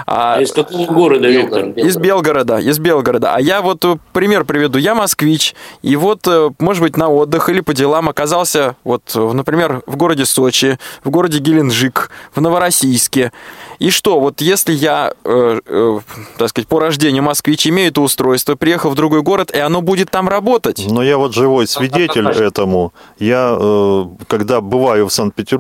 А, 0.05 0.35
а 0.35 0.41
из 0.41 0.51
какого 0.51 0.85
города, 0.85 1.27
Виктор? 1.27 1.69
Из 1.69 1.97
Белгорода. 1.97 2.57
Из 2.57 2.79
Белгорода. 2.79 3.35
А 3.35 3.41
я 3.41 3.61
вот 3.61 3.83
э, 3.85 3.97
пример 4.13 4.45
приведу. 4.45 4.77
Я 4.77 4.95
москвич, 4.95 5.55
и 5.81 5.95
вот, 5.95 6.27
э, 6.27 6.49
может 6.59 6.81
быть, 6.83 6.97
на 6.97 7.09
отдых 7.09 7.49
или 7.49 7.61
по 7.61 7.73
делам 7.73 8.09
оказался, 8.09 8.75
вот, 8.83 9.03
например, 9.15 9.81
в 9.85 9.95
городе 9.95 10.25
Сочи, 10.25 10.77
в 11.03 11.09
городе 11.09 11.39
Геленджик, 11.39 12.11
в 12.33 12.41
Новороссийске. 12.41 13.31
И 13.79 13.89
что, 13.89 14.19
вот 14.19 14.41
если 14.41 14.73
я, 14.73 15.13
э, 15.23 15.59
э, 15.65 15.99
так 16.37 16.49
сказать, 16.49 16.67
по 16.67 16.79
рождению 16.79 17.23
москвич, 17.23 17.65
имею 17.65 17.89
это 17.89 18.01
устройство, 18.01 18.55
приехал 18.55 18.91
в 18.91 18.95
другой 18.95 19.23
город, 19.23 19.51
и 19.55 19.59
оно 19.59 19.81
будет 19.81 20.11
там 20.11 20.29
работать? 20.29 20.85
Но 20.87 21.01
я 21.01 21.17
вот 21.17 21.33
живой 21.33 21.67
свидетель 21.67 22.27
этому. 22.43 22.93
Я, 23.17 23.57
э, 23.59 24.05
когда 24.27 24.61
бываю 24.61 25.07
в 25.07 25.13
Санкт-Петербурге, 25.13 25.50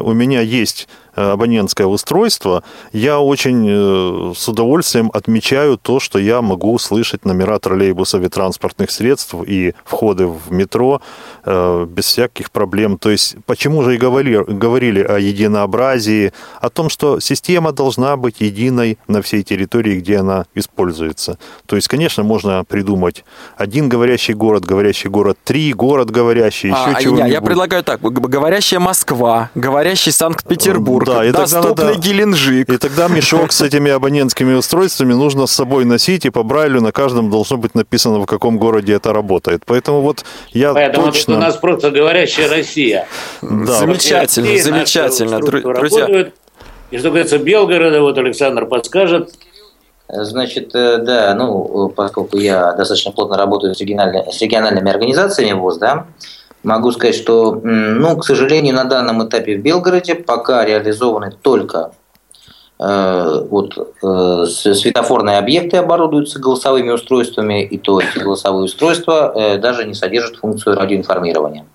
у 0.00 0.12
меня 0.12 0.40
есть 0.40 0.88
абонентское 1.16 1.86
устройство, 1.86 2.62
я 2.92 3.20
очень 3.20 3.66
э, 3.68 4.32
с 4.36 4.48
удовольствием 4.48 5.10
отмечаю 5.12 5.78
то, 5.78 6.00
что 6.00 6.18
я 6.18 6.42
могу 6.42 6.78
слышать 6.78 7.24
номера 7.24 7.58
троллейбусов 7.58 8.22
и 8.22 8.28
транспортных 8.28 8.90
средств 8.90 9.34
и 9.46 9.74
входы 9.84 10.26
в 10.26 10.52
метро 10.52 11.00
э, 11.44 11.86
без 11.88 12.04
всяких 12.04 12.50
проблем. 12.50 12.98
То 12.98 13.10
есть 13.10 13.36
почему 13.46 13.82
же 13.82 13.94
и 13.94 13.98
говорили, 13.98 14.44
говорили 14.46 15.02
о 15.02 15.18
единообразии, 15.18 16.32
о 16.60 16.68
том, 16.68 16.88
что 16.88 17.20
система 17.20 17.72
должна 17.72 18.16
быть 18.16 18.40
единой 18.40 18.98
на 19.08 19.22
всей 19.22 19.42
территории, 19.42 20.00
где 20.00 20.18
она 20.18 20.44
используется. 20.54 21.38
То 21.66 21.76
есть, 21.76 21.88
конечно, 21.88 22.22
можно 22.22 22.64
придумать 22.64 23.24
один 23.56 23.88
говорящий 23.88 24.34
город, 24.34 24.64
говорящий 24.64 25.08
город 25.08 25.38
три, 25.44 25.72
город 25.72 26.10
говорящий, 26.10 26.70
еще 26.70 26.96
а, 26.96 27.00
чего-нибудь. 27.00 27.32
Я 27.32 27.40
предлагаю 27.40 27.82
так, 27.82 28.00
говорящая 28.00 28.80
Москва, 28.80 29.50
говорящий 29.54 30.12
Санкт-Петербург, 30.12 31.05
да, 31.06 31.24
и 31.24 31.32
доступный 31.32 31.74
тогда, 31.74 31.94
да, 31.94 31.98
Геленджик. 31.98 32.68
И 32.70 32.78
тогда 32.78 33.08
мешок 33.08 33.52
с 33.52 33.60
этими 33.60 33.90
абонентскими 33.90 34.54
устройствами 34.54 35.14
нужно 35.14 35.46
с 35.46 35.52
собой 35.52 35.84
носить, 35.84 36.26
и 36.26 36.30
по 36.30 36.42
Брайлю 36.42 36.80
на 36.80 36.92
каждом 36.92 37.30
должно 37.30 37.56
быть 37.56 37.74
написано, 37.74 38.18
в 38.18 38.26
каком 38.26 38.58
городе 38.58 38.94
это 38.94 39.12
работает. 39.12 39.62
Поэтому 39.66 40.00
вот 40.00 40.24
я 40.52 40.74
Поэтому 40.74 41.06
точно... 41.06 41.36
у 41.36 41.38
нас 41.38 41.56
просто 41.56 41.90
говорящая 41.90 42.48
Россия. 42.48 43.06
Да. 43.42 43.72
Замечательно, 43.72 44.50
Россия, 44.50 44.62
замечательно. 44.62 45.40
Друзья. 45.40 46.30
И 46.90 46.98
что 46.98 47.08
касается 47.08 47.38
Белгорода, 47.38 48.00
вот 48.00 48.16
Александр 48.18 48.66
подскажет, 48.66 49.32
Значит, 50.08 50.72
э, 50.74 50.98
да, 50.98 51.34
ну, 51.34 51.88
поскольку 51.88 52.38
я 52.38 52.72
достаточно 52.74 53.10
плотно 53.10 53.36
работаю 53.36 53.74
с, 53.74 53.80
региональными, 53.80 54.30
с 54.30 54.40
региональными 54.40 54.88
организациями 54.88 55.58
ВОЗ, 55.58 55.78
да, 55.78 56.06
Могу 56.66 56.90
сказать, 56.90 57.14
что, 57.14 57.60
ну, 57.62 58.16
к 58.16 58.24
сожалению, 58.24 58.74
на 58.74 58.82
данном 58.82 59.24
этапе 59.24 59.56
в 59.56 59.62
Белгороде 59.62 60.16
пока 60.16 60.64
реализованы 60.64 61.30
только 61.30 61.92
э, 62.80 63.46
вот 63.48 63.94
э, 64.02 64.46
светофорные 64.46 65.38
объекты 65.38 65.76
оборудуются 65.76 66.40
голосовыми 66.40 66.90
устройствами, 66.90 67.64
и 67.64 67.78
то 67.78 68.00
эти 68.00 68.18
голосовые 68.18 68.64
устройства 68.64 69.32
э, 69.32 69.58
даже 69.58 69.84
не 69.84 69.94
содержат 69.94 70.38
функцию 70.38 70.74
радиоинформирования. 70.74 71.66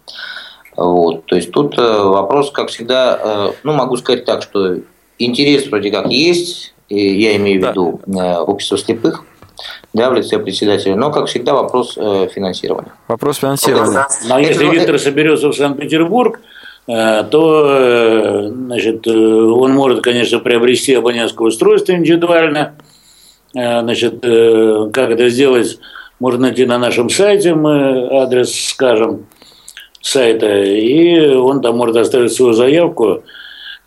Вот, 0.75 1.25
то 1.25 1.37
есть 1.37 1.53
тут 1.53 1.77
э, 1.77 1.81
вопрос, 1.81 2.51
как 2.51 2.67
всегда, 2.67 3.17
э, 3.23 3.51
ну, 3.63 3.71
могу 3.71 3.95
сказать 3.95 4.25
так, 4.25 4.43
что 4.43 4.75
интерес 5.17 5.67
вроде 5.67 5.89
как 5.89 6.07
есть, 6.07 6.73
и 6.89 7.17
я 7.17 7.37
имею 7.37 7.61
в 7.61 7.69
виду 7.69 8.01
э, 8.07 8.39
общество 8.39 8.77
слепых, 8.77 9.23
да, 9.93 10.09
в 10.09 10.13
лице 10.13 10.39
председателя. 10.39 10.95
Но, 10.95 11.11
как 11.11 11.27
всегда, 11.27 11.53
вопрос 11.53 11.97
э, 11.97 12.27
финансирования. 12.33 12.91
Вопрос 13.07 13.37
финансирования. 13.37 14.07
Но 14.27 14.39
если 14.39 14.65
Виктор 14.65 14.99
соберется 14.99 15.49
в 15.49 15.55
Санкт-Петербург, 15.55 16.39
э, 16.87 17.23
то 17.29 17.67
э, 17.69 18.47
значит, 18.49 19.07
он 19.07 19.73
может, 19.73 20.01
конечно, 20.03 20.39
приобрести 20.39 20.93
абонентское 20.93 21.47
устройство 21.47 21.93
индивидуально, 21.93 22.73
Э, 23.53 23.81
значит, 23.81 24.19
э, 24.23 24.89
как 24.93 25.09
это 25.09 25.29
сделать, 25.29 25.77
можно 26.19 26.43
найти 26.43 26.65
на 26.65 26.77
нашем 26.77 27.09
сайте, 27.09 27.53
мы 27.53 28.07
адрес 28.21 28.69
скажем 28.69 29.25
сайта, 30.01 30.63
и 30.63 31.35
он 31.35 31.61
там 31.61 31.77
может 31.77 31.97
оставить 31.97 32.31
свою 32.31 32.53
заявку. 32.53 33.23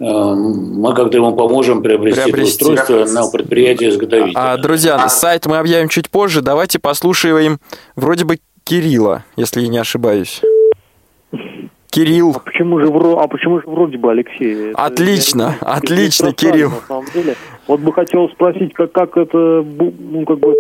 Э, 0.04 0.34
мы 0.34 0.94
как-то 0.94 1.16
ему 1.16 1.34
поможем 1.34 1.82
приобрести, 1.82 2.24
приобрести. 2.24 2.64
устройство 2.64 3.04
на 3.06 3.30
предприятие 3.30 3.90
изготовителя. 3.90 4.32
А, 4.34 4.56
друзья, 4.58 5.08
сайт 5.08 5.46
мы 5.46 5.56
объявим 5.56 5.88
чуть 5.88 6.10
позже. 6.10 6.42
Давайте 6.42 6.78
послушаем 6.78 7.58
вроде 7.96 8.24
бы 8.26 8.38
Кирилла, 8.64 9.24
если 9.36 9.62
я 9.62 9.68
не 9.68 9.78
ошибаюсь. 9.78 10.42
Кирилл. 11.88 12.32
А 12.34 12.40
почему 12.40 12.80
же, 12.80 12.88
а 12.88 13.28
почему 13.28 13.60
же 13.60 13.66
вроде 13.66 13.96
бы 13.96 14.10
Алексей? 14.10 14.72
Отлично, 14.72 15.56
это, 15.60 15.72
отлично, 15.74 16.26
это 16.26 16.34
Кирилл. 16.34 16.70
На 16.70 16.80
самом 16.88 17.06
деле. 17.14 17.36
Вот 17.68 17.80
бы 17.80 17.92
хотел 17.92 18.28
спросить, 18.30 18.74
как, 18.74 18.90
как 18.92 19.16
это, 19.16 19.64
ну, 19.64 20.24
как 20.26 20.40
бы, 20.40 20.54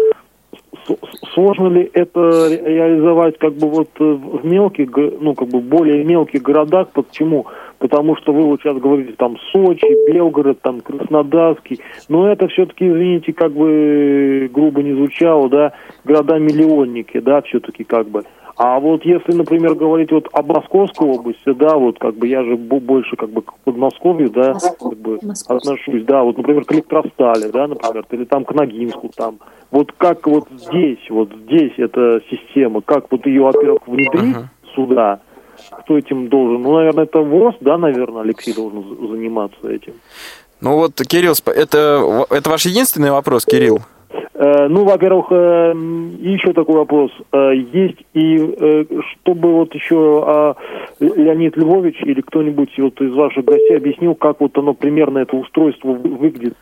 сложно 1.34 1.68
ли 1.68 1.90
это 1.92 2.20
реализовать 2.20 3.36
как 3.38 3.54
бы 3.54 3.68
вот 3.68 3.90
в 3.98 4.44
мелких, 4.44 4.90
ну, 4.96 5.34
как 5.34 5.48
бы 5.48 5.60
более 5.60 6.04
мелких 6.04 6.40
городах, 6.40 6.88
почему? 6.92 7.46
Потому 7.84 8.16
что 8.16 8.32
вы 8.32 8.44
вот 8.44 8.62
сейчас 8.62 8.78
говорите 8.78 9.12
там 9.18 9.36
Сочи, 9.52 10.10
Белгород, 10.10 10.58
там 10.62 10.80
Краснодарский, 10.80 11.80
но 12.08 12.32
это 12.32 12.48
все-таки, 12.48 12.88
извините, 12.88 13.34
как 13.34 13.52
бы 13.52 14.48
грубо 14.50 14.82
не 14.82 14.94
звучало, 14.94 15.50
да, 15.50 15.72
города-миллионники, 16.02 17.20
да, 17.20 17.42
все-таки 17.42 17.84
как 17.84 18.08
бы. 18.08 18.22
А 18.56 18.80
вот 18.80 19.04
если, 19.04 19.32
например, 19.32 19.74
говорить 19.74 20.12
вот 20.12 20.28
об 20.32 20.48
Московской 20.48 21.10
области, 21.10 21.52
да, 21.52 21.76
вот 21.76 21.98
как 21.98 22.14
бы 22.14 22.26
я 22.26 22.42
же 22.42 22.56
больше 22.56 23.16
как 23.16 23.28
бы 23.28 23.42
к 23.42 23.52
Подмосковью, 23.64 24.30
да, 24.30 24.54
как 24.80 24.96
бы 24.96 25.18
отношусь, 25.46 26.04
да, 26.04 26.22
вот, 26.22 26.38
например, 26.38 26.64
к 26.64 26.72
Электростали, 26.72 27.50
да, 27.50 27.66
например, 27.66 28.06
или 28.12 28.24
там 28.24 28.46
к 28.46 28.54
Ногинску 28.54 29.10
там. 29.14 29.40
Вот 29.70 29.92
как 29.92 30.26
вот 30.26 30.44
здесь, 30.56 31.10
вот 31.10 31.28
здесь 31.44 31.74
эта 31.76 32.22
система, 32.30 32.80
как 32.80 33.12
вот 33.12 33.26
ее, 33.26 33.42
во-первых, 33.42 33.86
внедрить 33.86 34.36
uh-huh. 34.36 34.74
сюда, 34.74 35.20
кто 35.80 35.98
этим 35.98 36.28
должен? 36.28 36.62
Ну, 36.62 36.74
наверное, 36.76 37.04
это 37.04 37.20
ВОЗ, 37.20 37.54
да, 37.60 37.78
наверное, 37.78 38.22
Алексей 38.22 38.54
должен 38.54 38.82
заниматься 39.08 39.68
этим. 39.68 39.94
Ну 40.60 40.76
вот, 40.76 40.94
Кирилл, 41.06 41.34
это, 41.46 42.26
это 42.30 42.50
ваш 42.50 42.66
единственный 42.66 43.10
вопрос, 43.10 43.44
Кирилл? 43.44 43.80
Э, 44.34 44.66
ну, 44.68 44.84
во-первых, 44.84 45.26
э, 45.30 45.72
еще 46.18 46.52
такой 46.52 46.74
вопрос. 46.76 47.12
Э, 47.32 47.52
есть 47.54 47.98
и 48.14 48.34
чтобы 49.20 49.52
вот 49.52 49.74
еще 49.74 50.24
а, 50.26 50.54
Леонид 51.00 51.56
Львович 51.56 52.02
или 52.02 52.20
кто-нибудь 52.20 52.70
вот 52.78 53.00
из 53.00 53.12
ваших 53.12 53.44
гостей 53.44 53.76
объяснил, 53.76 54.14
как 54.14 54.40
вот 54.40 54.56
оно 54.58 54.74
примерно 54.74 55.18
это 55.18 55.36
устройство 55.36 55.92
выглядит 55.92 56.54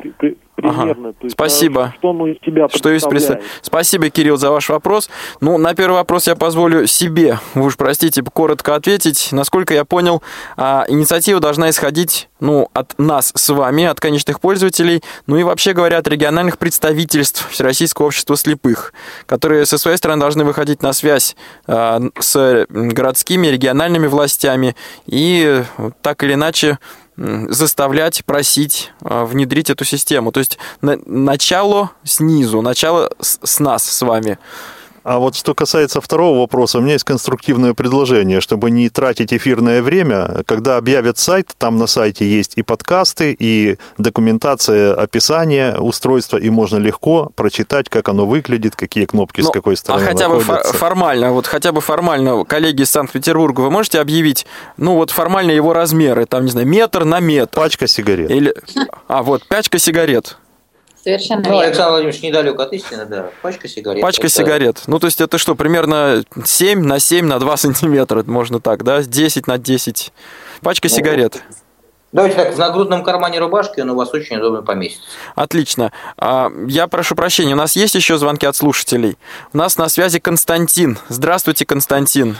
примерно. 0.54 1.08
Ага. 1.08 1.12
То 1.12 1.24
есть, 1.24 1.34
Спасибо. 1.34 1.94
Что 1.98 2.10
оно 2.10 2.26
из 2.28 2.36
себя 2.44 2.68
что 2.68 2.90
из 2.90 3.04
представ... 3.04 3.40
Спасибо, 3.62 4.10
Кирилл, 4.10 4.36
за 4.36 4.50
ваш 4.50 4.68
вопрос. 4.68 5.10
Ну, 5.40 5.58
на 5.58 5.74
первый 5.74 5.96
вопрос 5.96 6.26
я 6.26 6.36
позволю 6.36 6.86
себе, 6.86 7.38
вы 7.54 7.66
уж 7.66 7.76
простите, 7.76 8.22
коротко 8.22 8.74
ответить. 8.74 9.30
Насколько 9.32 9.74
я 9.74 9.84
понял, 9.84 10.22
а, 10.56 10.84
инициатива 10.88 11.40
должна 11.40 11.70
исходить 11.70 12.28
ну, 12.42 12.68
от 12.74 12.98
нас 12.98 13.32
с 13.36 13.52
вами, 13.52 13.84
от 13.84 14.00
конечных 14.00 14.40
пользователей, 14.40 15.00
ну 15.28 15.36
и 15.36 15.44
вообще 15.44 15.74
говоря, 15.74 15.98
от 15.98 16.08
региональных 16.08 16.58
представительств 16.58 17.48
Всероссийского 17.50 18.06
общества 18.06 18.36
слепых, 18.36 18.92
которые 19.26 19.64
со 19.64 19.78
своей 19.78 19.96
стороны 19.96 20.20
должны 20.20 20.44
выходить 20.44 20.82
на 20.82 20.92
связь 20.92 21.36
а, 21.68 22.00
с 22.18 22.66
городскими, 22.68 23.46
региональными 23.46 24.08
властями 24.08 24.74
и 25.06 25.62
так 26.02 26.24
или 26.24 26.34
иначе 26.34 26.80
заставлять, 27.16 28.24
просить 28.24 28.90
а, 29.02 29.24
внедрить 29.24 29.70
эту 29.70 29.84
систему. 29.84 30.32
То 30.32 30.40
есть 30.40 30.58
начало 30.80 31.92
снизу, 32.02 32.60
начало 32.60 33.12
с 33.20 33.60
нас, 33.60 33.84
с 33.84 34.02
вами. 34.02 34.36
А 35.04 35.18
вот 35.18 35.34
что 35.34 35.54
касается 35.54 36.00
второго 36.00 36.40
вопроса, 36.40 36.78
у 36.78 36.80
меня 36.80 36.94
есть 36.94 37.04
конструктивное 37.04 37.74
предложение, 37.74 38.40
чтобы 38.40 38.70
не 38.70 38.88
тратить 38.88 39.32
эфирное 39.32 39.82
время. 39.82 40.42
Когда 40.46 40.76
объявят 40.76 41.18
сайт, 41.18 41.50
там 41.58 41.76
на 41.76 41.86
сайте 41.86 42.24
есть 42.24 42.52
и 42.56 42.62
подкасты, 42.62 43.36
и 43.36 43.78
документация 43.98 44.94
описания 44.94 45.76
устройства, 45.76 46.36
и 46.36 46.50
можно 46.50 46.76
легко 46.76 47.30
прочитать, 47.34 47.88
как 47.88 48.08
оно 48.08 48.26
выглядит, 48.26 48.76
какие 48.76 49.06
кнопки 49.06 49.40
Но, 49.40 49.46
с 49.46 49.48
ну, 49.48 49.52
какой 49.52 49.76
стороны 49.76 50.04
А 50.04 50.06
хотя 50.06 50.28
находятся. 50.28 50.72
бы 50.72 50.78
формально, 50.78 51.32
вот 51.32 51.46
хотя 51.46 51.72
бы 51.72 51.80
формально, 51.80 52.44
коллеги 52.44 52.82
из 52.82 52.90
Санкт-Петербурга, 52.90 53.62
вы 53.62 53.70
можете 53.70 54.00
объявить, 54.00 54.46
ну 54.76 54.94
вот 54.94 55.10
формально 55.10 55.50
его 55.50 55.72
размеры, 55.72 56.26
там, 56.26 56.44
не 56.44 56.50
знаю, 56.50 56.66
метр 56.66 57.04
на 57.04 57.18
метр? 57.20 57.58
Пачка 57.58 57.86
сигарет. 57.86 58.30
Или, 58.30 58.54
а 59.08 59.22
вот, 59.22 59.46
пачка 59.48 59.78
сигарет. 59.78 60.36
Совершенно 61.02 61.42
ну, 61.42 61.50
верно. 61.50 61.60
Александр 61.62 61.90
Владимирович 61.90 62.22
недалек 62.22 62.60
от 62.60 62.72
истины, 62.72 63.04
да. 63.06 63.30
Пачка 63.42 63.66
сигарет. 63.66 64.02
Пачка 64.02 64.26
это... 64.26 64.34
сигарет. 64.34 64.82
Ну, 64.86 65.00
то 65.00 65.06
есть 65.06 65.20
это 65.20 65.36
что, 65.36 65.56
примерно 65.56 66.24
7 66.44 66.80
на 66.80 67.00
7 67.00 67.26
на 67.26 67.40
2 67.40 67.56
сантиметра, 67.56 68.22
можно 68.24 68.60
так, 68.60 68.84
да? 68.84 69.02
10 69.02 69.46
на 69.48 69.58
10. 69.58 70.12
Пачка 70.62 70.88
ну, 70.88 70.94
сигарет. 70.94 71.42
Давайте 72.12 72.36
так, 72.36 72.54
в 72.54 72.58
нагрудном 72.58 73.02
кармане 73.02 73.38
рубашки 73.38 73.80
он 73.80 73.90
у 73.90 73.96
вас 73.96 74.12
очень 74.12 74.36
удобно 74.36 74.62
поместится. 74.62 75.08
Отлично. 75.34 75.92
А, 76.18 76.50
я 76.68 76.86
прошу 76.86 77.14
прощения, 77.14 77.54
у 77.54 77.56
нас 77.56 77.74
есть 77.74 77.94
еще 77.94 78.18
звонки 78.18 78.46
от 78.46 78.54
слушателей? 78.54 79.16
У 79.54 79.56
нас 79.56 79.78
на 79.78 79.88
связи 79.88 80.20
Константин. 80.20 80.98
Здравствуйте, 81.08 81.64
Константин. 81.64 82.36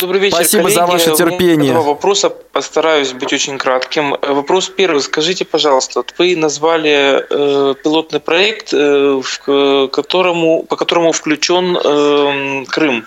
Добрый 0.00 0.20
вечер, 0.20 0.36
Спасибо 0.36 0.64
коллеги. 0.64 0.78
за 0.78 0.86
ваше 0.86 1.14
терпение. 1.16 1.72
Два 1.72 1.82
вопроса, 1.82 2.30
постараюсь 2.30 3.12
быть 3.12 3.32
очень 3.32 3.58
кратким. 3.58 4.16
Вопрос 4.22 4.68
первый. 4.68 5.00
Скажите, 5.00 5.44
пожалуйста, 5.44 6.04
вы 6.18 6.36
назвали 6.36 7.24
э, 7.28 7.74
пилотный 7.82 8.20
проект, 8.20 8.72
э, 8.72 9.20
в 9.22 9.88
которому, 9.88 10.62
по 10.62 10.76
которому 10.76 11.12
включен 11.12 11.76
э, 11.76 12.64
Крым. 12.68 13.06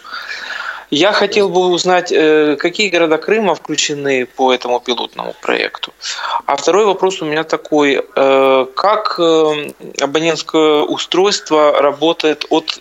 Я 0.89 1.11
хотел 1.11 1.49
бы 1.49 1.68
узнать, 1.68 2.13
э, 2.13 2.55
какие 2.57 2.89
города 2.89 3.18
Крыма 3.18 3.55
включены 3.55 4.26
по 4.26 4.53
этому 4.53 4.80
пилотному 4.80 5.36
проекту. 5.41 5.93
А 6.45 6.55
второй 6.55 6.86
вопрос 6.86 7.22
у 7.22 7.26
меня 7.26 7.43
такой. 7.43 8.05
Э, 8.15 8.65
как 8.74 9.20
э, 9.20 9.72
абонентское 9.99 10.84
устройство 10.84 11.74
работает 11.82 12.45
от 12.49 12.80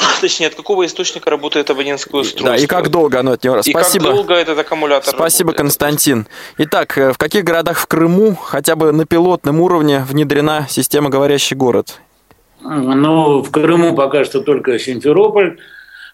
точнее, 0.20 0.48
от 0.48 0.54
какого 0.54 0.86
источника 0.86 1.30
работает 1.30 1.70
абонентское 1.70 2.20
устройство. 2.20 2.56
Да, 2.56 2.56
и 2.56 2.66
как 2.66 2.90
долго 2.90 3.20
оно 3.20 3.32
от 3.32 3.44
него... 3.44 3.58
И 3.58 3.70
Спасибо. 3.70 4.06
как 4.06 4.14
долго 4.14 4.34
этот 4.34 4.58
аккумулятор 4.58 5.14
Спасибо, 5.14 5.48
работает. 5.48 5.58
Константин. 5.58 6.26
Итак, 6.58 6.98
э, 6.98 7.12
в 7.12 7.18
каких 7.18 7.44
городах 7.44 7.78
в 7.78 7.86
Крыму 7.86 8.34
хотя 8.34 8.76
бы 8.76 8.92
на 8.92 9.06
пилотном 9.06 9.60
уровне 9.60 10.04
внедрена 10.08 10.66
система 10.68 11.10
«Говорящий 11.10 11.56
город»? 11.56 12.00
Ну, 12.62 13.42
в 13.42 13.50
Крыму 13.50 13.94
пока 13.94 14.24
что 14.24 14.40
только 14.40 14.78
Симферополь. 14.78 15.58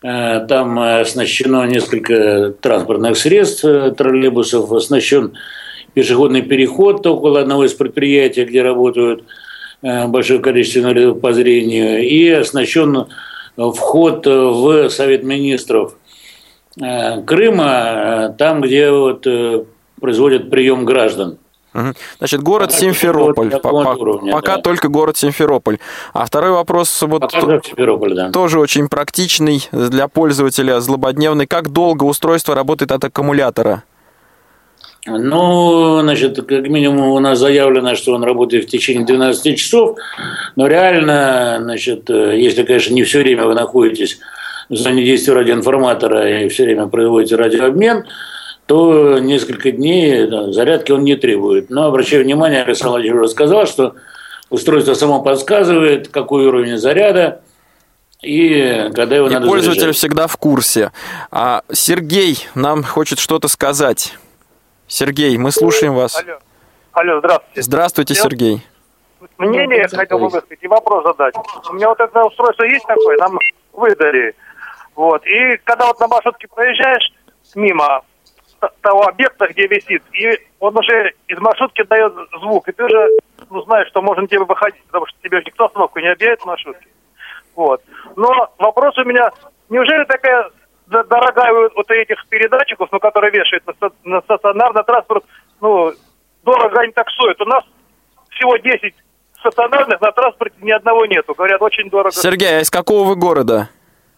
Э, 0.03 0.47
там 0.47 0.79
оснащено 0.79 1.65
несколько 1.67 2.55
транспортных 2.61 3.17
средств, 3.17 3.65
э, 3.65 3.93
троллейбусов, 3.93 4.71
оснащен 4.73 5.35
пешеходный 5.95 6.43
переход 6.43 7.07
около 7.07 7.41
одного 7.41 7.65
из 7.65 7.73
предприятий, 7.73 8.45
где 8.45 8.63
работают 8.63 9.25
большое 9.83 10.41
количество 10.41 10.81
инвалидов 10.81 11.21
по 11.21 11.33
зрению, 11.33 12.03
и 12.03 12.29
оснащен 12.29 13.07
вход 13.57 14.27
в 14.27 14.91
Совет 14.91 15.23
Министров 15.23 15.97
э, 16.81 17.23
Крыма, 17.23 18.31
э, 18.31 18.35
там, 18.39 18.61
где 18.61 18.91
вот 18.91 19.27
э, 19.27 19.65
производят 20.01 20.51
прием 20.51 20.85
граждан. 20.85 21.39
Значит, 22.19 22.43
город 22.43 22.71
пока 22.71 22.81
Симферополь. 22.81 23.51
Вот 23.51 24.01
уровня, 24.01 24.33
пока 24.33 24.57
да. 24.57 24.63
только 24.63 24.89
город 24.89 25.19
Симферополь. 25.19 25.79
А 26.15 26.25
второй 26.25 26.53
вопрос 26.53 27.03
вот 27.03 27.21
пока 27.21 27.61
да. 28.15 28.31
тоже 28.31 28.59
очень 28.59 28.89
практичный 28.89 29.69
для 29.73 30.09
пользователя, 30.09 30.81
злободневный. 30.81 31.47
Как 31.47 31.71
долго 31.71 32.05
устройство 32.05 32.55
работает 32.55 32.93
от 32.93 33.05
аккумулятора? 33.05 33.83
Ну, 35.07 36.01
значит, 36.01 36.37
как 36.37 36.69
минимум 36.69 37.11
у 37.11 37.19
нас 37.21 37.39
заявлено, 37.39 37.95
что 37.95 38.13
он 38.13 38.25
работает 38.25 38.65
в 38.65 38.69
течение 38.69 39.05
12 39.05 39.57
часов, 39.59 39.99
но 40.57 40.67
реально, 40.67 41.59
значит, 41.61 42.11
если, 42.11 42.65
конечно, 42.65 42.93
не 42.93 43.05
все 43.05 43.21
время 43.21 43.45
вы 43.45 43.55
находитесь 43.55 44.19
в 44.69 44.75
зоне 44.75 45.05
действия 45.05 45.35
радиоинформатора 45.35 46.43
и 46.43 46.49
все 46.49 46.65
время 46.65 46.89
производите 46.89 47.37
радиообмен, 47.37 48.05
то 48.67 49.21
несколько 49.21 49.71
дней 49.71 50.29
зарядки 50.53 50.91
он 50.91 51.05
не 51.05 51.15
требует. 51.15 51.71
Но 51.71 51.85
обращаю 51.85 52.25
внимание, 52.25 52.63
Александр 52.63 52.95
Владимирович 52.95 53.25
уже 53.27 53.31
сказал, 53.31 53.67
что 53.67 53.95
устройство 54.51 54.95
само 54.95 55.23
подсказывает, 55.23 56.09
какой 56.09 56.47
уровень 56.47 56.79
заряда, 56.79 57.43
и 58.23 58.91
когда 58.95 59.17
его 59.17 59.29
и 59.29 59.33
надо 59.33 59.47
пользователь 59.47 59.81
заряжать. 59.81 59.97
всегда 59.97 60.27
в 60.27 60.37
курсе. 60.37 60.91
А 61.31 61.63
Сергей 61.73 62.45
нам 62.55 62.83
хочет 62.83 63.21
что-то 63.21 63.47
сказать. 63.47 64.15
Сергей, 64.89 65.37
мы 65.37 65.51
слушаем 65.51 65.95
вас. 65.95 66.17
Алло, 66.17 66.39
Алло 66.93 67.19
здравствуйте. 67.19 67.63
Здравствуйте, 67.63 68.15
Сергей. 68.15 68.67
Мнение 69.39 69.89
хотел 69.89 70.19
бы 70.19 70.29
высказать 70.29 70.59
и 70.61 70.69
вопрос 70.69 71.05
задать. 71.05 71.35
У 71.69 71.73
меня 71.75 71.89
вот 71.89 72.01
это 72.01 72.25
устройство 72.25 72.65
есть 72.65 72.87
такое, 72.87 73.17
нам 73.19 73.39
выдали. 73.73 74.35
Вот. 74.95 75.25
И 75.27 75.57
когда 75.65 75.87
вот 75.87 75.99
на 76.01 76.07
маршрутке 76.07 76.49
проезжаешь 76.49 77.13
мимо 77.55 78.03
того 78.81 79.03
объекта, 79.03 79.49
где 79.49 79.67
висит, 79.67 80.03
и 80.13 80.39
он 80.61 80.77
уже 80.79 81.13
из 81.29 81.39
маршрутки 81.39 81.83
дает 81.83 82.13
звук, 82.41 82.69
и 82.69 82.73
ты 82.73 82.85
уже 82.85 83.09
ну, 83.51 83.63
знаешь, 83.63 83.89
что 83.89 84.03
можно 84.03 84.27
тебе 84.27 84.41
выходить, 84.41 84.83
потому 84.85 85.07
что 85.07 85.19
тебе 85.23 85.39
же 85.39 85.45
никто 85.47 85.67
остановку 85.67 85.99
не 85.99 86.09
объявит 86.09 86.41
в 86.41 86.47
маршрутке. 86.47 86.89
Вот. 87.55 87.83
Но 88.17 88.53
вопрос 88.59 88.97
у 88.99 89.05
меня, 89.05 89.31
неужели 89.69 90.05
такая 90.05 90.51
дорогая 90.87 91.53
вот, 91.53 91.73
вот 91.75 91.91
этих 91.91 92.27
передатчиков, 92.29 92.89
ну, 92.93 92.99
которые 92.99 93.33
вешают 93.33 93.65
на, 93.67 93.91
на 94.05 94.21
стационарный 94.23 94.85
транспорт, 94.85 95.25
ну, 95.61 95.93
дорого 96.45 96.81
они 96.81 96.93
таксуют. 96.93 97.41
У 97.41 97.45
нас 97.45 97.65
всего 98.31 98.57
10 98.57 98.95
стационарных, 99.39 100.01
на 100.01 100.13
транспорте 100.13 100.57
ни 100.61 100.71
одного 100.71 101.07
нету. 101.07 101.35
Говорят, 101.35 101.61
очень 101.63 101.91
дорого. 101.91 102.13
Сергей, 102.13 102.59
а 102.59 102.61
из 102.61 102.71
какого 102.71 103.09
вы 103.09 103.17
города? 103.17 103.69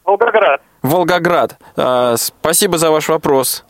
Волгоград. 0.04 0.62
Волгоград. 0.82 1.58
А, 1.76 2.16
спасибо 2.16 2.78
за 2.78 2.90
ваш 2.90 3.08
вопрос. 3.08 3.64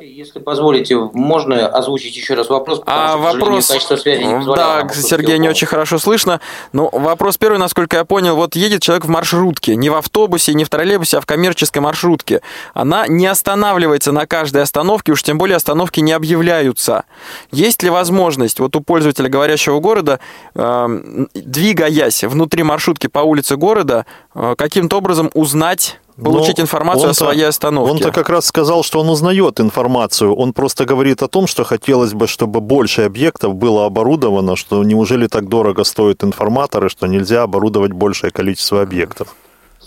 Если 0.00 0.38
позволите, 0.38 0.96
можно 0.96 1.66
озвучить 1.66 2.16
еще 2.16 2.34
раз 2.34 2.48
вопрос, 2.48 2.82
А 2.86 3.10
что, 3.10 3.18
вопрос... 3.18 3.68
качество 3.68 3.96
связи 3.96 4.22
не 4.22 4.44
Да, 4.54 4.80
нам 4.80 4.90
Сергей, 4.90 5.38
не 5.38 5.48
очень 5.48 5.66
хорошо 5.66 5.98
слышно. 5.98 6.40
Ну, 6.72 6.88
вопрос 6.92 7.36
первый, 7.38 7.58
насколько 7.58 7.96
я 7.96 8.04
понял, 8.04 8.36
вот 8.36 8.56
едет 8.56 8.82
человек 8.82 9.04
в 9.04 9.08
маршрутке, 9.08 9.76
не 9.76 9.90
в 9.90 9.94
автобусе, 9.94 10.54
не 10.54 10.64
в 10.64 10.68
троллейбусе, 10.68 11.18
а 11.18 11.20
в 11.20 11.26
коммерческой 11.26 11.78
маршрутке. 11.78 12.42
Она 12.74 13.06
не 13.06 13.26
останавливается 13.26 14.12
на 14.12 14.26
каждой 14.26 14.62
остановке, 14.62 15.12
уж 15.12 15.22
тем 15.22 15.38
более 15.38 15.56
остановки 15.56 16.00
не 16.00 16.12
объявляются. 16.12 17.04
Есть 17.50 17.82
ли 17.82 17.90
возможность 17.90 18.60
вот 18.60 18.76
у 18.76 18.80
пользователя 18.80 19.28
говорящего 19.28 19.80
города, 19.80 20.20
эм, 20.54 21.28
двигаясь 21.34 22.24
внутри 22.24 22.62
маршрутки 22.62 23.06
по 23.06 23.20
улице 23.20 23.56
города, 23.56 24.06
э, 24.34 24.54
каким-то 24.56 24.98
образом 24.98 25.30
узнать, 25.34 25.98
получить 26.22 26.58
Но 26.58 26.64
информацию 26.64 27.10
о 27.10 27.14
своей 27.14 27.46
остановке? 27.46 27.90
Он-то 27.90 28.12
как 28.12 28.28
раз 28.28 28.46
сказал, 28.46 28.82
что 28.82 29.00
он 29.00 29.08
узнает 29.08 29.60
информацию. 29.60 30.34
Он 30.34 30.52
просто 30.52 30.84
говорит 30.84 31.22
о 31.22 31.28
том, 31.28 31.46
что 31.46 31.64
хотелось 31.64 32.12
бы, 32.12 32.26
чтобы 32.26 32.60
больше 32.60 33.02
объектов 33.02 33.54
было 33.54 33.86
оборудовано, 33.86 34.56
что 34.56 34.82
неужели 34.84 35.26
так 35.26 35.48
дорого 35.48 35.84
стоят 35.84 36.24
информаторы, 36.24 36.88
что 36.88 37.06
нельзя 37.06 37.42
оборудовать 37.42 37.92
большее 37.92 38.30
количество 38.30 38.82
объектов. 38.82 39.34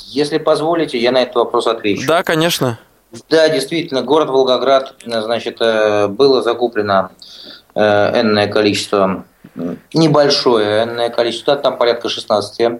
Если 0.08 0.38
позволите, 0.38 0.98
я 0.98 1.12
на 1.12 1.22
этот 1.22 1.36
вопрос 1.36 1.68
отвечу. 1.68 2.08
Да, 2.08 2.24
конечно. 2.24 2.80
Да, 3.30 3.50
действительно, 3.50 4.04
город 4.04 4.30
Волгоград, 4.30 4.96
значит, 5.06 5.58
э, 5.60 6.08
было 6.08 6.42
закуплено 6.42 7.12
э, 7.76 8.22
энное 8.22 8.48
количество, 8.48 9.26
небольшое 9.94 10.84
энное 10.84 11.10
количество, 11.10 11.58
там 11.58 11.78
порядка 11.78 12.08
16 12.08 12.60
э, 12.62 12.78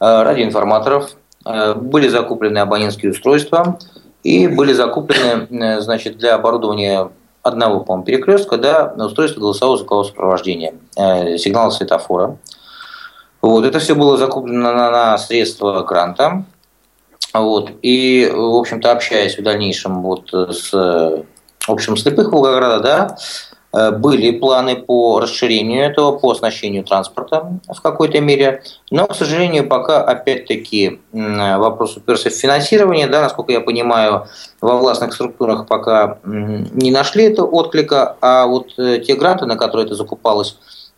радиоинформаторов, 0.00 1.10
были 1.74 2.08
закуплены 2.08 2.58
абонентские 2.58 3.12
устройства 3.12 3.78
и 4.26 4.48
были 4.48 4.72
закуплены, 4.72 5.46
э, 5.50 5.80
значит, 5.80 6.18
для 6.18 6.34
оборудования 6.34 7.10
одного, 7.42 7.80
по-моему, 7.80 8.04
перекрестка, 8.04 8.58
да, 8.58 8.92
устройство 8.96 9.40
голосового 9.40 9.78
звукового 9.78 10.04
сопровождения, 10.04 10.74
э, 10.96 11.38
сигнала 11.38 11.70
светофора. 11.70 12.36
Вот, 13.40 13.64
это 13.64 13.78
все 13.78 13.94
было 13.94 14.16
закуплено 14.16 14.72
на, 14.72 14.90
на 14.90 15.18
средства 15.18 15.84
гранта. 15.84 16.44
Вот. 17.32 17.70
И, 17.82 18.28
в 18.34 18.56
общем-то, 18.56 18.90
общаясь 18.90 19.38
в 19.38 19.42
дальнейшем 19.42 20.02
вот 20.02 20.32
с 20.32 20.74
э, 20.74 21.22
общим 21.68 21.96
слепых 21.96 22.32
Волгограда, 22.32 22.80
да, 22.80 23.16
э, 23.16 23.55
были 23.98 24.30
планы 24.30 24.76
по 24.76 25.20
расширению 25.20 25.84
этого, 25.84 26.18
по 26.18 26.30
оснащению 26.30 26.84
транспорта 26.84 27.60
в 27.68 27.80
какой-то 27.80 28.20
мере. 28.20 28.62
Но, 28.90 29.06
к 29.06 29.14
сожалению, 29.14 29.68
пока, 29.68 30.02
опять-таки, 30.02 31.00
вопрос 31.12 31.96
уперся 31.96 32.30
в 32.30 32.34
финансирование. 32.34 33.06
Да, 33.06 33.22
насколько 33.22 33.52
я 33.52 33.60
понимаю, 33.60 34.26
во 34.60 34.76
властных 34.76 35.12
структурах 35.12 35.66
пока 35.66 36.18
не 36.24 36.90
нашли 36.90 37.24
этого 37.24 37.46
отклика, 37.46 38.16
а 38.20 38.46
вот 38.46 38.78
э, 38.78 38.98
те 38.98 39.14
гранты, 39.14 39.46
на 39.46 39.56
которые 39.56 39.86
это 39.86 39.94
закупалось, 39.94 40.56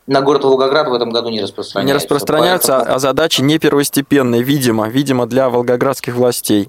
на 0.09 0.23
город 0.23 0.43
Волгоград 0.43 0.89
в 0.89 0.95
этом 0.95 1.11
году 1.11 1.29
не 1.29 1.43
распространяются. 1.43 1.87
Не 1.87 1.93
распространяются, 1.93 2.79
а 2.79 2.99
задачи 2.99 3.43
не 3.43 3.59
первостепенные, 3.59 4.43
видимо, 4.43 4.89
видимо, 4.89 5.27
для 5.27 5.51
волгоградских 5.51 6.15
властей. 6.15 6.69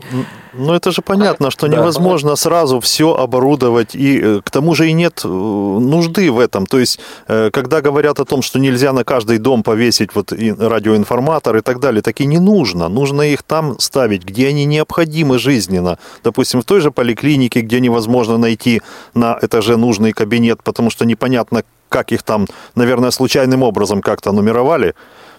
Ну, 0.53 0.73
это 0.73 0.91
же 0.91 1.01
понятно, 1.01 1.49
что 1.49 1.67
Да. 1.67 1.77
невозможно 1.77 2.35
сразу 2.35 2.81
все 2.81 3.15
оборудовать, 3.15 3.95
и 3.95 4.19
э, 4.21 4.41
к 4.43 4.51
тому 4.51 4.75
же 4.75 4.89
и 4.89 4.93
нет 4.93 5.21
э, 5.23 5.27
нужды 5.27 6.29
в 6.31 6.39
этом. 6.39 6.65
То 6.65 6.79
есть, 6.79 6.99
э, 7.27 7.49
когда 7.51 7.81
говорят 7.81 8.19
о 8.19 8.25
том, 8.25 8.41
что 8.41 8.59
нельзя 8.59 8.91
на 8.91 9.05
каждый 9.05 9.37
дом 9.37 9.63
повесить 9.63 10.13
вот 10.15 10.33
радиоинформатор 10.33 11.55
и 11.57 11.61
так 11.61 11.79
далее, 11.79 12.01
так 12.01 12.19
и 12.19 12.25
не 12.25 12.39
нужно. 12.39 12.89
Нужно 12.89 13.21
их 13.21 13.43
там 13.43 13.79
ставить, 13.79 14.25
где 14.25 14.49
они 14.49 14.65
необходимы 14.65 15.39
жизненно. 15.39 15.97
Допустим, 16.23 16.61
в 16.61 16.65
той 16.65 16.81
же 16.81 16.91
поликлинике, 16.91 17.61
где 17.61 17.79
невозможно 17.79 18.37
найти 18.37 18.81
на 19.13 19.39
этаже 19.41 19.77
нужный 19.77 20.11
кабинет, 20.11 20.61
потому 20.63 20.89
что 20.89 21.05
непонятно, 21.05 21.63
как 21.89 22.11
их 22.11 22.23
там, 22.23 22.47
наверное, 22.75 23.11
случайным 23.11 23.63
образом 23.63 24.01
как-то 24.01 24.31
нумеровали. 24.31 24.93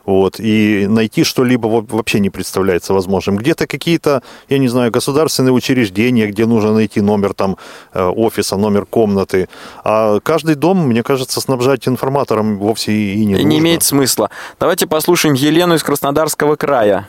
Вот, 0.07 0.41
и 0.41 0.87
найти 0.89 1.25
что-либо 1.25 1.67
во- 1.69 1.83
вообще 1.97 2.21
не 2.21 2.31
представляется 2.31 2.95
возможным. 2.95 3.37
Где-то 3.37 3.67
какие-то, 3.67 4.23
я 4.49 4.59
не 4.59 4.67
знаю, 4.67 4.91
государственные 4.91 5.53
учреждения, 5.53 6.27
где 6.27 6.47
нужно 6.47 6.73
найти 6.73 7.03
номер 7.03 7.35
там 7.35 7.59
э, 7.93 8.03
офиса, 8.03 8.57
номер 8.57 8.87
комнаты. 8.87 9.49
А 9.85 10.19
каждый 10.21 10.55
дом, 10.55 10.87
мне 10.89 11.03
кажется, 11.03 11.41
снабжать 11.41 11.87
информатором 11.87 12.59
вовсе 12.59 12.93
и 12.93 13.19
не 13.21 13.35
Не, 13.35 13.45
нужно. 13.45 13.59
имеет 13.59 13.83
смысла. 13.83 14.31
Давайте 14.59 14.87
послушаем 14.87 15.35
Елену 15.35 15.75
из 15.75 15.83
Краснодарского 15.83 16.57
края. 16.57 17.07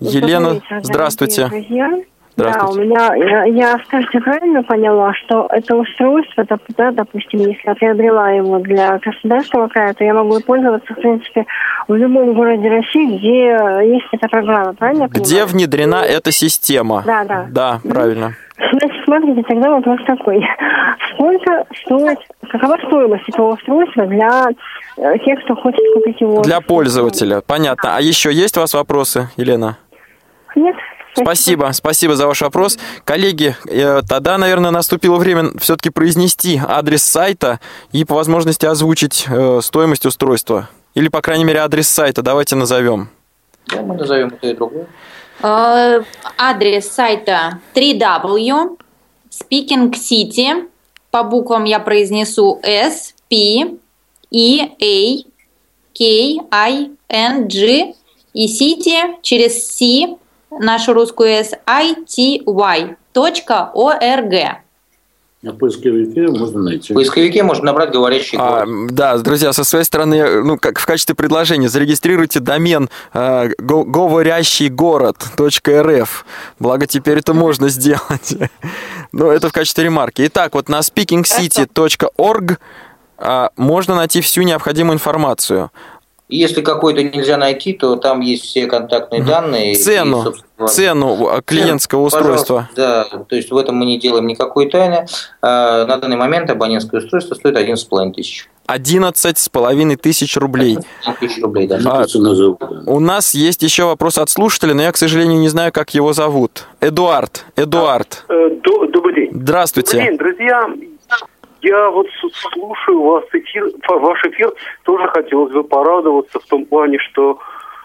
Елена, 0.00 0.60
здравствуйте. 0.82 1.46
друзья. 1.46 2.02
Здравствуйте. 2.38 2.94
Да, 2.94 3.10
у 3.10 3.16
меня, 3.16 3.30
я, 3.30 3.44
я, 3.46 3.80
кажется, 3.88 4.20
правильно 4.20 4.62
поняла, 4.62 5.12
что 5.14 5.48
это 5.50 5.74
устройство, 5.74 6.46
да, 6.76 6.92
допустим, 6.92 7.40
если 7.40 7.60
я 7.64 7.74
приобрела 7.74 8.30
его 8.30 8.60
для 8.60 8.96
Краснодарского 9.00 9.66
края, 9.66 9.92
то 9.94 10.04
я 10.04 10.14
могу 10.14 10.38
пользоваться, 10.40 10.94
в 10.94 11.00
принципе, 11.00 11.46
в 11.88 11.94
любом 11.96 12.34
городе 12.34 12.68
России, 12.68 13.18
где 13.18 13.92
есть 13.92 14.06
эта 14.12 14.28
программа, 14.28 14.72
правильно 14.74 15.08
Где 15.08 15.46
внедрена 15.46 16.04
эта 16.04 16.30
система? 16.30 17.02
Да, 17.04 17.24
да. 17.24 17.46
Да, 17.50 17.80
правильно. 17.82 18.34
Значит, 18.56 19.04
смотрите, 19.04 19.42
тогда 19.42 19.70
вопрос 19.70 19.98
такой. 20.06 20.40
Сколько 21.14 21.64
стоит, 21.84 22.18
какова 22.50 22.76
стоимость 22.86 23.28
этого 23.28 23.54
устройства 23.54 24.06
для 24.06 24.46
э, 24.96 25.18
тех, 25.24 25.42
кто 25.44 25.56
хочет 25.56 25.80
купить 25.94 26.20
его? 26.20 26.42
Для 26.42 26.60
пользователя. 26.60 27.40
Понятно. 27.40 27.96
А 27.96 28.00
еще 28.00 28.32
есть 28.32 28.56
у 28.56 28.60
вас 28.60 28.74
вопросы, 28.74 29.28
Елена? 29.36 29.78
Нет? 30.54 30.76
Спасибо, 31.22 31.70
спасибо 31.72 32.16
за 32.16 32.26
ваш 32.26 32.40
вопрос. 32.40 32.78
Коллеги, 33.04 33.56
э, 33.66 34.02
тогда, 34.08 34.38
наверное, 34.38 34.70
наступило 34.70 35.16
время 35.16 35.50
все-таки 35.58 35.90
произнести 35.90 36.60
адрес 36.64 37.02
сайта 37.02 37.60
и 37.92 38.04
по 38.04 38.14
возможности 38.14 38.66
озвучить 38.66 39.26
э, 39.28 39.60
стоимость 39.62 40.06
устройства. 40.06 40.68
Или, 40.94 41.08
по 41.08 41.20
крайней 41.20 41.44
мере, 41.44 41.60
адрес 41.60 41.88
сайта 41.88 42.22
давайте 42.22 42.56
назовем. 42.56 43.08
Да, 43.66 43.82
мы 43.82 43.96
назовем 43.96 44.28
это 44.28 44.46
и 44.48 44.54
другое. 44.54 44.86
Э, 45.42 46.02
Адрес 46.36 46.88
сайта 46.90 47.60
www 47.74 48.78
Speaking 49.38 49.92
City. 49.92 50.68
По 51.10 51.22
буквам 51.22 51.64
я 51.64 51.78
произнесу 51.78 52.60
S, 52.62 53.14
P, 53.30 53.78
E, 54.30 54.60
A, 54.62 55.24
K, 55.96 56.04
I, 56.50 56.90
N, 57.08 57.48
G 57.48 57.94
и 58.34 58.46
City 58.46 59.16
через 59.22 59.66
C, 59.68 60.16
нашу 60.50 60.92
русскую 60.94 61.28
S, 61.28 61.54
I, 61.66 61.94
T, 61.94 62.42
Y, 62.44 62.96
точка 63.12 63.70
.org. 63.74 64.32
На 65.40 65.52
поисковике 65.52 66.26
можно 66.26 66.62
найти. 66.62 66.92
В 66.92 66.96
поисковике 66.96 67.44
можно 67.44 67.66
набрать 67.66 67.92
говорящий 67.92 68.36
А, 68.40 68.64
да, 68.90 69.16
друзья, 69.18 69.52
со 69.52 69.62
своей 69.62 69.84
стороны, 69.84 70.42
ну, 70.42 70.58
как 70.58 70.80
в 70.80 70.86
качестве 70.86 71.14
предложения, 71.14 71.68
зарегистрируйте 71.68 72.40
домен 72.40 72.90
э, 73.14 73.50
го- 73.58 73.84
говорящий 73.84 74.68
город.рф. 74.68 76.26
Благо, 76.58 76.86
теперь 76.88 77.18
это 77.18 77.34
можно 77.34 77.68
сделать. 77.68 78.34
Но 79.12 79.30
это 79.30 79.48
в 79.48 79.52
качестве 79.52 79.84
ремарки. 79.84 80.26
Итак, 80.26 80.54
вот 80.54 80.68
на 80.68 80.80
speakingcity.org 80.80 82.58
а, 83.18 83.50
можно 83.56 83.94
найти 83.94 84.20
всю 84.20 84.42
необходимую 84.42 84.94
информацию. 84.94 85.70
И 86.28 86.36
Если 86.36 86.60
какой-то 86.60 87.02
нельзя 87.02 87.38
найти, 87.38 87.72
то 87.72 87.96
там 87.96 88.20
есть 88.20 88.44
все 88.44 88.66
контактные 88.66 89.22
данные. 89.22 89.72
и, 89.72 89.76
Цену, 89.76 90.34
цену 90.68 91.26
а, 91.28 91.40
клиентского 91.40 92.02
устройства. 92.02 92.68
Да, 92.76 93.04
то 93.28 93.34
есть 93.34 93.50
в 93.50 93.56
этом 93.56 93.76
мы 93.76 93.86
не 93.86 93.98
делаем 93.98 94.26
никакой 94.26 94.68
тайны. 94.68 95.06
А, 95.40 95.86
На 95.86 95.96
данный 95.96 96.16
момент 96.16 96.50
абонентское 96.50 97.00
устройство 97.00 97.34
стоит 97.34 97.56
11,5 97.56 98.12
тысяч. 98.12 98.48
11 98.66 99.38
с 99.38 99.48
половиной 99.48 99.96
тысяч 99.96 100.36
рублей. 100.36 100.76
Тысяч 101.18 101.42
рублей, 101.42 101.66
да. 101.66 101.78
А, 101.86 102.04
у 102.86 103.00
нас 103.00 103.32
есть 103.32 103.62
еще 103.62 103.84
вопрос 103.84 104.18
от 104.18 104.28
слушателя, 104.28 104.74
но 104.74 104.82
я, 104.82 104.92
к 104.92 104.98
сожалению, 104.98 105.38
не 105.40 105.48
знаю, 105.48 105.72
как 105.72 105.94
его 105.94 106.12
зовут. 106.12 106.66
Эдуард. 106.82 107.46
Эдуард. 107.56 108.24
Э, 108.28 108.50
до- 108.62 108.86
Добрый 108.88 109.14
день. 109.14 109.30
Здравствуйте. 109.32 109.92
Добрый 109.92 110.08
день, 110.10 110.18
друзья. 110.18 110.97
Я 111.62 111.90
вот 111.90 112.06
слушаю 112.52 113.02
вас 113.02 113.24
эфир, 113.32 113.64
ваш 113.88 114.24
эфир, 114.24 114.52
тоже 114.84 115.08
хотелось 115.08 115.52
бы 115.52 115.64
порадоваться 115.64 116.38
в 116.38 116.44
том 116.46 116.64
плане, 116.66 116.98
что 116.98 117.38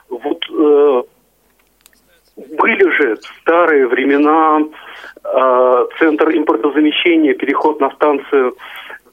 вот 0.09 0.43
э, 0.49 1.03
были 2.35 2.89
же 2.91 3.17
старые 3.41 3.87
времена 3.87 4.59
э, 5.23 5.85
центр 5.99 6.29
импортозамещения, 6.29 7.33
переход 7.33 7.79
на 7.79 7.89
станцию 7.91 8.55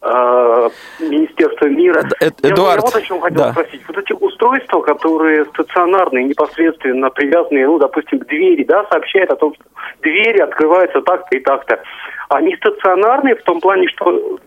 э, 0.03 0.71
Министерства 1.01 1.67
мира. 1.67 2.03
Я, 2.21 2.29
Эдуард, 2.51 2.83
я 2.83 2.87
вот 2.87 2.97
о 2.97 3.03
чем 3.03 3.21
хотел 3.21 3.45
да. 3.45 3.53
спросить. 3.53 3.83
Вот 3.89 3.99
эти 3.99 4.13
устройства, 4.13 4.81
которые 4.83 5.47
стационарные, 5.47 6.25
непосредственно 6.25 7.11
привязанные, 7.11 7.67
ну, 7.67 7.79
допустим, 7.79 8.19
к 8.21 8.27
двери, 8.27 8.65
да, 8.65 8.85
сообщают 8.91 9.31
о 9.31 9.37
том, 9.37 9.55
что 9.55 9.65
двери 10.03 10.41
открываются 10.41 11.01
так-то 11.03 11.37
и 11.37 11.41
так-то. 11.41 11.83
Они 12.29 12.55
стационарные 12.57 13.37
в 13.37 13.43
том 13.43 13.61
плане, 13.61 13.89
что 13.89 14.39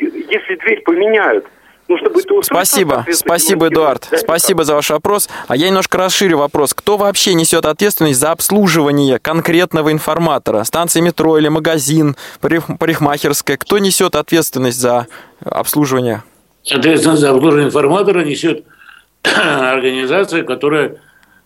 если 0.00 0.56
дверь 0.56 0.82
поменяют, 0.82 1.46
ну, 1.88 1.96
чтобы 1.98 2.20
это 2.20 2.40
Спасибо, 2.42 3.04
спасибо, 3.12 3.66
Эдуард. 3.66 4.06
да, 4.12 4.18
Спасибо 4.18 4.62
за 4.62 4.74
ваш 4.76 4.90
вопрос. 4.90 5.28
А 5.48 5.56
я 5.56 5.66
немножко 5.68 5.98
расширю 5.98 6.38
вопрос. 6.38 6.72
Кто 6.72 6.96
вообще 6.96 7.34
несет 7.34 7.66
ответственность 7.66 8.20
за 8.20 8.30
обслуживание 8.30 9.18
конкретного 9.18 9.90
информатора? 9.90 10.62
Станция 10.62 11.02
метро 11.02 11.36
или 11.36 11.48
магазин, 11.48 12.14
парик- 12.40 12.78
парикмахерская? 12.78 13.56
Кто 13.56 13.78
несет 13.78 14.14
ответственность 14.14 14.78
за 14.78 15.08
обслуживание? 15.44 16.22
Ответственность 16.70 17.22
за 17.22 17.30
обслуживание 17.30 17.66
информатора 17.66 18.22
несет 18.24 18.64
организация, 19.24 20.44
которая 20.44 20.96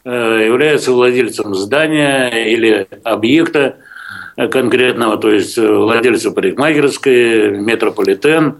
э, 0.05 0.43
является 0.45 0.93
владельцем 0.93 1.55
здания 1.55 2.29
или 2.53 2.87
объекта 3.03 3.77
конкретного, 4.37 5.17
то 5.17 5.31
есть 5.31 5.57
э, 5.59 5.67
владельца 5.67 6.31
парикмахерской, 6.31 7.51
метрополитен. 7.59 8.57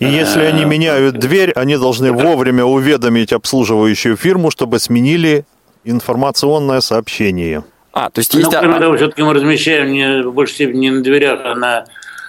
И 0.00 0.06
если 0.06 0.42
они 0.42 0.64
меняют 0.64 1.18
дверь, 1.18 1.52
они 1.52 1.76
должны 1.76 2.12
вовремя 2.12 2.64
уведомить 2.64 3.32
обслуживающую 3.32 4.16
фирму, 4.16 4.50
чтобы 4.50 4.80
сменили 4.80 5.44
информационное 5.84 6.80
сообщение. 6.80 7.62
А, 7.92 8.10
то 8.10 8.18
есть 8.18 8.34
Ну, 8.34 8.50
кроме 8.50 8.80
того, 8.80 8.96
все-таки 8.96 9.22
мы 9.22 9.34
размещаем 9.34 9.92
не, 9.92 10.22
в 10.22 10.34
большей 10.34 10.54
степени 10.54 10.80
не 10.80 10.90
на 10.90 11.02
дверях, 11.02 11.40
а 11.44 11.54
на 11.54 11.84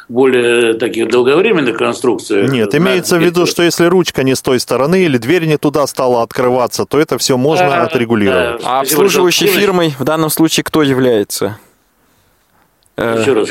более 0.08 0.76
таких 0.76 1.10
долговременных 1.10 1.76
конструкциях. 1.78 2.52
Нет, 2.52 2.76
имеется 2.76 3.18
в 3.18 3.24
виду, 3.24 3.48
что 3.48 3.64
если 3.64 3.86
ручка 3.86 4.22
не 4.22 4.36
с 4.36 4.42
той 4.44 4.60
стороны 4.60 5.04
или 5.04 5.18
дверь 5.18 5.46
не 5.46 5.58
туда 5.58 5.88
стала 5.88 6.22
открываться, 6.22 6.86
то 6.86 7.00
это 7.00 7.18
все 7.18 7.38
можно 7.38 7.68
Да, 7.68 7.84
отрегулировать. 7.84 8.62
А 8.64 8.82
обслуживающей 8.82 9.48
фирмой 9.48 9.96
в 9.98 10.04
данном 10.04 10.30
случае 10.30 10.64
кто 10.64 10.84
является? 10.84 11.58
Э, 12.98 13.20
Еще 13.22 13.34
раз. 13.34 13.50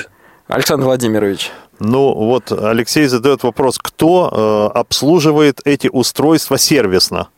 Александр 0.49 0.85
Владимирович. 0.85 1.51
Ну 1.81 2.13
вот 2.15 2.53
Алексей 2.53 3.07
задает 3.07 3.43
вопрос, 3.43 3.79
кто 3.79 4.71
э, 4.75 4.79
обслуживает 4.79 5.61
эти 5.65 5.89
устройства 5.89 6.59
сервисно? 6.59 7.29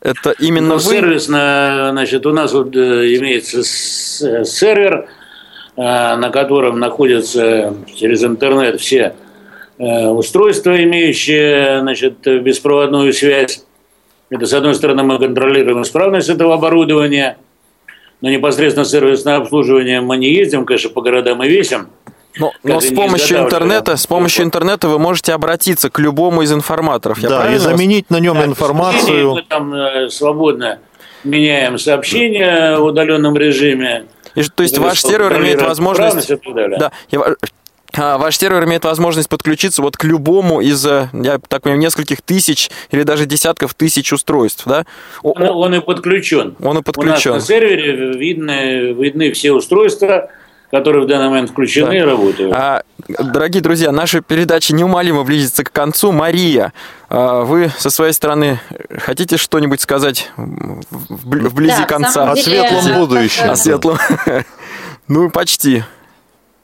Это 0.00 0.30
именно 0.38 0.68
Ну, 0.68 0.74
вы? 0.74 0.80
сервисно, 0.80 1.88
значит, 1.92 2.24
у 2.26 2.32
нас 2.32 2.52
вот 2.52 2.74
э, 2.76 3.16
имеется 3.16 3.60
э, 3.60 4.44
сервер, 4.44 5.08
на 5.76 6.30
котором 6.30 6.80
находятся 6.80 7.72
через 7.94 8.24
интернет 8.24 8.80
все 8.80 9.14
устройства, 9.78 10.82
имеющие, 10.82 11.78
значит, 11.82 12.18
беспроводную 12.24 13.12
связь. 13.12 13.62
Это, 14.28 14.44
с 14.44 14.52
одной 14.54 14.74
стороны, 14.74 15.04
мы 15.04 15.20
контролируем 15.20 15.82
исправность 15.82 16.28
этого 16.30 16.54
оборудования, 16.54 17.38
но 18.20 18.30
непосредственно 18.30 18.84
сервисное 18.84 19.36
обслуживание 19.36 20.00
мы 20.00 20.16
не 20.16 20.32
ездим, 20.32 20.64
конечно, 20.64 20.90
по 20.90 21.02
городам 21.02 21.42
и 21.42 21.48
весим. 21.48 21.88
Но, 22.38 22.52
но 22.62 22.74
Как 22.74 22.82
с 22.82 22.92
помощью 22.92 23.38
интернета, 23.38 23.96
с 23.96 24.06
помощью 24.06 24.44
интернета 24.44 24.88
вы 24.88 24.98
можете 24.98 25.32
обратиться 25.32 25.90
к 25.90 25.98
любому 25.98 26.42
из 26.42 26.52
информаторов. 26.52 27.18
Я 27.18 27.28
да, 27.28 27.36
и 27.36 27.40
правильно 27.40 27.60
заменить 27.60 28.10
на 28.10 28.20
нем 28.20 28.36
Да, 28.36 28.44
информацию. 28.44 29.34
Мы 29.34 29.42
там 29.42 29.74
э, 29.74 30.08
свободно 30.08 30.78
меняем 31.24 31.78
сообщения 31.78 32.76
в 32.76 32.84
удаленном 32.84 33.36
режиме. 33.36 34.04
И, 34.34 34.42
то 34.42 34.62
есть 34.62 34.78
ваш 34.78 35.00
сервер 35.00 35.36
имеет 35.38 35.62
возможность... 35.62 36.30
Да, 36.78 36.92
я 37.10 37.34
ваш 37.98 38.38
сервер 38.38 38.64
имеет 38.64 38.84
возможность 38.84 39.28
подключиться 39.28 39.82
вот 39.82 39.96
к 39.96 40.04
любому 40.04 40.60
из, 40.60 40.84
э, 40.86 41.08
я 41.12 41.38
так 41.48 41.62
понимаю, 41.62 41.80
нескольких 41.80 42.22
тысяч 42.22 42.70
или 42.90 43.02
даже 43.02 43.26
десятков 43.26 43.74
тысяч 43.74 44.12
устройств, 44.12 44.62
да? 44.66 44.86
Он, 45.22 45.42
он 45.42 45.74
и 45.74 45.80
подключен. 45.80 46.56
Он 46.60 46.68
и 46.68 46.70
У 46.70 46.72
нас 46.74 46.82
подключен. 46.84 47.32
на 47.32 47.40
сервере 47.40 48.12
видны, 48.12 48.92
видны 48.92 49.32
все 49.32 49.52
устройства, 49.52 50.30
которые 50.70 51.04
в 51.04 51.08
данный 51.08 51.30
момент 51.30 51.50
включены 51.50 51.96
и 51.96 52.00
работают. 52.00 52.52
А, 52.54 52.82
дорогие 53.08 53.62
друзья, 53.62 53.90
наша 53.90 54.20
передача 54.20 54.74
неумолимо 54.74 55.24
близится 55.24 55.64
к 55.64 55.72
концу. 55.72 56.12
Мария, 56.12 56.72
а, 57.08 57.44
вы 57.44 57.70
со 57.78 57.88
своей 57.90 58.12
стороны 58.12 58.60
хотите 58.98 59.38
что-нибудь 59.38 59.80
сказать 59.80 60.30
вблизи 60.36 61.72
Да, 61.78 61.84
конца? 61.86 62.10
самом 62.12 62.32
О 62.32 62.36
деле, 62.36 62.68
светлом 62.68 62.94
будущем. 63.00 63.50
О 63.50 63.56
светлом. 63.56 63.98
Ну, 65.08 65.30
почти. 65.30 65.84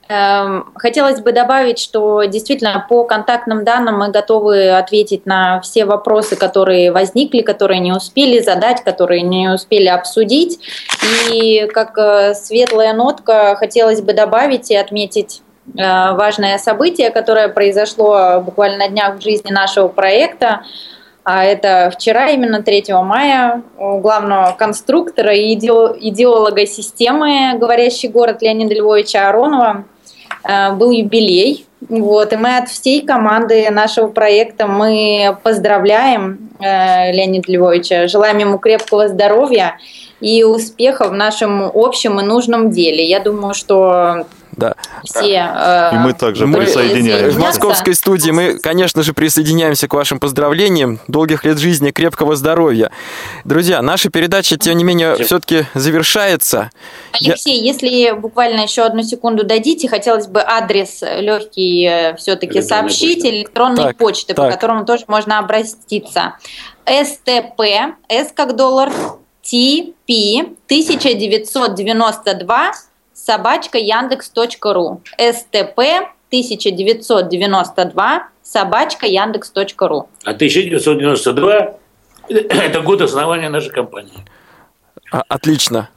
Эм, 0.09 0.73
Хотелось 0.77 1.21
бы 1.21 1.33
добавить, 1.33 1.79
что 1.79 2.25
действительно 2.25 2.85
по 2.89 3.05
контактным 3.05 3.65
данным 3.65 3.99
мы 3.99 4.11
готовы 4.11 4.71
ответить 4.71 5.25
на 5.25 5.61
все 5.63 5.87
вопросы, 5.87 6.37
которые 6.37 6.93
возникли, 6.93 7.41
которые 7.41 7.81
не 7.81 7.93
успели 7.93 8.41
задать, 8.41 8.85
которые 8.85 9.23
не 9.23 9.49
успели 9.49 9.87
обсудить. 9.87 10.59
И 11.33 11.67
как 11.73 11.97
э, 11.97 12.35
светлая 12.35 12.93
нотка 12.93 13.57
хотелось 13.57 14.03
бы 14.03 14.13
добавить 14.13 14.71
и 14.71 14.77
отметить 14.77 15.41
э, 15.75 15.81
важное 15.81 16.59
событие, 16.59 17.11
которое 17.11 17.49
произошло 17.49 18.43
буквально 18.45 18.79
на 18.79 18.89
днях 18.89 19.17
в 19.17 19.23
жизни 19.23 19.51
нашего 19.51 19.89
проекта. 19.89 20.65
А 21.25 21.43
это 21.43 21.91
вчера, 21.91 22.29
именно 22.29 22.63
3 22.63 22.85
мая, 23.03 23.63
у 23.79 23.97
главного 24.01 24.55
конструктора 24.59 25.33
и 25.33 25.57
идео- 25.57 25.97
идеолога 25.99 26.67
системы 26.67 27.55
«Говорящий 27.59 28.11
город» 28.11 28.43
Леонида 28.43 28.75
Львовича 28.75 29.31
Аронова 29.31 29.87
был 30.45 30.91
юбилей. 30.91 31.67
Вот, 31.89 32.33
и 32.33 32.37
мы 32.37 32.57
от 32.59 32.69
всей 32.71 33.05
команды 33.05 33.69
нашего 33.71 34.07
проекта 34.09 34.67
мы 34.67 35.37
поздравляем 35.43 36.51
э, 36.59 37.13
Леонида 37.13 37.53
Львовича, 37.53 38.09
желаем 38.09 38.39
ему 38.39 38.59
крепкого 38.59 39.09
здоровья 39.09 39.77
и 40.21 40.45
успеха 40.45 41.09
в 41.09 41.13
нашем 41.13 41.63
общем 41.63 42.19
и 42.21 42.23
нужном 42.23 42.71
деле. 42.71 43.05
Я 43.05 43.21
думаю, 43.21 43.53
что 43.53 44.27
Да. 44.57 44.75
все... 45.05 45.51
э, 45.55 45.91
И 45.95 45.99
мы 45.99 46.13
также 46.13 46.47
Мы 46.47 46.59
присоединяемся. 46.59 47.39
в 47.39 47.41
московской 47.41 47.95
студии 47.95 48.31
мы, 48.31 48.59
конечно 48.59 49.03
же, 49.03 49.13
присоединяемся 49.13 49.89
к 49.89 49.95
вашим 49.95 50.19
поздравлениям. 50.21 51.01
Долгих 51.09 51.45
лет 51.45 51.59
жизни, 51.59 51.91
крепкого 51.91 52.37
здоровья. 52.37 52.91
Друзья, 53.45 53.83
наша 53.83 54.11
передача, 54.11 54.57
тем 54.57 54.77
не 54.77 54.85
менее, 54.85 55.17
все-таки 55.25 55.67
завершается. 55.75 56.71
Я- 57.21 57.33
Алексей, 57.33 57.61
если 57.61 58.13
буквально 58.13 58.63
еще 58.63 58.83
одну 58.83 59.03
секунду 59.03 59.45
дадите, 59.45 59.89
хотелось 59.89 60.27
бы 60.27 60.43
адрес 60.45 61.03
легкий 61.03 62.15
все-таки 62.17 62.59
Электронной 62.59 62.63
сообщить, 62.91 63.25
электронной 63.25 63.83
Так, 63.85 63.97
почты, 63.97 64.35
по 64.35 64.43
так. 64.43 64.53
которому 64.53 64.85
тоже 64.85 65.05
можно 65.09 65.39
обратиться. 65.39 66.35
СТП, 66.87 67.61
С 68.09 68.33
как 68.35 68.57
доллар, 68.57 68.91
ТП 69.43 70.11
1992 70.67 72.73
собачка 73.25 73.79
яндекс.ру. 73.79 75.01
СТП 75.19 75.79
1992 76.29 78.29
собачка 78.43 79.07
яндекс.ру. 79.07 80.09
А 80.25 80.31
1992– 80.31 81.75
это 82.29 82.81
год 82.81 83.01
основания 83.01 83.49
нашей 83.49 83.71
компании. 83.71 84.25
А, 85.15 85.23
Отлично. 85.29 85.91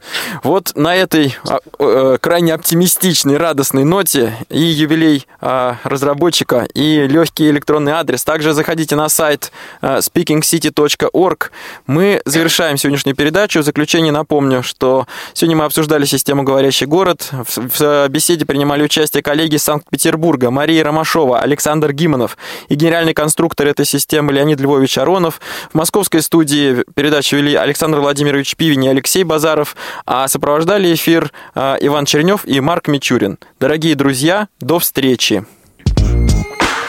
Вот 0.43 0.73
на 0.75 0.95
этой 0.95 1.35
а, 1.49 1.59
э, 1.79 2.17
крайне 2.21 2.53
оптимистичной, 2.53 3.37
радостной 3.37 3.83
ноте 3.83 4.33
и 4.49 4.61
юбилей 4.61 5.25
а, 5.41 5.77
разработчика, 5.83 6.67
и 6.75 7.07
легкий 7.07 7.49
электронный 7.49 7.93
адрес. 7.93 8.23
Также 8.23 8.53
заходите 8.53 8.95
на 8.95 9.09
сайт 9.09 9.51
а, 9.81 9.97
speakingcity.org. 9.97 11.51
Мы 11.87 12.21
завершаем 12.25 12.77
сегодняшнюю 12.77 13.15
передачу. 13.15 13.61
В 13.61 13.63
заключение 13.63 14.11
напомню, 14.11 14.61
что 14.61 15.07
сегодня 15.33 15.57
мы 15.57 15.65
обсуждали 15.65 16.05
систему 16.05 16.43
«Говорящий 16.43 16.85
город». 16.85 17.31
В 17.31 18.07
беседе 18.09 18.45
принимали 18.45 18.83
участие 18.83 19.23
коллеги 19.23 19.55
из 19.55 19.63
Санкт-Петербурга 19.63 20.51
Мария 20.51 20.83
Ромашова, 20.83 21.39
Александр 21.39 21.91
Гимонов 21.91 22.37
и 22.69 22.75
генеральный 22.75 23.15
конструктор 23.15 23.65
этой 23.65 23.85
системы 23.85 24.31
Леонид 24.31 24.59
Львович 24.59 24.99
Аронов. 24.99 25.41
В 25.71 25.73
московской 25.73 26.21
студии 26.21 26.83
передачу 26.93 27.35
вели 27.37 27.55
Александр 27.55 27.99
Владимирович 27.99 28.55
Пивень 28.55 28.85
и 28.85 28.89
Алексей 28.89 29.06
Базаров, 29.23 29.75
а 30.05 30.27
сопровождали 30.27 30.93
эфир 30.93 31.31
а, 31.55 31.77
Иван 31.79 32.05
Чернев 32.05 32.45
и 32.45 32.59
Марк 32.59 32.87
Мичурин. 32.87 33.37
Дорогие 33.59 33.95
друзья, 33.95 34.47
до 34.59 34.79
встречи. 34.79 35.45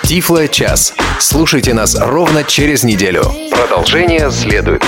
Тифло 0.02 0.48
час. 0.48 0.94
Слушайте 1.20 1.74
нас 1.74 1.94
ровно 1.98 2.42
через 2.42 2.82
неделю. 2.82 3.24
Продолжение 3.50 4.30
следует. 4.30 4.82